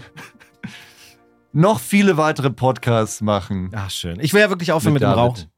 noch 1.53 1.79
viele 1.81 2.17
weitere 2.17 2.51
Podcasts 2.51 3.21
machen. 3.21 3.71
Ach, 3.75 3.91
schön. 3.91 4.19
Ich 4.21 4.33
will 4.33 4.41
ja 4.41 4.49
wirklich 4.49 4.73
aufhören 4.73 4.95
mit, 4.95 5.03
Mit 5.03 5.11
dem. 5.11 5.15
Rauchen. 5.19 5.51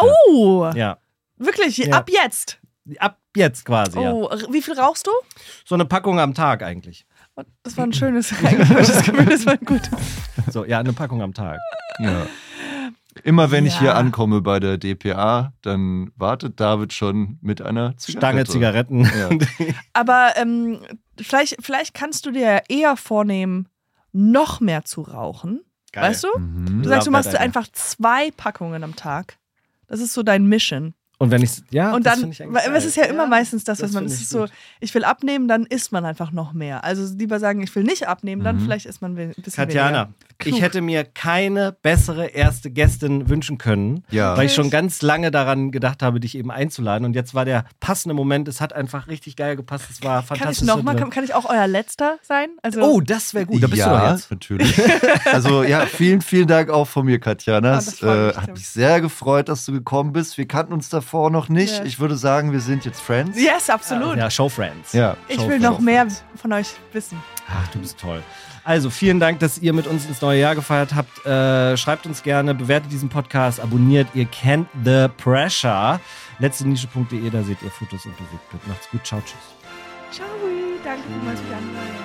Oh! 0.00 0.70
Ja. 0.74 0.98
Wirklich, 1.36 1.78
Ja. 1.78 1.96
ab 1.96 2.08
jetzt. 2.10 2.60
Ab 2.98 3.18
jetzt 3.34 3.64
quasi, 3.64 4.00
ja. 4.00 4.12
Oh, 4.12 4.28
r- 4.28 4.46
wie 4.52 4.62
viel 4.62 4.78
rauchst 4.78 5.06
du? 5.06 5.10
So 5.64 5.74
eine 5.74 5.84
Packung 5.86 6.20
am 6.20 6.34
Tag 6.34 6.62
eigentlich. 6.62 7.04
Das 7.64 7.76
war 7.76 7.84
ein 7.86 7.92
schönes, 7.92 8.32
eingebautes 8.44 9.02
Gefühl, 9.02 9.24
das 9.26 9.46
war 9.46 9.56
gut. 9.56 9.82
So, 10.50 10.64
ja, 10.64 10.78
eine 10.78 10.92
Packung 10.92 11.22
am 11.22 11.34
Tag. 11.34 11.58
Ja. 11.98 12.26
Immer 13.24 13.50
wenn 13.50 13.64
ich 13.66 13.74
Ja. 13.74 13.80
hier 13.80 13.94
ankomme 13.96 14.42
bei 14.42 14.60
der 14.60 14.76
DPA, 14.78 15.52
dann 15.62 16.12
wartet 16.14 16.60
David 16.60 16.92
schon 16.92 17.38
mit 17.40 17.62
einer 17.62 17.96
Zigarette. 17.96 18.18
Stange 18.18 18.44
Zigaretten. 18.44 19.04
Ja. 19.04 19.30
Aber 19.94 20.32
ähm, 20.36 20.78
vielleicht, 21.20 21.56
vielleicht 21.60 21.94
kannst 21.94 22.26
du 22.26 22.30
dir 22.30 22.62
eher 22.68 22.96
vornehmen, 22.96 23.68
noch 24.12 24.60
mehr 24.60 24.84
zu 24.84 25.00
rauchen. 25.02 25.60
Geil. 25.92 26.10
Weißt 26.10 26.24
du? 26.24 26.38
Mhm. 26.38 26.82
Du 26.82 26.88
sagst, 26.88 27.06
du 27.06 27.10
machst 27.10 27.34
einfach 27.34 27.66
zwei 27.72 28.30
Packungen 28.32 28.84
am 28.84 28.94
Tag. 28.94 29.38
Das 29.86 30.00
ist 30.00 30.12
so 30.12 30.22
dein 30.22 30.46
Mission. 30.46 30.94
Und 31.18 31.30
wenn 31.30 31.42
ich 31.42 31.62
ja, 31.70 31.94
Und 31.94 32.04
das 32.04 32.20
dann, 32.20 32.32
ich 32.32 32.40
weil 32.40 32.74
es 32.74 32.84
ist 32.84 32.96
ja 32.96 33.04
immer 33.04 33.26
meistens 33.28 33.62
das, 33.62 33.78
das 33.78 33.90
was 33.90 33.94
man, 33.94 34.02
find 34.02 34.10
es 34.12 34.16
ich 34.16 34.22
ist 34.24 34.30
so, 34.30 34.46
ich 34.80 34.92
will 34.94 35.04
abnehmen, 35.04 35.46
dann 35.46 35.64
isst 35.64 35.92
man 35.92 36.04
einfach 36.04 36.32
noch 36.32 36.52
mehr. 36.52 36.82
Also 36.82 37.16
lieber 37.16 37.38
sagen, 37.38 37.62
ich 37.62 37.74
will 37.76 37.84
nicht 37.84 38.08
abnehmen, 38.08 38.42
dann 38.42 38.56
Mhm. 38.56 38.60
vielleicht 38.62 38.86
isst 38.86 39.00
man 39.00 39.16
ein 39.16 39.32
bisschen 39.36 39.54
Katjana, 39.54 39.88
weniger. 40.08 40.14
Ich 40.38 40.46
Klug. 40.50 40.60
hätte 40.62 40.80
mir 40.80 41.04
keine 41.04 41.72
bessere 41.82 42.26
erste 42.26 42.70
Gästin 42.70 43.28
wünschen 43.28 43.58
können, 43.58 44.04
Ja. 44.10 44.36
weil 44.36 44.46
ich 44.46 44.54
schon 44.54 44.70
ganz 44.70 45.00
lange 45.02 45.30
daran 45.30 45.70
gedacht 45.72 46.02
habe, 46.02 46.20
dich 46.20 46.36
eben 46.36 46.50
einzuladen. 46.50 47.04
Und 47.04 47.14
jetzt 47.14 47.34
war 47.34 47.44
der 47.44 47.64
passende 47.80 48.14
Moment. 48.14 48.48
Es 48.48 48.60
hat 48.60 48.72
einfach 48.72 49.06
richtig 49.08 49.36
geil 49.36 49.56
gepasst. 49.56 49.86
Es 49.90 50.02
war 50.02 50.16
Kann 50.22 50.22
ich 50.36 50.40
fantastisch. 50.40 50.66
noch 50.66 50.82
mal, 50.82 50.96
kann, 50.96 51.10
kann 51.10 51.24
ich 51.24 51.34
auch 51.34 51.48
euer 51.48 51.66
letzter 51.66 52.18
sein? 52.22 52.48
Also, 52.62 52.80
oh, 52.82 53.00
das 53.00 53.34
wäre 53.34 53.46
gut. 53.46 53.62
Da 53.62 53.66
bist 53.66 53.82
du 53.84 53.88
doch 53.88 53.96
ja, 53.98 54.12
jetzt. 54.12 54.30
natürlich. 54.30 54.74
also 55.32 55.62
ja, 55.62 55.86
vielen, 55.86 56.20
vielen 56.20 56.46
Dank 56.48 56.70
auch 56.70 56.86
von 56.86 57.06
mir, 57.06 57.18
Katjana. 57.20 57.74
Ah, 57.74 57.78
Es 57.78 57.84
das 57.86 57.98
freut 58.00 58.16
äh, 58.16 58.26
mich, 58.28 58.36
hat 58.36 58.50
mich 58.54 58.68
sehr 58.68 59.00
gefreut, 59.00 59.48
dass 59.48 59.64
du 59.64 59.72
gekommen 59.72 60.12
bist. 60.12 60.36
Wir 60.38 60.46
kannten 60.48 60.72
uns 60.72 60.88
davor 60.88 61.30
noch 61.30 61.48
nicht. 61.48 61.78
Ja. 61.78 61.84
Ich 61.84 62.00
würde 62.00 62.16
sagen, 62.16 62.52
wir 62.52 62.60
sind 62.60 62.84
jetzt 62.84 63.00
Friends. 63.00 63.38
yes, 63.40 63.70
absolut. 63.70 64.16
Ja, 64.16 64.30
Showfriends. 64.30 64.92
Ja. 64.92 65.16
ich 65.28 65.36
Show 65.36 65.42
will 65.42 65.60
Friends. 65.60 65.62
noch 65.64 65.78
mehr 65.80 66.06
von 66.36 66.52
euch 66.52 66.68
wissen. 66.92 67.22
Ach, 67.48 67.68
du 67.68 67.78
bist 67.78 67.98
toll. 67.98 68.22
Also, 68.64 68.88
vielen 68.88 69.20
Dank, 69.20 69.40
dass 69.40 69.58
ihr 69.58 69.74
mit 69.74 69.86
uns 69.86 70.06
ins 70.06 70.22
neue 70.22 70.40
Jahr 70.40 70.54
gefeiert 70.54 70.94
habt. 70.94 71.24
Äh, 71.26 71.76
schreibt 71.76 72.06
uns 72.06 72.22
gerne, 72.22 72.54
bewertet 72.54 72.90
diesen 72.90 73.10
Podcast, 73.10 73.60
abonniert. 73.60 74.08
Ihr 74.14 74.24
kennt 74.24 74.68
The 74.84 75.08
Pressure. 75.18 76.00
Letztenische.de, 76.38 77.30
da 77.30 77.42
seht 77.42 77.62
ihr 77.62 77.70
Fotos 77.70 78.06
und 78.06 78.16
Bewegtbild. 78.16 78.66
Macht's 78.66 78.90
gut. 78.90 79.06
Ciao, 79.06 79.20
tschüss. 79.20 79.34
Ciao, 80.10 80.26
danke 80.82 81.02
vielmals 81.08 81.40
für 81.40 81.46
die. 81.46 82.03